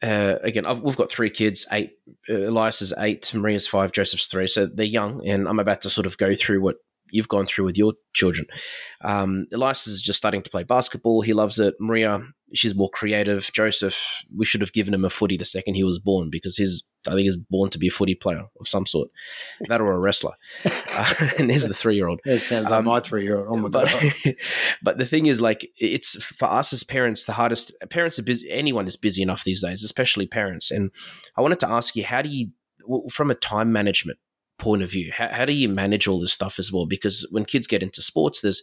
uh, 0.04 0.38
again, 0.42 0.66
I've, 0.66 0.80
we've 0.80 0.96
got 0.96 1.10
three 1.10 1.30
kids. 1.30 1.66
Eight, 1.72 1.92
uh, 2.28 2.48
Elias 2.48 2.82
is 2.82 2.92
eight, 2.98 3.32
Maria's 3.34 3.66
five, 3.66 3.92
Joseph's 3.92 4.26
three. 4.26 4.46
So 4.46 4.66
they're 4.66 4.84
young, 4.84 5.26
and 5.26 5.48
I'm 5.48 5.58
about 5.58 5.80
to 5.82 5.90
sort 5.90 6.06
of 6.06 6.18
go 6.18 6.34
through 6.34 6.60
what 6.60 6.76
you've 7.10 7.28
gone 7.28 7.46
through 7.46 7.64
with 7.64 7.78
your 7.78 7.94
children. 8.12 8.46
Um, 9.02 9.46
Elias 9.52 9.86
is 9.86 10.02
just 10.02 10.18
starting 10.18 10.42
to 10.42 10.50
play 10.50 10.64
basketball. 10.64 11.22
He 11.22 11.32
loves 11.32 11.58
it. 11.58 11.74
Maria, 11.80 12.20
she's 12.54 12.74
more 12.74 12.90
creative. 12.90 13.50
Joseph, 13.52 14.22
we 14.36 14.44
should 14.44 14.60
have 14.60 14.72
given 14.72 14.92
him 14.92 15.04
a 15.04 15.10
footy 15.10 15.36
the 15.36 15.44
second 15.44 15.74
he 15.74 15.84
was 15.84 15.98
born 15.98 16.28
because 16.30 16.56
he's, 16.56 16.84
I 17.06 17.10
think, 17.10 17.22
he's 17.22 17.36
born 17.36 17.70
to 17.70 17.78
be 17.78 17.88
a 17.88 17.90
footy 17.90 18.14
player 18.14 18.44
of 18.60 18.68
some 18.68 18.86
sort, 18.86 19.10
that 19.68 19.80
or 19.80 19.92
a 19.92 19.98
wrestler. 19.98 20.34
uh, 20.64 21.14
and 21.38 21.50
there's 21.50 21.68
the 21.68 21.74
three 21.74 21.96
year 21.96 22.08
old. 22.08 22.20
It 22.24 22.40
sounds 22.40 22.64
like 22.64 22.80
um, 22.80 22.84
my 22.86 23.00
three 23.00 23.24
year 23.24 23.38
old. 23.38 23.48
Oh 23.50 23.60
my 23.60 23.68
but, 23.68 23.88
god! 23.90 24.36
but 24.82 24.98
the 24.98 25.06
thing 25.06 25.26
is, 25.26 25.40
like, 25.40 25.70
it's 25.76 26.22
for 26.22 26.46
us 26.46 26.72
as 26.72 26.84
parents, 26.84 27.24
the 27.24 27.32
hardest. 27.32 27.72
Parents 27.90 28.18
are 28.18 28.22
busy. 28.22 28.50
Anyone 28.50 28.86
is 28.86 28.96
busy 28.96 29.22
enough 29.22 29.44
these 29.44 29.62
days, 29.62 29.84
especially 29.84 30.26
parents. 30.26 30.70
And 30.70 30.90
I 31.36 31.42
wanted 31.42 31.60
to 31.60 31.70
ask 31.70 31.96
you, 31.96 32.04
how 32.04 32.22
do 32.22 32.28
you, 32.28 32.50
from 33.10 33.30
a 33.30 33.34
time 33.34 33.72
management 33.72 34.18
point 34.56 34.82
of 34.82 34.90
view 34.90 35.10
how, 35.12 35.28
how 35.28 35.44
do 35.44 35.52
you 35.52 35.68
manage 35.68 36.06
all 36.06 36.20
this 36.20 36.32
stuff 36.32 36.60
as 36.60 36.72
well 36.72 36.86
because 36.86 37.26
when 37.32 37.44
kids 37.44 37.66
get 37.66 37.82
into 37.82 38.00
sports 38.00 38.40
there's 38.40 38.62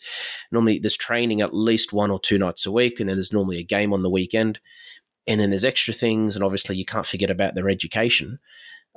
normally 0.49 0.79
there's 0.79 0.95
training 0.95 1.41
at 1.41 1.53
least 1.53 1.91
one 1.91 2.09
or 2.09 2.19
two 2.19 2.37
nights 2.37 2.65
a 2.65 2.71
week 2.71 2.99
and 2.99 3.09
then 3.09 3.17
there's 3.17 3.33
normally 3.33 3.57
a 3.57 3.63
game 3.63 3.91
on 3.91 4.01
the 4.01 4.09
weekend 4.09 4.61
and 5.27 5.39
then 5.39 5.49
there's 5.49 5.65
extra 5.65 5.93
things 5.93 6.35
and 6.35 6.43
obviously 6.43 6.75
you 6.75 6.85
can't 6.85 7.05
forget 7.05 7.29
about 7.29 7.55
their 7.55 7.69
education 7.69 8.39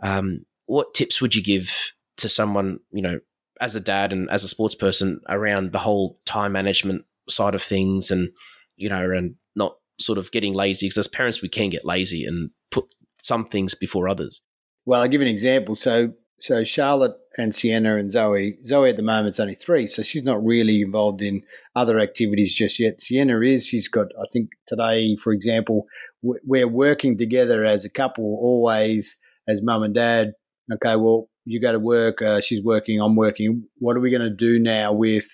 um, 0.02 0.44
what 0.66 0.94
tips 0.94 1.20
would 1.20 1.34
you 1.34 1.42
give 1.42 1.92
to 2.16 2.28
someone 2.28 2.78
you 2.92 3.02
know 3.02 3.18
as 3.60 3.76
a 3.76 3.80
dad 3.80 4.12
and 4.12 4.28
as 4.30 4.44
a 4.44 4.48
sports 4.48 4.74
person 4.74 5.20
around 5.28 5.72
the 5.72 5.78
whole 5.78 6.18
time 6.26 6.52
management 6.52 7.04
side 7.28 7.54
of 7.54 7.62
things 7.62 8.10
and 8.10 8.30
you 8.76 8.88
know 8.88 9.10
and 9.10 9.34
not 9.54 9.76
sort 10.00 10.18
of 10.18 10.30
getting 10.32 10.54
lazy 10.54 10.86
because 10.86 10.98
as 10.98 11.08
parents 11.08 11.40
we 11.40 11.48
can 11.48 11.70
get 11.70 11.84
lazy 11.84 12.24
and 12.24 12.50
put 12.70 12.84
some 13.20 13.44
things 13.44 13.74
before 13.74 14.08
others 14.08 14.42
well 14.86 15.00
i'll 15.00 15.08
give 15.08 15.22
an 15.22 15.28
example 15.28 15.76
so 15.76 16.12
so 16.38 16.64
Charlotte 16.64 17.16
and 17.38 17.54
Sienna 17.54 17.96
and 17.96 18.10
Zoe. 18.10 18.58
Zoe 18.64 18.90
at 18.90 18.96
the 18.96 19.02
moment 19.02 19.28
is 19.28 19.40
only 19.40 19.54
three, 19.54 19.86
so 19.86 20.02
she's 20.02 20.24
not 20.24 20.44
really 20.44 20.82
involved 20.82 21.22
in 21.22 21.42
other 21.74 21.98
activities 21.98 22.54
just 22.54 22.78
yet. 22.80 23.00
Sienna 23.00 23.40
is. 23.40 23.66
She's 23.66 23.88
got, 23.88 24.08
I 24.20 24.24
think, 24.32 24.50
today, 24.66 25.16
for 25.16 25.32
example, 25.32 25.86
we're 26.24 26.68
working 26.68 27.18
together 27.18 27.64
as 27.64 27.84
a 27.84 27.90
couple 27.90 28.24
always 28.24 29.18
as 29.46 29.62
mum 29.62 29.82
and 29.82 29.94
dad. 29.94 30.32
Okay, 30.72 30.96
well, 30.96 31.28
you 31.44 31.60
go 31.60 31.72
to 31.72 31.78
work. 31.78 32.22
Uh, 32.22 32.40
she's 32.40 32.62
working. 32.62 33.00
I'm 33.00 33.16
working. 33.16 33.64
What 33.78 33.96
are 33.96 34.00
we 34.00 34.10
going 34.10 34.22
to 34.22 34.34
do 34.34 34.58
now 34.58 34.92
with 34.92 35.26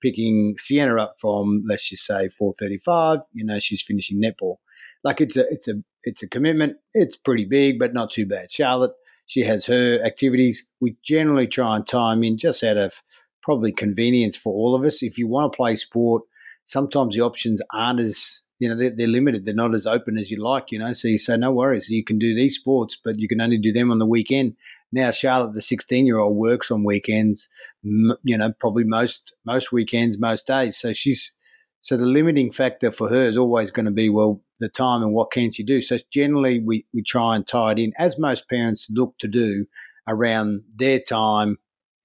picking 0.00 0.54
Sienna 0.56 0.96
up 0.96 1.14
from, 1.20 1.62
let's 1.66 1.88
just 1.88 2.06
say, 2.06 2.28
4:35? 2.28 3.20
You 3.32 3.44
know, 3.44 3.58
she's 3.58 3.82
finishing 3.82 4.20
netball. 4.22 4.56
like 5.04 5.20
it's 5.20 5.36
a 5.36 5.46
it's 5.50 5.68
a 5.68 5.74
it's 6.04 6.22
a 6.22 6.28
commitment. 6.28 6.76
It's 6.94 7.16
pretty 7.16 7.44
big, 7.44 7.78
but 7.78 7.92
not 7.92 8.10
too 8.10 8.26
bad. 8.26 8.50
Charlotte, 8.50 8.92
she 9.26 9.42
has 9.42 9.66
her 9.66 10.00
activities. 10.02 10.68
We 10.80 10.96
generally 11.04 11.46
try 11.46 11.76
and 11.76 11.86
time 11.86 12.24
in 12.24 12.38
just 12.38 12.64
out 12.64 12.78
of 12.78 13.02
probably 13.42 13.72
convenience 13.72 14.36
for 14.36 14.52
all 14.52 14.74
of 14.74 14.84
us. 14.84 15.02
If 15.02 15.18
you 15.18 15.28
want 15.28 15.52
to 15.52 15.56
play 15.56 15.76
sport, 15.76 16.22
sometimes 16.64 17.14
the 17.14 17.22
options 17.22 17.60
aren't 17.72 18.00
as 18.00 18.42
you 18.58 18.68
know 18.68 18.74
they're, 18.74 18.94
they're, 18.94 19.06
limited. 19.06 19.44
They're 19.44 19.54
not 19.54 19.74
as 19.74 19.86
open 19.86 20.18
as 20.18 20.30
you 20.30 20.42
like. 20.42 20.70
You 20.70 20.78
know, 20.78 20.92
so 20.92 21.08
you 21.08 21.18
say 21.18 21.36
no 21.36 21.52
worries. 21.52 21.90
You 21.90 22.04
can 22.04 22.18
do 22.18 22.34
these 22.34 22.56
sports, 22.56 22.96
but 23.02 23.18
you 23.18 23.28
can 23.28 23.40
only 23.40 23.58
do 23.58 23.72
them 23.72 23.90
on 23.90 23.98
the 23.98 24.06
weekend. 24.06 24.56
Now 24.92 25.10
Charlotte, 25.10 25.52
the 25.52 25.62
sixteen-year-old, 25.62 26.36
works 26.36 26.70
on 26.70 26.84
weekends. 26.84 27.48
You 27.82 28.38
know, 28.38 28.52
probably 28.58 28.84
most 28.84 29.34
most 29.44 29.72
weekends, 29.72 30.18
most 30.18 30.46
days. 30.46 30.76
So 30.76 30.92
she's 30.92 31.32
so 31.80 31.96
the 31.96 32.06
limiting 32.06 32.50
factor 32.50 32.90
for 32.90 33.08
her 33.08 33.26
is 33.26 33.36
always 33.36 33.70
going 33.70 33.86
to 33.86 33.92
be 33.92 34.08
well 34.08 34.42
the 34.60 34.68
time 34.68 35.02
and 35.02 35.14
what 35.14 35.30
can 35.30 35.52
she 35.52 35.62
do. 35.62 35.80
So 35.80 35.98
generally, 36.12 36.58
we 36.58 36.86
we 36.92 37.02
try 37.02 37.36
and 37.36 37.46
tie 37.46 37.72
it 37.72 37.78
in 37.78 37.92
as 37.98 38.18
most 38.18 38.48
parents 38.48 38.88
look 38.90 39.16
to 39.18 39.28
do 39.28 39.66
around 40.08 40.62
their 40.74 40.98
time. 40.98 41.58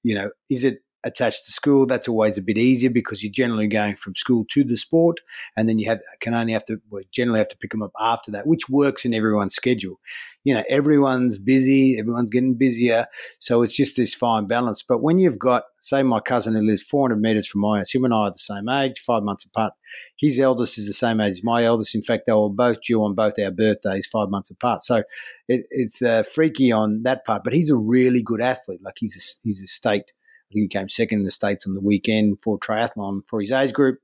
You 0.03 0.15
know, 0.15 0.31
is 0.49 0.63
it 0.63 0.79
attached 1.03 1.45
to 1.45 1.51
school, 1.51 1.85
that's 1.85 2.07
always 2.07 2.37
a 2.37 2.41
bit 2.41 2.57
easier 2.57 2.89
because 2.89 3.23
you're 3.23 3.31
generally 3.31 3.67
going 3.67 3.95
from 3.95 4.15
school 4.15 4.45
to 4.51 4.63
the 4.63 4.77
sport, 4.77 5.17
and 5.57 5.67
then 5.67 5.79
you 5.79 5.89
have 5.89 6.01
can 6.21 6.33
only 6.33 6.53
have 6.53 6.65
to 6.65 6.81
well, 6.89 7.03
generally 7.11 7.39
have 7.39 7.49
to 7.49 7.57
pick 7.57 7.71
them 7.71 7.81
up 7.81 7.91
after 7.99 8.31
that, 8.31 8.47
which 8.47 8.69
works 8.69 9.05
in 9.05 9.13
everyone's 9.13 9.55
schedule. 9.55 9.99
You 10.43 10.53
know, 10.53 10.63
everyone's 10.69 11.37
busy, 11.37 11.97
everyone's 11.99 12.29
getting 12.29 12.55
busier, 12.55 13.07
so 13.39 13.61
it's 13.61 13.75
just 13.75 13.95
this 13.95 14.13
fine 14.13 14.47
balance. 14.47 14.83
But 14.83 15.01
when 15.01 15.19
you've 15.19 15.39
got, 15.39 15.63
say, 15.79 16.03
my 16.03 16.19
cousin 16.19 16.53
who 16.53 16.61
lives 16.61 16.83
400 16.83 17.19
meters 17.19 17.47
from 17.47 17.61
my 17.61 17.79
house, 17.79 17.93
him 17.93 18.05
and 18.05 18.13
I 18.13 18.17
are 18.17 18.31
the 18.31 18.37
same 18.37 18.67
age, 18.69 18.99
five 18.99 19.23
months 19.23 19.45
apart. 19.45 19.73
His 20.19 20.39
eldest 20.39 20.77
is 20.77 20.87
the 20.87 20.93
same 20.93 21.21
age 21.21 21.31
as 21.31 21.43
my 21.43 21.63
eldest. 21.63 21.95
In 21.95 22.01
fact, 22.01 22.23
they 22.25 22.33
were 22.33 22.49
both 22.49 22.81
due 22.81 23.03
on 23.03 23.13
both 23.13 23.37
our 23.39 23.51
birthdays, 23.51 24.07
five 24.07 24.29
months 24.29 24.51
apart. 24.51 24.83
So 24.83 25.03
it, 25.47 25.65
it's 25.69 26.01
uh, 26.01 26.23
freaky 26.23 26.71
on 26.71 27.03
that 27.03 27.25
part. 27.25 27.43
But 27.43 27.53
he's 27.53 27.69
a 27.69 27.77
really 27.77 28.21
good 28.21 28.41
athlete. 28.41 28.81
Like 28.83 28.95
he's 28.97 29.15
a, 29.15 29.47
he's 29.47 29.61
a 29.61 29.67
state 29.67 30.13
he 30.53 30.67
came 30.67 30.89
second 30.89 31.19
in 31.19 31.23
the 31.23 31.31
States 31.31 31.67
on 31.67 31.73
the 31.73 31.81
weekend 31.81 32.39
for 32.41 32.57
triathlon 32.57 33.21
for 33.27 33.41
his 33.41 33.51
age 33.51 33.73
group. 33.73 33.99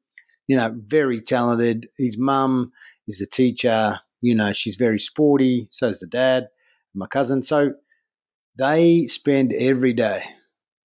You 0.47 0.57
know, 0.57 0.75
very 0.75 1.21
talented. 1.21 1.89
His 1.97 2.17
mum 2.17 2.71
is 3.07 3.21
a 3.21 3.27
teacher. 3.27 3.99
You 4.21 4.35
know, 4.35 4.51
she's 4.51 4.75
very 4.75 4.99
sporty. 4.99 5.67
So 5.71 5.87
is 5.87 5.99
the 5.99 6.07
dad, 6.07 6.49
my 6.93 7.07
cousin. 7.07 7.43
So 7.43 7.73
they 8.57 9.07
spend 9.07 9.53
every 9.53 9.93
day, 9.93 10.23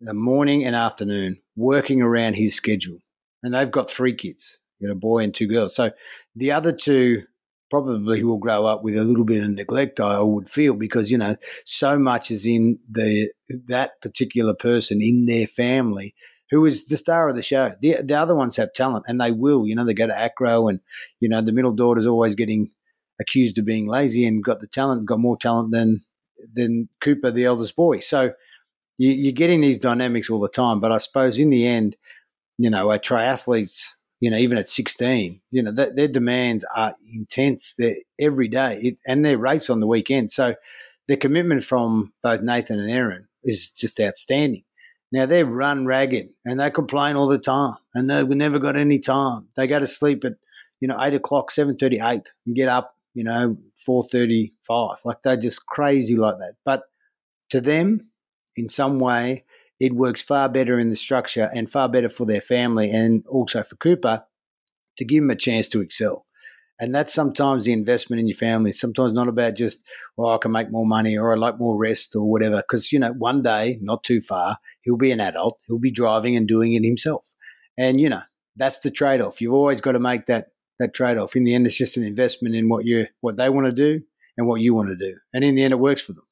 the 0.01 0.15
morning 0.15 0.65
and 0.65 0.77
afternoon, 0.77 1.41
working 1.57 2.03
around 2.03 2.35
his 2.35 2.55
schedule. 2.55 2.99
And 3.43 3.55
they've 3.55 3.71
got 3.71 3.91
three 3.91 4.15
kids, 4.15 4.59
a 4.89 4.95
boy 4.95 5.25
and 5.25 5.35
two 5.35 5.47
girls. 5.47 5.75
So 5.75 5.91
the 6.37 6.53
other 6.53 6.73
two 6.73 7.25
probably 7.71 8.23
will 8.23 8.39
grow 8.39 8.67
up 8.67 8.83
with 8.83 8.97
a 8.97 9.05
little 9.05 9.25
bit 9.25 9.43
of 9.43 9.51
neglect. 9.51 10.01
I 10.01 10.21
would 10.21 10.49
feel 10.49 10.75
because 10.75 11.11
you 11.11 11.19
know 11.19 11.37
so 11.65 11.99
much 11.99 12.31
is 12.31 12.47
in 12.47 12.79
the 12.91 13.31
that 13.67 14.01
particular 14.01 14.55
person 14.55 15.01
in 15.01 15.27
their 15.27 15.47
family 15.47 16.15
who 16.51 16.65
is 16.67 16.87
the 16.87 16.97
star 16.97 17.29
of 17.29 17.35
the 17.35 17.43
show. 17.43 17.73
The 17.81 18.03
the 18.03 18.15
other 18.15 18.35
ones 18.35 18.57
have 18.57 18.73
talent 18.73 19.05
and 19.09 19.21
they 19.21 19.33
will. 19.33 19.67
You 19.67 19.75
know 19.75 19.85
they 19.85 19.95
go 19.95 20.07
to 20.07 20.19
acro 20.19 20.69
and 20.69 20.81
you 21.21 21.29
know 21.29 21.41
the 21.41 21.53
middle 21.53 21.73
daughter's 21.73 22.07
always 22.07 22.35
getting 22.35 22.71
accused 23.21 23.59
of 23.59 23.65
being 23.65 23.87
lazy 23.87 24.27
and 24.27 24.43
got 24.43 24.61
the 24.61 24.67
talent, 24.67 25.07
got 25.07 25.21
more 25.21 25.37
talent 25.37 25.73
than 25.73 26.03
than 26.53 26.89
Cooper, 27.01 27.31
the 27.31 27.45
eldest 27.45 27.77
boy. 27.77 28.01
So 28.01 28.33
you, 28.99 29.11
you're 29.11 29.33
getting 29.33 29.61
these 29.61 29.79
dynamics 29.79 30.31
all 30.31 30.41
the 30.41 30.49
time. 30.49 30.81
But 30.81 30.93
I 30.93 30.99
suppose 30.99 31.39
in 31.39 31.51
the 31.51 31.67
end, 31.67 31.97
you 32.59 32.71
know, 32.71 32.91
our 32.91 32.99
triathletes 32.99 33.95
you 34.25 34.31
know, 34.31 34.39
even 34.39 34.57
at 34.57 34.71
16, 34.71 35.39
you 35.51 35.63
know, 35.63 35.71
that, 35.73 35.97
their 35.97 36.09
demands 36.09 36.65
are 36.75 36.95
intense. 37.15 37.75
They're 37.77 37.97
every 38.19 38.49
day 38.49 38.79
it, 38.81 39.01
and 39.07 39.23
their 39.23 39.37
race 39.37 39.69
on 39.69 39.81
the 39.81 39.87
weekend. 39.87 40.31
So 40.31 40.55
the 41.09 41.19
commitment 41.19 41.63
from 41.63 42.15
both 42.23 42.41
Nathan 42.41 42.79
and 42.79 42.91
Aaron 42.91 43.29
is 43.43 43.69
just 43.69 44.01
outstanding. 44.01 44.65
Now 45.13 45.27
they 45.27 45.45
run 45.45 45.85
ragged 45.85 46.31
and 46.43 46.59
they 46.59 46.71
complain 46.71 47.17
all 47.17 47.29
the 47.29 47.39
time 47.39 47.75
and 47.95 48.09
they've 48.09 48.27
never 48.27 48.59
got 48.59 48.77
any 48.77 48.99
time. 48.99 49.49
They 49.59 49.67
go 49.67 49.79
to 49.79 49.87
sleep 49.87 50.25
at, 50.25 50.37
you 50.81 50.89
know, 50.89 50.99
eight 51.03 51.13
o'clock, 51.13 51.51
7.38 51.51 52.29
and 52.47 52.57
get 52.57 52.71
up, 52.71 52.97
you 53.13 53.25
know, 53.25 53.59
4.35. 53.87 55.05
Like 55.05 55.19
they're 55.23 55.37
just 55.37 55.67
crazy 55.67 56.17
like 56.17 56.39
that. 56.39 56.55
But 56.65 56.85
to 57.51 57.61
them, 57.61 58.09
in 58.57 58.71
some 58.71 59.01
way, 59.01 59.44
it 59.81 59.93
works 59.93 60.23
far 60.23 60.49
better 60.49 60.79
in 60.79 60.89
the 60.89 60.97
structure 60.97 61.51
and 61.55 61.71
far 61.71 61.89
better 61.89 62.09
for 62.09 62.27
their 62.27 62.41
family 62.41 62.91
and 62.91 63.25
also 63.27 63.63
for 63.63 63.77
Cooper 63.77 64.25
to 64.97 65.05
give 65.05 65.23
them 65.23 65.31
a 65.31 65.37
chance 65.37 65.69
to 65.69 65.81
excel. 65.81 66.27
And 66.81 66.95
that's 66.95 67.15
sometimes 67.15 67.65
the 67.65 67.73
investment 67.73 68.21
in 68.21 68.27
your 68.27 68.37
family. 68.37 68.73
Sometimes 68.73 69.13
not 69.13 69.29
about 69.29 69.55
just, 69.55 69.83
well, 70.17 70.35
I 70.35 70.39
can 70.39 70.51
make 70.51 70.71
more 70.71 70.87
money 70.87 71.17
or 71.17 71.33
I 71.33 71.37
like 71.37 71.59
more 71.59 71.79
rest 71.79 72.17
or 72.17 72.29
whatever. 72.29 72.57
Because, 72.57 72.91
you 72.93 72.99
know, 72.99 73.13
one 73.13 73.43
day, 73.43 73.79
not 73.81 74.03
too 74.03 74.21
far, 74.21 74.59
he'll 74.83 74.97
be 74.97 75.13
an 75.13 75.21
adult, 75.21 75.59
he'll 75.67 75.79
be 75.79 75.93
driving 75.93 76.37
and 76.37 76.49
doing 76.49 76.75
it 76.75 76.85
himself. 76.85 77.31
And, 77.79 78.01
you 78.01 78.09
know, 78.09 78.23
that's 78.57 78.81
the 78.81 78.91
trade 78.91 79.21
off. 79.21 79.41
You've 79.41 79.55
always 79.55 79.81
got 79.81 79.93
to 79.93 80.01
make 80.01 80.27
that 80.27 80.49
that 80.81 80.95
trade 80.95 81.19
off. 81.19 81.37
In 81.37 81.45
the 81.45 81.55
end, 81.55 81.67
it's 81.67 81.79
just 81.79 81.97
an 81.97 82.03
investment 82.03 82.55
in 82.55 82.69
what 82.69 82.85
you 82.85 83.07
what 83.21 83.37
they 83.37 83.49
want 83.49 83.67
to 83.67 83.73
do 83.73 84.03
and 84.37 84.49
what 84.49 84.61
you 84.61 84.75
want 84.75 84.89
to 84.89 84.97
do. 84.97 85.17
And 85.33 85.45
in 85.45 85.55
the 85.55 85.63
end, 85.63 85.73
it 85.73 85.79
works 85.79 86.03
for 86.03 86.13
them. 86.13 86.27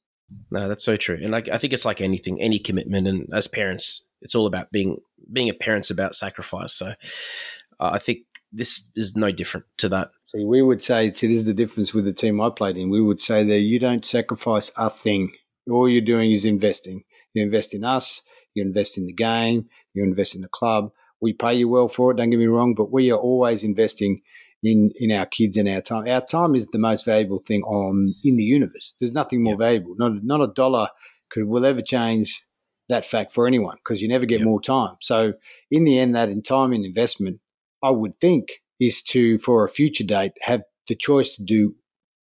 No, 0.51 0.69
that's 0.69 0.85
so 0.85 0.97
true. 0.97 1.19
And 1.21 1.31
like 1.31 1.49
I 1.49 1.59
think 1.59 1.73
it's 1.73 1.85
like 1.85 2.01
anything, 2.01 2.41
any 2.41 2.59
commitment, 2.59 3.07
and 3.07 3.29
as 3.33 3.49
parents, 3.49 4.07
it's 4.21 4.35
all 4.35 4.47
about 4.47 4.71
being 4.71 4.99
being 5.33 5.49
a 5.49 5.55
parent's 5.55 5.91
about 5.91 6.15
sacrifice. 6.15 6.75
So 6.75 6.87
uh, 6.87 7.91
I 7.93 7.99
think 7.99 8.21
this 8.53 8.89
is 8.95 9.17
no 9.17 9.31
different 9.31 9.67
to 9.79 9.89
that. 9.91 10.11
See, 10.27 10.45
we 10.45 10.63
would 10.63 10.83
say, 10.83 11.13
see, 11.13 11.27
this 11.27 11.39
is 11.39 11.45
the 11.45 11.55
difference 11.55 11.95
with 11.95 12.05
the 12.05 12.13
team 12.13 12.41
I 12.41 12.51
played 12.51 12.77
in. 12.77 12.91
We 12.91 13.01
would 13.01 13.21
say 13.21 13.45
that 13.45 13.59
you 13.59 13.79
don't 13.79 14.05
sacrifice 14.05 14.71
a 14.77 14.91
thing. 14.91 15.33
All 15.71 15.89
you're 15.89 16.03
doing 16.03 16.31
is 16.31 16.45
investing. 16.45 17.05
You 17.35 17.43
invest 17.43 17.75
in 17.75 17.85
us. 17.85 18.23
You 18.55 18.63
invest 18.63 18.99
in 18.99 19.07
the 19.07 19.13
game. 19.13 19.69
You 19.95 20.05
invest 20.05 20.35
in 20.35 20.43
the 20.43 20.49
club. 20.49 20.91
We 21.21 21.33
pay 21.33 21.55
you 21.55 21.69
well 21.69 21.89
for 21.89 22.11
it. 22.11 22.17
Don't 22.17 22.31
get 22.31 22.39
me 22.39 22.47
wrong, 22.47 22.75
but 22.75 22.93
we 22.93 23.11
are 23.13 23.19
always 23.19 23.63
investing 23.63 24.23
in 24.63 24.93
in 24.97 25.11
our 25.13 25.27
kids 25.27 25.57
and 25.57 25.69
our 25.69 25.81
time. 25.81 26.07
Our 26.07 26.21
time 26.21 26.55
is 26.55 26.69
the 26.69 26.79
most 26.79 27.05
valuable 27.05 27.39
thing 27.39 27.63
on 27.63 28.15
in 28.25 28.37
the 28.37 28.45
universe. 28.45 28.95
There's 29.01 29.13
nothing 29.13 29.43
more 29.43 29.55
yep. 29.55 29.59
valuable. 29.59 29.95
Not 29.97 30.25
not 30.25 30.43
a 30.43 30.53
dollar 30.53 30.89
could 31.31 31.47
will 31.47 31.65
ever 31.65 31.83
change 31.83 32.45
that 32.89 33.07
fact 33.07 33.33
for 33.33 33.47
anyone 33.47 33.77
because 33.83 34.03
you 34.03 34.09
never 34.09 34.27
get 34.27 34.41
yep. 34.41 34.47
more 34.47 34.61
time. 34.61 34.97
So 35.01 35.35
in 35.71 35.85
the 35.85 35.99
end, 35.99 36.15
that 36.15 36.29
in 36.29 36.43
time 36.43 36.73
and 36.73 36.85
investment, 36.85 37.41
I 37.83 37.91
would 37.91 38.21
think 38.21 38.61
is 38.79 39.03
to 39.03 39.39
for 39.39 39.65
a 39.65 39.69
future 39.69 40.05
date 40.05 40.33
have 40.43 40.63
the 40.89 40.97
choice 40.97 41.37
to 41.37 41.43
do 41.43 41.75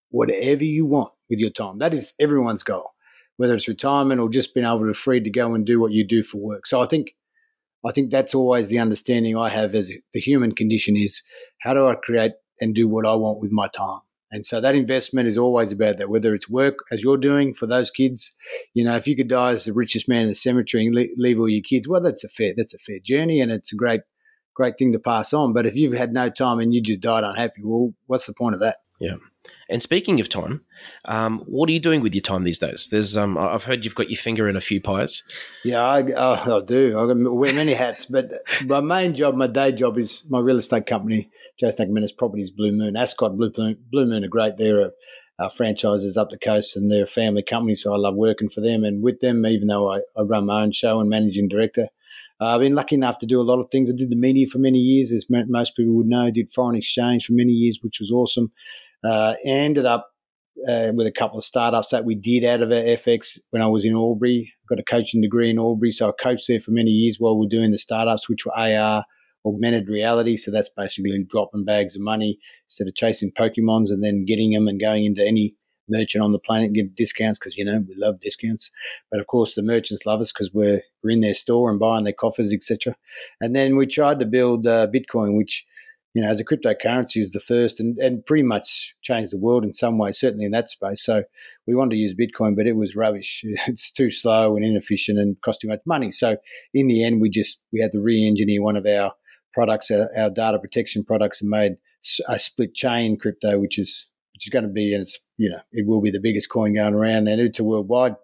whatever 0.10 0.64
you 0.64 0.86
want 0.86 1.12
with 1.30 1.40
your 1.40 1.50
time. 1.50 1.80
That 1.80 1.94
is 1.94 2.14
everyone's 2.20 2.64
goal, 2.64 2.92
whether 3.38 3.56
it's 3.56 3.68
retirement 3.68 4.20
or 4.20 4.30
just 4.30 4.54
being 4.54 4.66
able 4.66 4.86
to 4.88 4.94
free 4.94 5.22
to 5.22 5.30
go 5.30 5.54
and 5.54 5.66
do 5.66 5.80
what 5.80 5.92
you 5.92 6.06
do 6.06 6.24
for 6.24 6.38
work. 6.38 6.66
So 6.66 6.82
I 6.82 6.86
think 6.86 7.16
I 7.86 7.92
think 7.92 8.12
that's 8.12 8.36
always 8.36 8.68
the 8.68 8.80
understanding 8.80 9.38
I 9.38 9.50
have 9.50 9.74
as 9.74 9.92
the 10.14 10.20
human 10.20 10.54
condition 10.54 10.98
is 10.98 11.22
how 11.62 11.74
do 11.74 11.88
I 11.88 11.96
create 11.96 12.34
and 12.60 12.76
do 12.76 12.88
what 12.88 13.06
I 13.06 13.16
want 13.16 13.40
with 13.40 13.52
my 13.52 13.68
time? 13.68 14.00
And 14.32 14.46
so 14.46 14.62
that 14.62 14.76
investment 14.76 15.28
is 15.28 15.38
always 15.38 15.72
about 15.72 15.98
that, 15.98 16.10
whether 16.10 16.36
it's 16.36 16.50
work 16.50 16.80
as 16.92 17.04
you're 17.04 17.18
doing 17.18 17.54
for 17.54 17.66
those 17.66 17.90
kids. 17.90 18.36
You 18.74 18.84
know, 18.84 18.96
if 18.96 19.08
you 19.08 19.16
could 19.16 19.28
die 19.28 19.54
as 19.54 19.66
the 19.66 19.74
richest 19.74 20.08
man 20.08 20.24
in 20.24 20.28
the 20.28 20.36
cemetery 20.36 20.86
and 20.86 21.10
leave 21.18 21.40
all 21.40 21.50
your 21.50 21.64
kids, 21.64 21.88
well, 21.88 22.02
that's 22.02 22.24
a 22.24 22.30
fair, 22.30 22.54
that's 22.56 22.74
a 22.74 22.78
fair 22.78 23.00
journey 23.04 23.42
and 23.42 23.52
it's 23.52 23.74
a 23.74 23.76
great, 23.76 24.02
great 24.54 24.78
thing 24.78 24.92
to 24.92 25.00
pass 25.00 25.34
on. 25.34 25.54
But 25.54 25.66
if 25.66 25.76
you've 25.76 25.98
had 25.98 26.14
no 26.14 26.30
time 26.30 26.60
and 26.60 26.74
you 26.74 26.82
just 26.82 27.02
died 27.02 27.24
unhappy, 27.24 27.62
well, 27.64 27.94
what's 28.06 28.28
the 28.28 28.36
point 28.38 28.54
of 28.54 28.62
that? 28.62 28.78
Yeah. 29.00 29.16
And 29.70 29.82
speaking 29.82 30.20
of 30.20 30.30
time, 30.30 30.62
um, 31.06 31.40
what 31.46 31.70
are 31.70 31.72
you 31.72 31.80
doing 31.80 32.02
with 32.02 32.16
your 32.16 32.24
time 32.24 32.44
these 32.44 32.60
days? 32.60 32.90
There's, 32.92 33.16
um, 33.16 33.38
I've 33.38 33.64
heard 33.64 33.86
you've 33.86 33.96
got 33.96 34.10
your 34.10 34.18
finger 34.18 34.50
in 34.50 34.56
a 34.56 34.62
few 34.62 34.82
pies. 34.82 35.24
Yeah, 35.64 35.82
I, 35.82 36.04
oh, 36.16 36.58
I 36.58 36.66
do. 36.66 36.98
I 36.98 37.06
wear 37.32 37.54
many 37.54 37.74
hats, 37.74 38.06
but 38.06 38.32
my 38.66 38.82
main 38.82 39.14
job, 39.14 39.36
my 39.36 39.48
day 39.48 39.72
job, 39.72 39.98
is 39.98 40.26
my 40.30 40.40
real 40.40 40.58
estate 40.58 40.88
company, 40.88 41.30
Jayce 41.62 41.88
Menace 41.88 42.12
Properties, 42.12 42.52
Blue 42.52 42.72
Moon, 42.72 42.98
Ascot, 42.98 43.38
Blue 43.38 43.52
Moon. 43.58 43.78
Blue 43.92 44.08
Moon 44.08 44.24
are 44.24 44.28
great. 44.28 44.58
They're 44.58 44.82
a, 44.82 44.92
a 45.38 45.50
franchises 45.50 46.18
up 46.18 46.32
the 46.32 46.40
coast, 46.40 46.76
and 46.76 46.92
they're 46.92 47.04
a 47.04 47.08
family 47.08 47.44
company, 47.44 47.76
so 47.76 47.94
I 47.94 47.98
love 47.98 48.16
working 48.16 48.50
for 48.50 48.62
them 48.62 48.84
and 48.84 49.04
with 49.04 49.20
them. 49.20 49.46
Even 49.46 49.68
though 49.68 49.94
I, 49.94 50.00
I 50.18 50.24
run 50.24 50.48
my 50.48 50.64
own 50.64 50.72
show 50.72 51.00
and 51.00 51.10
managing 51.10 51.48
director, 51.48 51.88
uh, 52.42 52.56
I've 52.56 52.62
been 52.62 52.76
lucky 52.76 52.96
enough 52.96 53.20
to 53.20 53.28
do 53.28 53.40
a 53.40 53.44
lot 53.44 53.60
of 53.60 53.70
things. 53.70 53.92
I 53.92 53.96
did 53.96 54.10
the 54.10 54.16
media 54.16 54.48
for 54.48 54.58
many 54.58 54.80
years, 54.80 55.14
as 55.14 55.28
most 55.30 55.76
people 55.76 55.96
would 55.96 56.08
know. 56.08 56.32
Did 56.32 56.50
foreign 56.50 56.76
exchange 56.76 57.26
for 57.26 57.34
many 57.34 57.52
years, 57.52 57.80
which 57.82 58.00
was 58.00 58.12
awesome. 58.12 58.52
Uh, 59.04 59.36
ended 59.46 59.86
up 59.86 60.10
uh, 60.68 60.92
with 60.94 61.08
a 61.08 61.12
couple 61.12 61.38
of 61.38 61.44
startups 61.44 61.90
that 61.90 62.06
we 62.06 62.16
did 62.16 62.44
out 62.44 62.62
of 62.62 62.70
FX 62.70 63.40
when 63.52 63.62
I 63.62 63.68
was 63.68 63.86
in 63.86 63.94
Albury. 63.94 64.54
Got 64.68 64.80
a 64.80 64.84
coaching 64.84 65.22
degree 65.22 65.50
in 65.50 65.60
Albury, 65.60 65.92
so 65.92 66.10
I 66.10 66.12
coached 66.22 66.46
there 66.48 66.60
for 66.60 66.72
many 66.72 66.92
years 66.92 67.18
while 67.18 67.38
we 67.38 67.46
are 67.46 67.50
doing 67.50 67.72
the 67.72 67.78
startups, 67.78 68.30
which 68.30 68.46
were 68.46 68.58
AR, 68.58 69.04
augmented 69.46 69.88
reality. 69.88 70.38
So 70.38 70.52
that's 70.52 70.70
basically 70.70 71.26
dropping 71.30 71.66
bags 71.66 71.96
of 71.96 72.02
money 72.02 72.40
instead 72.68 72.88
of 72.88 72.96
chasing 72.96 73.32
Pokemons 73.32 73.90
and 73.90 74.04
then 74.04 74.26
getting 74.26 74.52
them 74.52 74.68
and 74.68 74.80
going 74.80 75.06
into 75.06 75.26
any 75.26 75.56
merchant 75.90 76.24
on 76.24 76.32
the 76.32 76.40
planet 76.40 76.68
and 76.68 76.76
get 76.76 76.96
discounts 76.96 77.40
because 77.40 77.58
you 77.58 77.66
know 77.66 77.84
we 77.88 77.96
love 77.98 78.20
discounts. 78.20 78.72
But 79.12 79.20
of 79.20 79.28
course, 79.28 79.56
the 79.56 79.64
merchants 79.64 80.06
love 80.06 80.20
us 80.20 80.32
because 80.32 80.52
we're 80.54 80.82
we're 81.04 81.12
in 81.12 81.22
their 81.22 81.34
store 81.34 81.70
and 81.70 81.80
buying 81.80 82.04
their 82.04 82.14
coffers, 82.14 82.54
etc. 82.54 82.96
And 83.42 83.56
then 83.56 83.76
we 83.76 83.88
tried 83.88 84.20
to 84.20 84.26
build 84.26 84.68
uh, 84.68 84.88
Bitcoin, 84.88 85.38
which 85.38 85.66
you 86.20 86.26
know, 86.26 86.32
as 86.32 86.42
a 86.42 86.44
cryptocurrency 86.44 87.22
is 87.22 87.32
the 87.32 87.40
first 87.40 87.80
and, 87.80 87.98
and 87.98 88.26
pretty 88.26 88.44
much 88.44 88.94
changed 89.02 89.32
the 89.32 89.40
world 89.40 89.64
in 89.64 89.72
some 89.72 89.98
way, 89.98 90.12
certainly 90.12 90.44
in 90.44 90.52
that 90.52 90.68
space. 90.68 91.02
So 91.02 91.24
we 91.66 91.76
wanted 91.76 91.92
to 91.92 91.96
use 91.96 92.14
Bitcoin, 92.14 92.58
but 92.58 92.68
it 92.68 92.76
was 92.76 92.94
rubbish. 92.94 93.46
It's 93.68 93.90
too 93.90 94.10
slow 94.10 94.58
and 94.58 94.66
inefficient 94.66 95.18
and 95.18 95.42
cost 95.42 95.62
too 95.62 95.70
much 95.70 95.80
money. 95.86 96.12
So 96.12 96.36
in 96.74 96.90
the 96.90 97.06
end, 97.06 97.22
we 97.22 97.30
just, 97.30 97.62
we 97.72 97.80
had 97.80 97.94
to 97.94 98.02
re-engineer 98.02 98.62
one 98.62 98.76
of 98.76 98.86
our 98.86 99.14
products, 99.54 99.92
our, 99.92 100.10
our 100.18 100.30
data 100.30 100.60
protection 100.60 101.06
products 101.06 101.42
and 101.42 101.50
made 101.50 101.78
a 102.28 102.38
split 102.38 102.74
chain 102.76 103.18
crypto, 103.18 103.58
which 103.58 103.80
is, 103.80 104.10
which 104.34 104.46
is 104.46 104.52
going 104.52 104.66
to 104.66 104.70
be, 104.70 104.94
and 104.94 105.04
it's, 105.04 105.20
you 105.38 105.50
know, 105.50 105.62
it 105.72 105.88
will 105.88 106.02
be 106.02 106.12
the 106.12 106.20
biggest 106.20 106.50
coin 106.50 106.74
going 106.74 106.96
around 106.96 107.30
and 107.30 107.40
it's 107.40 107.62
a 107.62 107.64
worldwide 107.64 108.18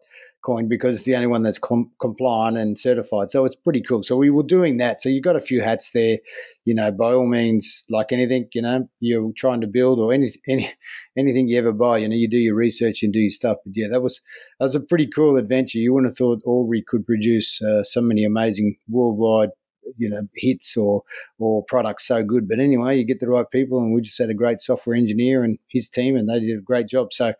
coin 0.46 0.68
because 0.68 0.96
it's 0.96 1.06
the 1.06 1.16
only 1.16 1.28
one 1.28 1.42
that's 1.44 1.58
com- 1.58 1.92
compliant 2.00 2.58
and 2.58 2.78
certified. 2.78 3.32
So 3.32 3.46
it's 3.46 3.56
pretty 3.56 3.82
cool. 3.82 4.04
So 4.04 4.16
we 4.16 4.30
were 4.30 4.44
doing 4.44 4.78
that. 4.78 5.02
So 5.02 5.10
you 5.10 5.22
got 5.22 5.36
a 5.36 5.42
few 5.42 5.62
hats 5.62 5.92
there. 5.92 6.20
You 6.66 6.76
know, 6.76 6.92
by 6.92 7.14
all 7.14 7.28
means, 7.28 7.86
like 7.90 8.12
anything, 8.12 8.48
you 8.54 8.62
know, 8.62 8.88
you're 9.00 9.32
trying 9.36 9.62
to 9.62 9.68
build 9.68 10.00
or 10.00 10.14
any, 10.14 10.32
any 10.48 10.72
anything 11.18 11.48
you 11.48 11.58
ever 11.58 11.72
buy, 11.72 11.98
you 11.98 12.08
know, 12.08 12.16
you 12.16 12.30
do 12.30 12.38
your 12.38 12.56
research 12.56 13.04
and 13.04 13.12
do 13.12 13.20
your 13.20 13.30
stuff. 13.30 13.58
But 13.66 13.74
yeah, 13.76 13.88
that 13.90 14.02
was 14.02 14.22
that 14.60 14.66
was 14.66 14.76
a 14.76 14.80
pretty 14.80 15.08
cool 15.08 15.38
adventure. 15.38 15.80
You 15.80 15.94
wouldn't 15.94 16.12
have 16.12 16.18
thought 16.18 16.44
Albury 16.48 16.84
could 16.88 17.06
produce 17.06 17.62
uh, 17.62 17.84
so 17.84 18.02
many 18.02 18.24
amazing 18.24 18.76
worldwide 18.88 19.50
you 19.98 20.10
know 20.10 20.28
hits 20.36 20.76
or 20.76 21.04
or 21.38 21.64
products 21.66 22.08
so 22.08 22.24
good 22.24 22.48
but 22.48 22.60
anyway 22.60 22.98
you 22.98 23.06
get 23.06 23.20
the 23.20 23.28
right 23.28 23.46
people 23.52 23.78
and 23.78 23.94
we 23.94 24.02
just 24.02 24.18
had 24.18 24.32
a 24.32 24.34
great 24.34 24.60
software 24.60 24.96
engineer 24.96 25.44
and 25.44 25.60
his 25.70 25.90
team 25.90 26.16
and 26.16 26.28
they 26.28 26.40
did 26.40 26.58
a 26.58 26.62
great 26.62 26.88
job 26.88 27.14
so 27.14 27.34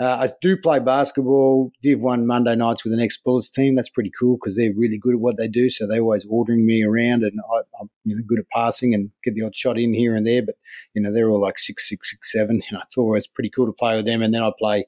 uh, 0.00 0.28
I 0.28 0.28
do 0.40 0.56
play 0.56 0.78
basketball. 0.78 1.72
Div 1.82 2.00
one 2.00 2.26
Monday 2.26 2.54
nights 2.54 2.84
with 2.84 2.92
the 2.92 2.98
next 2.98 3.24
Bullets 3.24 3.50
team. 3.50 3.74
That's 3.74 3.90
pretty 3.90 4.12
cool 4.18 4.36
because 4.36 4.56
they're 4.56 4.72
really 4.76 4.98
good 4.98 5.14
at 5.14 5.20
what 5.20 5.38
they 5.38 5.48
do. 5.48 5.70
So 5.70 5.86
they're 5.86 6.00
always 6.00 6.26
ordering 6.30 6.64
me 6.64 6.84
around, 6.84 7.24
and 7.24 7.40
I, 7.52 7.82
am 7.82 7.90
you 8.04 8.14
know 8.14 8.22
good 8.26 8.38
at 8.38 8.48
passing 8.54 8.94
and 8.94 9.10
get 9.24 9.34
the 9.34 9.42
odd 9.42 9.56
shot 9.56 9.78
in 9.78 9.92
here 9.92 10.14
and 10.14 10.24
there. 10.24 10.42
But 10.42 10.54
you 10.94 11.02
know 11.02 11.12
they're 11.12 11.28
all 11.28 11.40
like 11.40 11.58
six, 11.58 11.88
six, 11.88 12.10
six, 12.10 12.32
seven. 12.32 12.62
You 12.70 12.76
know 12.76 12.82
it's 12.86 12.96
always 12.96 13.26
pretty 13.26 13.50
cool 13.50 13.66
to 13.66 13.72
play 13.72 13.96
with 13.96 14.06
them. 14.06 14.22
And 14.22 14.32
then 14.32 14.42
I 14.42 14.50
play 14.56 14.86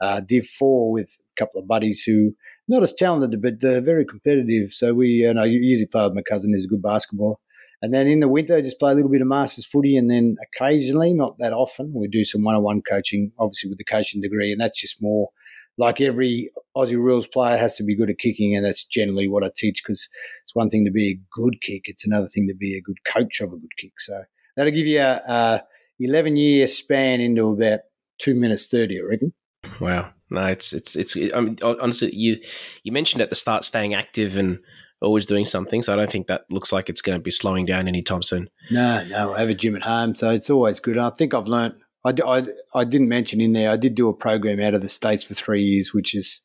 uh, 0.00 0.20
Div 0.20 0.44
four 0.46 0.92
with 0.92 1.16
a 1.36 1.40
couple 1.40 1.60
of 1.60 1.68
buddies 1.68 2.02
who 2.02 2.34
not 2.68 2.82
as 2.82 2.92
talented, 2.92 3.40
but 3.42 3.60
they're 3.60 3.80
very 3.80 4.04
competitive. 4.04 4.72
So 4.72 4.94
we, 4.94 5.22
know, 5.32 5.42
I 5.42 5.46
usually 5.46 5.86
play 5.86 6.04
with 6.04 6.14
my 6.14 6.22
cousin 6.22 6.52
who's 6.52 6.66
a 6.66 6.68
good 6.68 6.82
basketballer. 6.82 7.36
And 7.82 7.94
then 7.94 8.06
in 8.06 8.20
the 8.20 8.28
winter, 8.28 8.60
just 8.60 8.78
play 8.78 8.92
a 8.92 8.94
little 8.94 9.10
bit 9.10 9.22
of 9.22 9.28
Masters 9.28 9.64
footy. 9.64 9.96
And 9.96 10.10
then 10.10 10.36
occasionally, 10.42 11.14
not 11.14 11.38
that 11.38 11.52
often, 11.52 11.92
we 11.94 12.08
do 12.08 12.24
some 12.24 12.44
one 12.44 12.54
on 12.54 12.62
one 12.62 12.82
coaching, 12.82 13.32
obviously 13.38 13.70
with 13.70 13.78
the 13.78 13.84
coaching 13.84 14.20
degree. 14.20 14.52
And 14.52 14.60
that's 14.60 14.80
just 14.80 15.02
more 15.02 15.30
like 15.78 16.00
every 16.00 16.50
Aussie 16.76 16.96
rules 16.96 17.26
player 17.26 17.56
has 17.56 17.76
to 17.76 17.84
be 17.84 17.96
good 17.96 18.10
at 18.10 18.18
kicking. 18.18 18.54
And 18.54 18.64
that's 18.64 18.84
generally 18.84 19.28
what 19.28 19.44
I 19.44 19.50
teach 19.56 19.82
because 19.82 20.08
it's 20.42 20.54
one 20.54 20.68
thing 20.68 20.84
to 20.84 20.90
be 20.90 21.10
a 21.10 21.20
good 21.32 21.62
kick, 21.62 21.82
it's 21.86 22.06
another 22.06 22.28
thing 22.28 22.46
to 22.48 22.54
be 22.54 22.76
a 22.76 22.82
good 22.82 22.98
coach 23.06 23.40
of 23.40 23.52
a 23.52 23.56
good 23.56 23.76
kick. 23.78 23.98
So 23.98 24.24
that'll 24.56 24.72
give 24.72 24.86
you 24.86 25.00
a, 25.00 25.22
a 25.26 25.62
11 26.00 26.36
year 26.36 26.66
span 26.66 27.20
into 27.20 27.48
about 27.48 27.80
two 28.18 28.34
minutes 28.34 28.68
30, 28.70 29.00
I 29.00 29.04
reckon. 29.04 29.32
Wow. 29.80 30.10
No, 30.28 30.44
it's, 30.44 30.74
it's, 30.74 30.96
it's, 30.96 31.16
I 31.34 31.40
mean, 31.40 31.58
honestly, 31.62 32.14
you, 32.14 32.38
you 32.82 32.92
mentioned 32.92 33.22
at 33.22 33.30
the 33.30 33.36
start 33.36 33.64
staying 33.64 33.94
active 33.94 34.36
and, 34.36 34.58
always 35.00 35.26
doing 35.26 35.44
something. 35.44 35.82
So 35.82 35.92
I 35.92 35.96
don't 35.96 36.10
think 36.10 36.26
that 36.26 36.44
looks 36.50 36.72
like 36.72 36.88
it's 36.88 37.02
going 37.02 37.18
to 37.18 37.22
be 37.22 37.30
slowing 37.30 37.66
down 37.66 37.88
anytime 37.88 38.22
soon. 38.22 38.50
No, 38.70 39.04
no, 39.04 39.34
I 39.34 39.40
have 39.40 39.48
a 39.48 39.54
gym 39.54 39.76
at 39.76 39.82
home, 39.82 40.14
so 40.14 40.30
it's 40.30 40.50
always 40.50 40.80
good. 40.80 40.98
I 40.98 41.10
think 41.10 41.34
I've 41.34 41.48
learned. 41.48 41.74
I, 42.04 42.14
I, 42.26 42.46
I 42.74 42.84
didn't 42.84 43.08
mention 43.08 43.40
in 43.40 43.52
there. 43.52 43.70
I 43.70 43.76
did 43.76 43.94
do 43.94 44.08
a 44.08 44.16
program 44.16 44.60
out 44.60 44.74
of 44.74 44.80
the 44.80 44.88
states 44.88 45.24
for 45.24 45.34
three 45.34 45.62
years, 45.62 45.92
which 45.92 46.14
is 46.14 46.42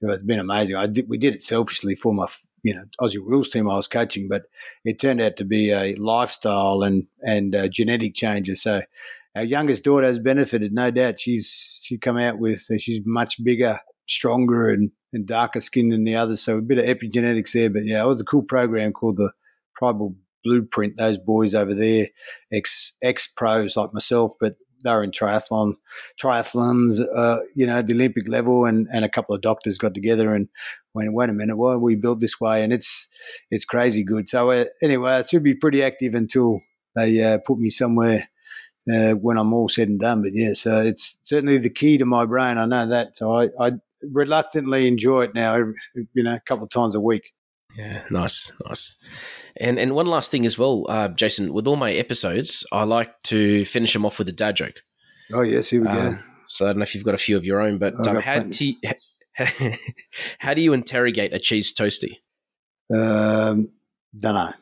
you 0.00 0.08
know, 0.08 0.14
it's 0.14 0.22
been 0.22 0.38
amazing. 0.38 0.76
I 0.76 0.86
did, 0.86 1.08
we 1.08 1.18
did 1.18 1.34
it 1.34 1.42
selfishly 1.42 1.94
for 1.94 2.14
my 2.14 2.26
you 2.62 2.74
know 2.74 2.84
Aussie 3.00 3.24
rules 3.24 3.48
team 3.48 3.68
I 3.68 3.76
was 3.76 3.88
coaching, 3.88 4.28
but 4.28 4.44
it 4.84 4.98
turned 4.98 5.20
out 5.20 5.36
to 5.36 5.44
be 5.44 5.70
a 5.70 5.94
lifestyle 5.96 6.82
and 6.82 7.06
and 7.22 7.54
uh, 7.54 7.68
genetic 7.68 8.14
changer. 8.14 8.54
So 8.54 8.82
our 9.34 9.44
youngest 9.44 9.84
daughter 9.84 10.06
has 10.06 10.18
benefited, 10.18 10.72
no 10.72 10.90
doubt. 10.90 11.18
She's 11.18 11.80
she 11.82 11.98
come 11.98 12.16
out 12.16 12.38
with 12.38 12.66
she's 12.78 13.00
much 13.04 13.42
bigger, 13.42 13.80
stronger, 14.04 14.70
and 14.70 14.90
and 15.12 15.26
darker 15.26 15.60
skin 15.60 15.88
than 15.88 16.04
the 16.04 16.16
others. 16.16 16.42
So 16.42 16.58
a 16.58 16.62
bit 16.62 16.78
of 16.78 16.84
epigenetics 16.84 17.52
there. 17.52 17.70
But 17.70 17.84
yeah, 17.84 18.02
it 18.02 18.06
was 18.06 18.20
a 18.20 18.24
cool 18.24 18.42
program 18.42 18.92
called 18.92 19.16
the 19.16 19.32
Tribal 19.76 20.14
Blueprint. 20.44 20.96
Those 20.96 21.18
boys 21.18 21.54
over 21.54 21.74
there, 21.74 22.08
ex 22.52 22.96
ex 23.02 23.26
pros 23.26 23.76
like 23.76 23.92
myself, 23.92 24.34
but 24.40 24.56
they're 24.82 25.02
in 25.02 25.10
triathlon, 25.10 25.74
triathlons, 26.22 27.00
uh, 27.14 27.38
you 27.54 27.66
know, 27.66 27.82
the 27.82 27.94
Olympic 27.94 28.28
level, 28.28 28.64
and, 28.64 28.86
and 28.92 29.04
a 29.04 29.08
couple 29.08 29.34
of 29.34 29.40
doctors 29.40 29.76
got 29.76 29.92
together 29.92 30.34
and 30.34 30.48
went, 30.94 31.12
wait 31.12 31.30
a 31.30 31.32
minute, 31.32 31.56
why 31.56 31.72
are 31.72 31.78
we 31.78 31.96
built 31.96 32.20
this 32.20 32.40
way? 32.40 32.62
And 32.62 32.72
it's 32.72 33.08
it's 33.50 33.64
crazy 33.64 34.04
good. 34.04 34.28
So 34.28 34.50
uh, 34.50 34.66
anyway, 34.82 35.12
I 35.12 35.22
should 35.22 35.42
be 35.42 35.54
pretty 35.54 35.82
active 35.82 36.14
until 36.14 36.60
they 36.94 37.22
uh, 37.22 37.38
put 37.44 37.58
me 37.58 37.70
somewhere 37.70 38.28
uh, 38.92 39.12
when 39.12 39.38
I'm 39.38 39.52
all 39.52 39.68
said 39.68 39.88
and 39.88 40.00
done. 40.00 40.22
But 40.22 40.32
yeah, 40.34 40.52
so 40.52 40.80
it's 40.80 41.18
certainly 41.22 41.58
the 41.58 41.70
key 41.70 41.98
to 41.98 42.06
my 42.06 42.26
brain. 42.26 42.58
I 42.58 42.66
know 42.66 42.86
that. 42.86 43.16
So 43.16 43.36
I, 43.36 43.48
I 43.60 43.72
reluctantly 44.02 44.86
enjoy 44.88 45.22
it 45.22 45.34
now, 45.34 45.56
you 46.14 46.22
know, 46.22 46.34
a 46.34 46.40
couple 46.46 46.64
of 46.64 46.70
times 46.70 46.94
a 46.94 47.00
week. 47.00 47.32
Yeah, 47.76 48.02
nice, 48.10 48.50
nice. 48.66 48.96
And 49.56 49.78
and 49.78 49.94
one 49.94 50.06
last 50.06 50.30
thing 50.30 50.46
as 50.46 50.58
well, 50.58 50.86
uh, 50.88 51.08
Jason. 51.08 51.52
With 51.52 51.66
all 51.66 51.76
my 51.76 51.92
episodes, 51.92 52.66
I 52.72 52.84
like 52.84 53.22
to 53.24 53.64
finish 53.66 53.92
them 53.92 54.06
off 54.06 54.18
with 54.18 54.28
a 54.28 54.32
dad 54.32 54.56
joke. 54.56 54.82
Oh 55.32 55.42
yes, 55.42 55.70
here 55.70 55.82
we 55.82 55.88
um, 55.88 55.96
go. 55.96 56.18
So 56.48 56.64
I 56.64 56.70
don't 56.70 56.78
know 56.78 56.84
if 56.84 56.94
you've 56.94 57.04
got 57.04 57.14
a 57.14 57.18
few 57.18 57.36
of 57.36 57.44
your 57.44 57.60
own, 57.60 57.78
but 57.78 58.06
um, 58.06 58.16
how 58.16 58.40
do 58.40 58.66
you, 58.66 58.74
how 60.38 60.54
do 60.54 60.62
you 60.62 60.72
interrogate 60.72 61.34
a 61.34 61.38
cheese 61.38 61.74
toasty? 61.74 62.16
Um, 62.92 63.68
don't 64.18 64.34
know 64.34 64.52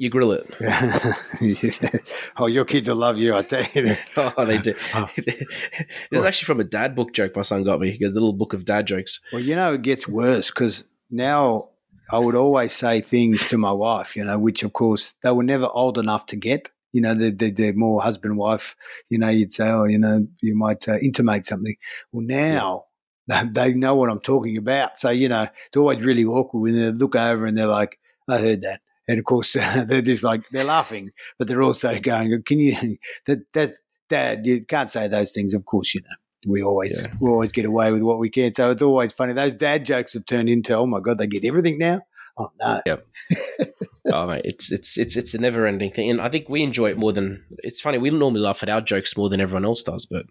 you 0.00 0.08
grill 0.08 0.32
it. 0.32 2.02
oh, 2.38 2.46
your 2.46 2.64
kids 2.64 2.88
will 2.88 2.96
love 2.96 3.18
you, 3.18 3.36
I 3.36 3.42
tell 3.42 3.66
you. 3.74 3.94
oh, 4.16 4.46
they 4.46 4.56
do. 4.56 4.74
Oh. 4.94 5.10
this 5.14 5.46
is 6.10 6.24
actually 6.24 6.46
from 6.46 6.60
a 6.60 6.64
dad 6.64 6.96
book 6.96 7.12
joke 7.12 7.36
my 7.36 7.42
son 7.42 7.64
got 7.64 7.80
me. 7.80 7.90
He 7.90 7.98
goes, 7.98 8.16
a 8.16 8.18
little 8.18 8.32
book 8.32 8.54
of 8.54 8.64
dad 8.64 8.86
jokes. 8.86 9.20
Well, 9.30 9.42
you 9.42 9.54
know, 9.54 9.74
it 9.74 9.82
gets 9.82 10.08
worse 10.08 10.50
because 10.50 10.84
now 11.10 11.68
I 12.10 12.18
would 12.18 12.34
always 12.34 12.72
say 12.72 13.02
things 13.02 13.46
to 13.48 13.58
my 13.58 13.72
wife, 13.72 14.16
you 14.16 14.24
know, 14.24 14.38
which 14.38 14.62
of 14.62 14.72
course 14.72 15.16
they 15.22 15.32
were 15.32 15.42
never 15.42 15.66
old 15.66 15.98
enough 15.98 16.24
to 16.26 16.36
get. 16.36 16.70
You 16.92 17.02
know, 17.02 17.14
they're, 17.14 17.30
they're, 17.30 17.50
they're 17.50 17.74
more 17.74 18.00
husband 18.00 18.38
wife. 18.38 18.76
You 19.10 19.18
know, 19.18 19.28
you'd 19.28 19.52
say, 19.52 19.68
oh, 19.68 19.84
you 19.84 19.98
know, 19.98 20.26
you 20.40 20.56
might 20.56 20.88
uh, 20.88 20.96
intimate 21.02 21.44
something. 21.44 21.76
Well, 22.10 22.24
now 22.26 22.84
yeah. 23.28 23.44
they 23.52 23.74
know 23.74 23.96
what 23.96 24.08
I'm 24.08 24.20
talking 24.20 24.56
about. 24.56 24.96
So, 24.96 25.10
you 25.10 25.28
know, 25.28 25.46
it's 25.66 25.76
always 25.76 26.02
really 26.02 26.24
awkward 26.24 26.60
when 26.62 26.74
they 26.74 26.90
look 26.90 27.16
over 27.16 27.44
and 27.44 27.56
they're 27.56 27.66
like, 27.66 27.98
I 28.28 28.38
heard 28.38 28.62
that 28.62 28.80
and 29.10 29.18
of 29.18 29.24
course 29.24 29.52
they're 29.86 30.02
just 30.02 30.22
like 30.22 30.48
they're 30.50 30.64
laughing, 30.64 31.10
but 31.38 31.48
they're 31.48 31.62
also 31.62 31.98
going, 31.98 32.42
"Can 32.46 32.60
you 32.60 32.98
that 33.26 33.52
that 33.52 33.74
dad? 34.08 34.46
You 34.46 34.64
can't 34.64 34.88
say 34.88 35.08
those 35.08 35.32
things." 35.32 35.52
Of 35.52 35.64
course, 35.64 35.94
you 35.94 36.00
know 36.02 36.16
we 36.46 36.62
always 36.62 37.04
yeah. 37.04 37.12
we 37.20 37.28
always 37.28 37.52
get 37.52 37.64
away 37.64 37.90
with 37.92 38.02
what 38.02 38.18
we 38.18 38.30
can. 38.30 38.54
So 38.54 38.70
it's 38.70 38.82
always 38.82 39.12
funny. 39.12 39.32
Those 39.32 39.54
dad 39.54 39.84
jokes 39.84 40.14
have 40.14 40.26
turned 40.26 40.48
into, 40.48 40.76
"Oh 40.76 40.86
my 40.86 41.00
god, 41.00 41.18
they 41.18 41.26
get 41.26 41.44
everything 41.44 41.78
now." 41.78 42.02
Oh 42.38 42.50
no. 42.60 42.80
Yep. 42.86 43.06
oh 44.12 44.26
mate, 44.26 44.42
it's 44.44 44.72
it's 44.72 44.96
it's 44.96 45.16
it's 45.16 45.34
a 45.34 45.38
never 45.38 45.66
ending 45.66 45.90
thing, 45.90 46.08
and 46.08 46.20
I 46.20 46.28
think 46.28 46.48
we 46.48 46.62
enjoy 46.62 46.90
it 46.90 46.98
more 46.98 47.12
than. 47.12 47.44
It's 47.58 47.80
funny. 47.80 47.98
We 47.98 48.10
normally 48.10 48.40
laugh 48.40 48.62
at 48.62 48.68
our 48.68 48.80
jokes 48.80 49.16
more 49.16 49.28
than 49.28 49.40
everyone 49.40 49.64
else 49.64 49.82
does, 49.82 50.06
but. 50.06 50.26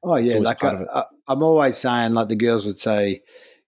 Oh 0.00 0.14
yeah, 0.14 0.38
like 0.38 0.62
I, 0.62 0.84
I, 0.94 1.04
I'm 1.26 1.42
always 1.42 1.76
saying, 1.76 2.14
like 2.14 2.28
the 2.28 2.36
girls 2.36 2.64
would 2.64 2.78
say, 2.78 3.20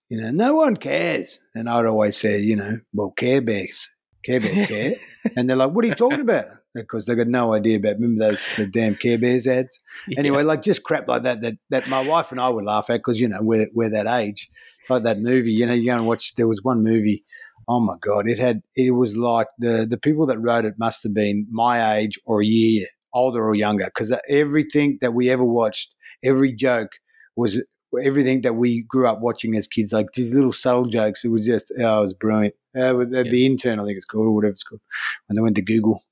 you 0.08 0.20
know, 0.20 0.30
no 0.30 0.54
one 0.54 0.76
cares, 0.76 1.40
and 1.56 1.68
I'd 1.68 1.86
always 1.86 2.16
say, 2.16 2.38
you 2.38 2.54
know, 2.54 2.78
well, 2.92 3.10
Care 3.10 3.42
Bears 3.42 3.90
Care 4.24 4.40
Bears 4.40 4.66
care. 4.66 4.94
and 5.36 5.48
they're 5.48 5.56
like, 5.56 5.70
what 5.72 5.84
are 5.84 5.88
you 5.88 5.94
talking 5.94 6.20
about? 6.20 6.46
Because 6.74 7.06
they've 7.06 7.16
got 7.16 7.26
no 7.26 7.54
idea 7.54 7.78
about, 7.78 7.96
remember 7.96 8.30
those 8.30 8.46
the 8.56 8.66
damn 8.66 8.94
Care 8.94 9.18
Bears 9.18 9.46
ads? 9.46 9.82
Yeah. 10.08 10.18
Anyway, 10.18 10.42
like 10.42 10.62
just 10.62 10.82
crap 10.82 11.08
like 11.08 11.24
that, 11.24 11.42
that, 11.42 11.54
that 11.68 11.88
my 11.88 12.00
wife 12.00 12.32
and 12.32 12.40
I 12.40 12.48
would 12.48 12.64
laugh 12.64 12.90
at 12.90 12.98
because, 12.98 13.20
you 13.20 13.28
know, 13.28 13.40
we're, 13.40 13.68
we're 13.74 13.90
that 13.90 14.06
age. 14.06 14.48
It's 14.80 14.90
like 14.90 15.02
that 15.02 15.18
movie, 15.18 15.52
you 15.52 15.66
know, 15.66 15.74
you 15.74 15.90
go 15.90 15.96
and 15.96 16.06
watch, 16.06 16.34
there 16.36 16.48
was 16.48 16.60
one 16.62 16.82
movie, 16.82 17.24
oh 17.68 17.80
my 17.80 17.96
God, 18.00 18.26
it 18.26 18.38
had, 18.38 18.62
it 18.74 18.92
was 18.92 19.16
like 19.16 19.48
the, 19.58 19.86
the 19.88 19.98
people 19.98 20.26
that 20.26 20.38
wrote 20.38 20.64
it 20.64 20.74
must 20.78 21.02
have 21.02 21.14
been 21.14 21.46
my 21.50 21.96
age 21.96 22.18
or 22.24 22.40
a 22.40 22.46
year 22.46 22.86
older 23.12 23.44
or 23.44 23.54
younger 23.54 23.86
because 23.86 24.12
everything 24.28 24.98
that 25.00 25.12
we 25.12 25.28
ever 25.30 25.44
watched, 25.44 25.94
every 26.24 26.52
joke 26.52 26.92
was 27.36 27.62
everything 28.04 28.42
that 28.42 28.54
we 28.54 28.84
grew 28.88 29.08
up 29.08 29.20
watching 29.20 29.56
as 29.56 29.66
kids, 29.66 29.92
like 29.92 30.06
these 30.14 30.34
little 30.34 30.52
subtle 30.52 30.86
jokes. 30.86 31.24
It 31.24 31.30
was 31.30 31.44
just, 31.44 31.72
oh, 31.78 31.98
it 31.98 32.02
was 32.02 32.14
brilliant. 32.14 32.54
Uh, 32.78 32.94
with 32.96 33.10
the, 33.10 33.24
yeah. 33.24 33.30
the 33.30 33.46
intern, 33.46 33.80
I 33.80 33.84
think 33.84 33.96
it's 33.96 34.04
called, 34.04 34.26
or 34.26 34.34
whatever 34.34 34.52
it's 34.52 34.62
called, 34.62 34.80
when 35.26 35.36
they 35.36 35.42
went 35.42 35.56
to 35.56 35.62
Google, 35.62 36.04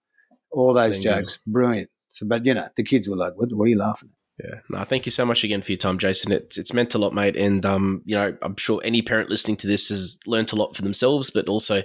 all 0.50 0.74
those 0.74 0.98
jokes, 0.98 1.38
brilliant. 1.46 1.90
So, 2.09 2.26
but 2.26 2.44
you 2.44 2.54
know, 2.54 2.68
the 2.76 2.82
kids 2.82 3.09
were 3.09 3.16
like, 3.16 3.34
"What? 3.36 3.50
What 3.52 3.64
are 3.64 3.68
you 3.68 3.78
laughing 3.78 4.11
at?" 4.11 4.18
Yeah. 4.44 4.61
No, 4.70 4.84
thank 4.84 5.04
you 5.04 5.12
so 5.12 5.24
much 5.24 5.42
again 5.42 5.62
for 5.62 5.72
your 5.72 5.78
time, 5.78 5.98
Jason. 5.98 6.32
It's 6.32 6.59
it's 6.59 6.72
meant 6.72 6.94
a 6.94 6.98
lot, 6.98 7.14
mate. 7.14 7.36
And 7.36 7.64
um, 7.66 8.02
you 8.04 8.14
know, 8.14 8.36
I'm 8.42 8.56
sure 8.56 8.80
any 8.84 9.02
parent 9.02 9.30
listening 9.30 9.56
to 9.59 9.66
this 9.66 9.88
has 9.88 10.18
learned 10.26 10.52
a 10.52 10.56
lot 10.56 10.76
for 10.76 10.82
themselves, 10.82 11.30
but 11.30 11.48
also, 11.48 11.82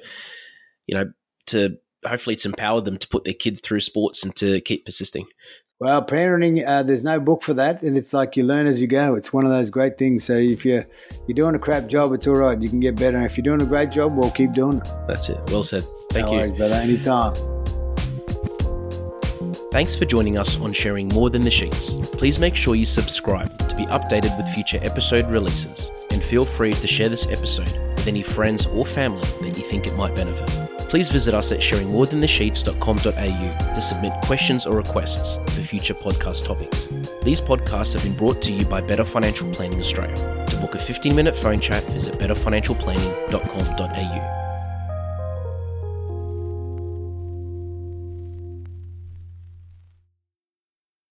you 0.87 0.95
know, 0.95 1.11
to 1.47 1.77
hopefully 2.05 2.35
it's 2.35 2.45
empowered 2.45 2.85
them 2.85 2.97
to 2.97 3.07
put 3.07 3.23
their 3.23 3.33
kids 3.33 3.59
through 3.59 3.79
sports 3.79 4.23
and 4.23 4.35
to 4.35 4.61
keep 4.61 4.85
persisting. 4.85 5.25
Well, 5.83 6.01
parenting, 6.01 6.65
uh, 6.65 6.81
there's 6.83 7.03
no 7.03 7.19
book 7.19 7.41
for 7.41 7.53
that, 7.55 7.81
and 7.81 7.97
it's 7.97 8.13
like 8.13 8.37
you 8.37 8.45
learn 8.45 8.67
as 8.67 8.79
you 8.79 8.87
go. 8.87 9.15
It's 9.15 9.33
one 9.33 9.43
of 9.43 9.51
those 9.51 9.69
great 9.69 9.97
things. 9.97 10.23
So 10.23 10.31
if 10.31 10.63
you're 10.63 10.87
you're 11.27 11.35
doing 11.35 11.55
a 11.55 11.59
crap 11.59 11.87
job, 11.87 12.13
it's 12.13 12.25
all 12.25 12.37
right. 12.37 12.57
You 12.57 12.69
can 12.69 12.79
get 12.79 12.95
better. 12.95 13.21
If 13.21 13.37
you're 13.37 13.43
doing 13.43 13.61
a 13.61 13.65
great 13.65 13.91
job, 13.91 14.15
well, 14.15 14.31
keep 14.31 14.53
doing 14.53 14.77
it. 14.77 14.87
That's 15.09 15.27
it. 15.27 15.41
Well 15.47 15.61
said. 15.61 15.83
Thank 16.11 16.27
no 16.27 16.31
you, 16.31 16.39
worries, 16.39 16.57
brother. 16.57 16.75
Anytime. 16.75 17.33
Thanks 19.73 19.93
for 19.93 20.05
joining 20.05 20.37
us 20.37 20.57
on 20.61 20.71
Sharing 20.71 21.09
More 21.09 21.29
Than 21.29 21.41
the 21.41 21.51
Sheets. 21.51 21.97
Please 22.13 22.39
make 22.39 22.55
sure 22.55 22.75
you 22.75 22.85
subscribe 22.85 23.59
to 23.67 23.75
be 23.75 23.85
updated 23.87 24.37
with 24.37 24.47
future 24.53 24.79
episode 24.83 25.29
releases, 25.29 25.91
and 26.11 26.23
feel 26.23 26.45
free 26.45 26.71
to 26.71 26.87
share 26.87 27.09
this 27.09 27.27
episode 27.27 27.73
with 27.97 28.07
any 28.07 28.21
friends 28.21 28.67
or 28.67 28.85
family 28.85 29.27
that 29.41 29.57
you 29.57 29.65
think 29.65 29.85
it 29.85 29.97
might 29.97 30.15
benefit. 30.15 30.62
Please 30.93 31.09
visit 31.09 31.33
us 31.33 31.51
at 31.51 31.59
sharingmorethanthesheets.com.au 31.59 33.73
to 33.73 33.81
submit 33.81 34.13
questions 34.21 34.67
or 34.67 34.75
requests 34.75 35.37
for 35.37 35.63
future 35.63 35.95
podcast 35.95 36.45
topics. 36.45 36.87
These 37.23 37.41
podcasts 37.41 37.93
have 37.93 38.03
been 38.03 38.13
brought 38.13 38.43
to 38.43 38.53
you 38.53 38.63
by 38.63 38.79
Better 38.79 39.03
Financial 39.03 39.51
Planning 39.53 39.79
Australia. 39.79 40.45
To 40.45 40.55
book 40.57 40.75
a 40.75 40.77
15 40.77 41.15
minute 41.15 41.35
phone 41.35 41.59
chat, 41.59 41.83
visit 41.85 42.19
betterfinancialplanning.com.au. 42.19 44.42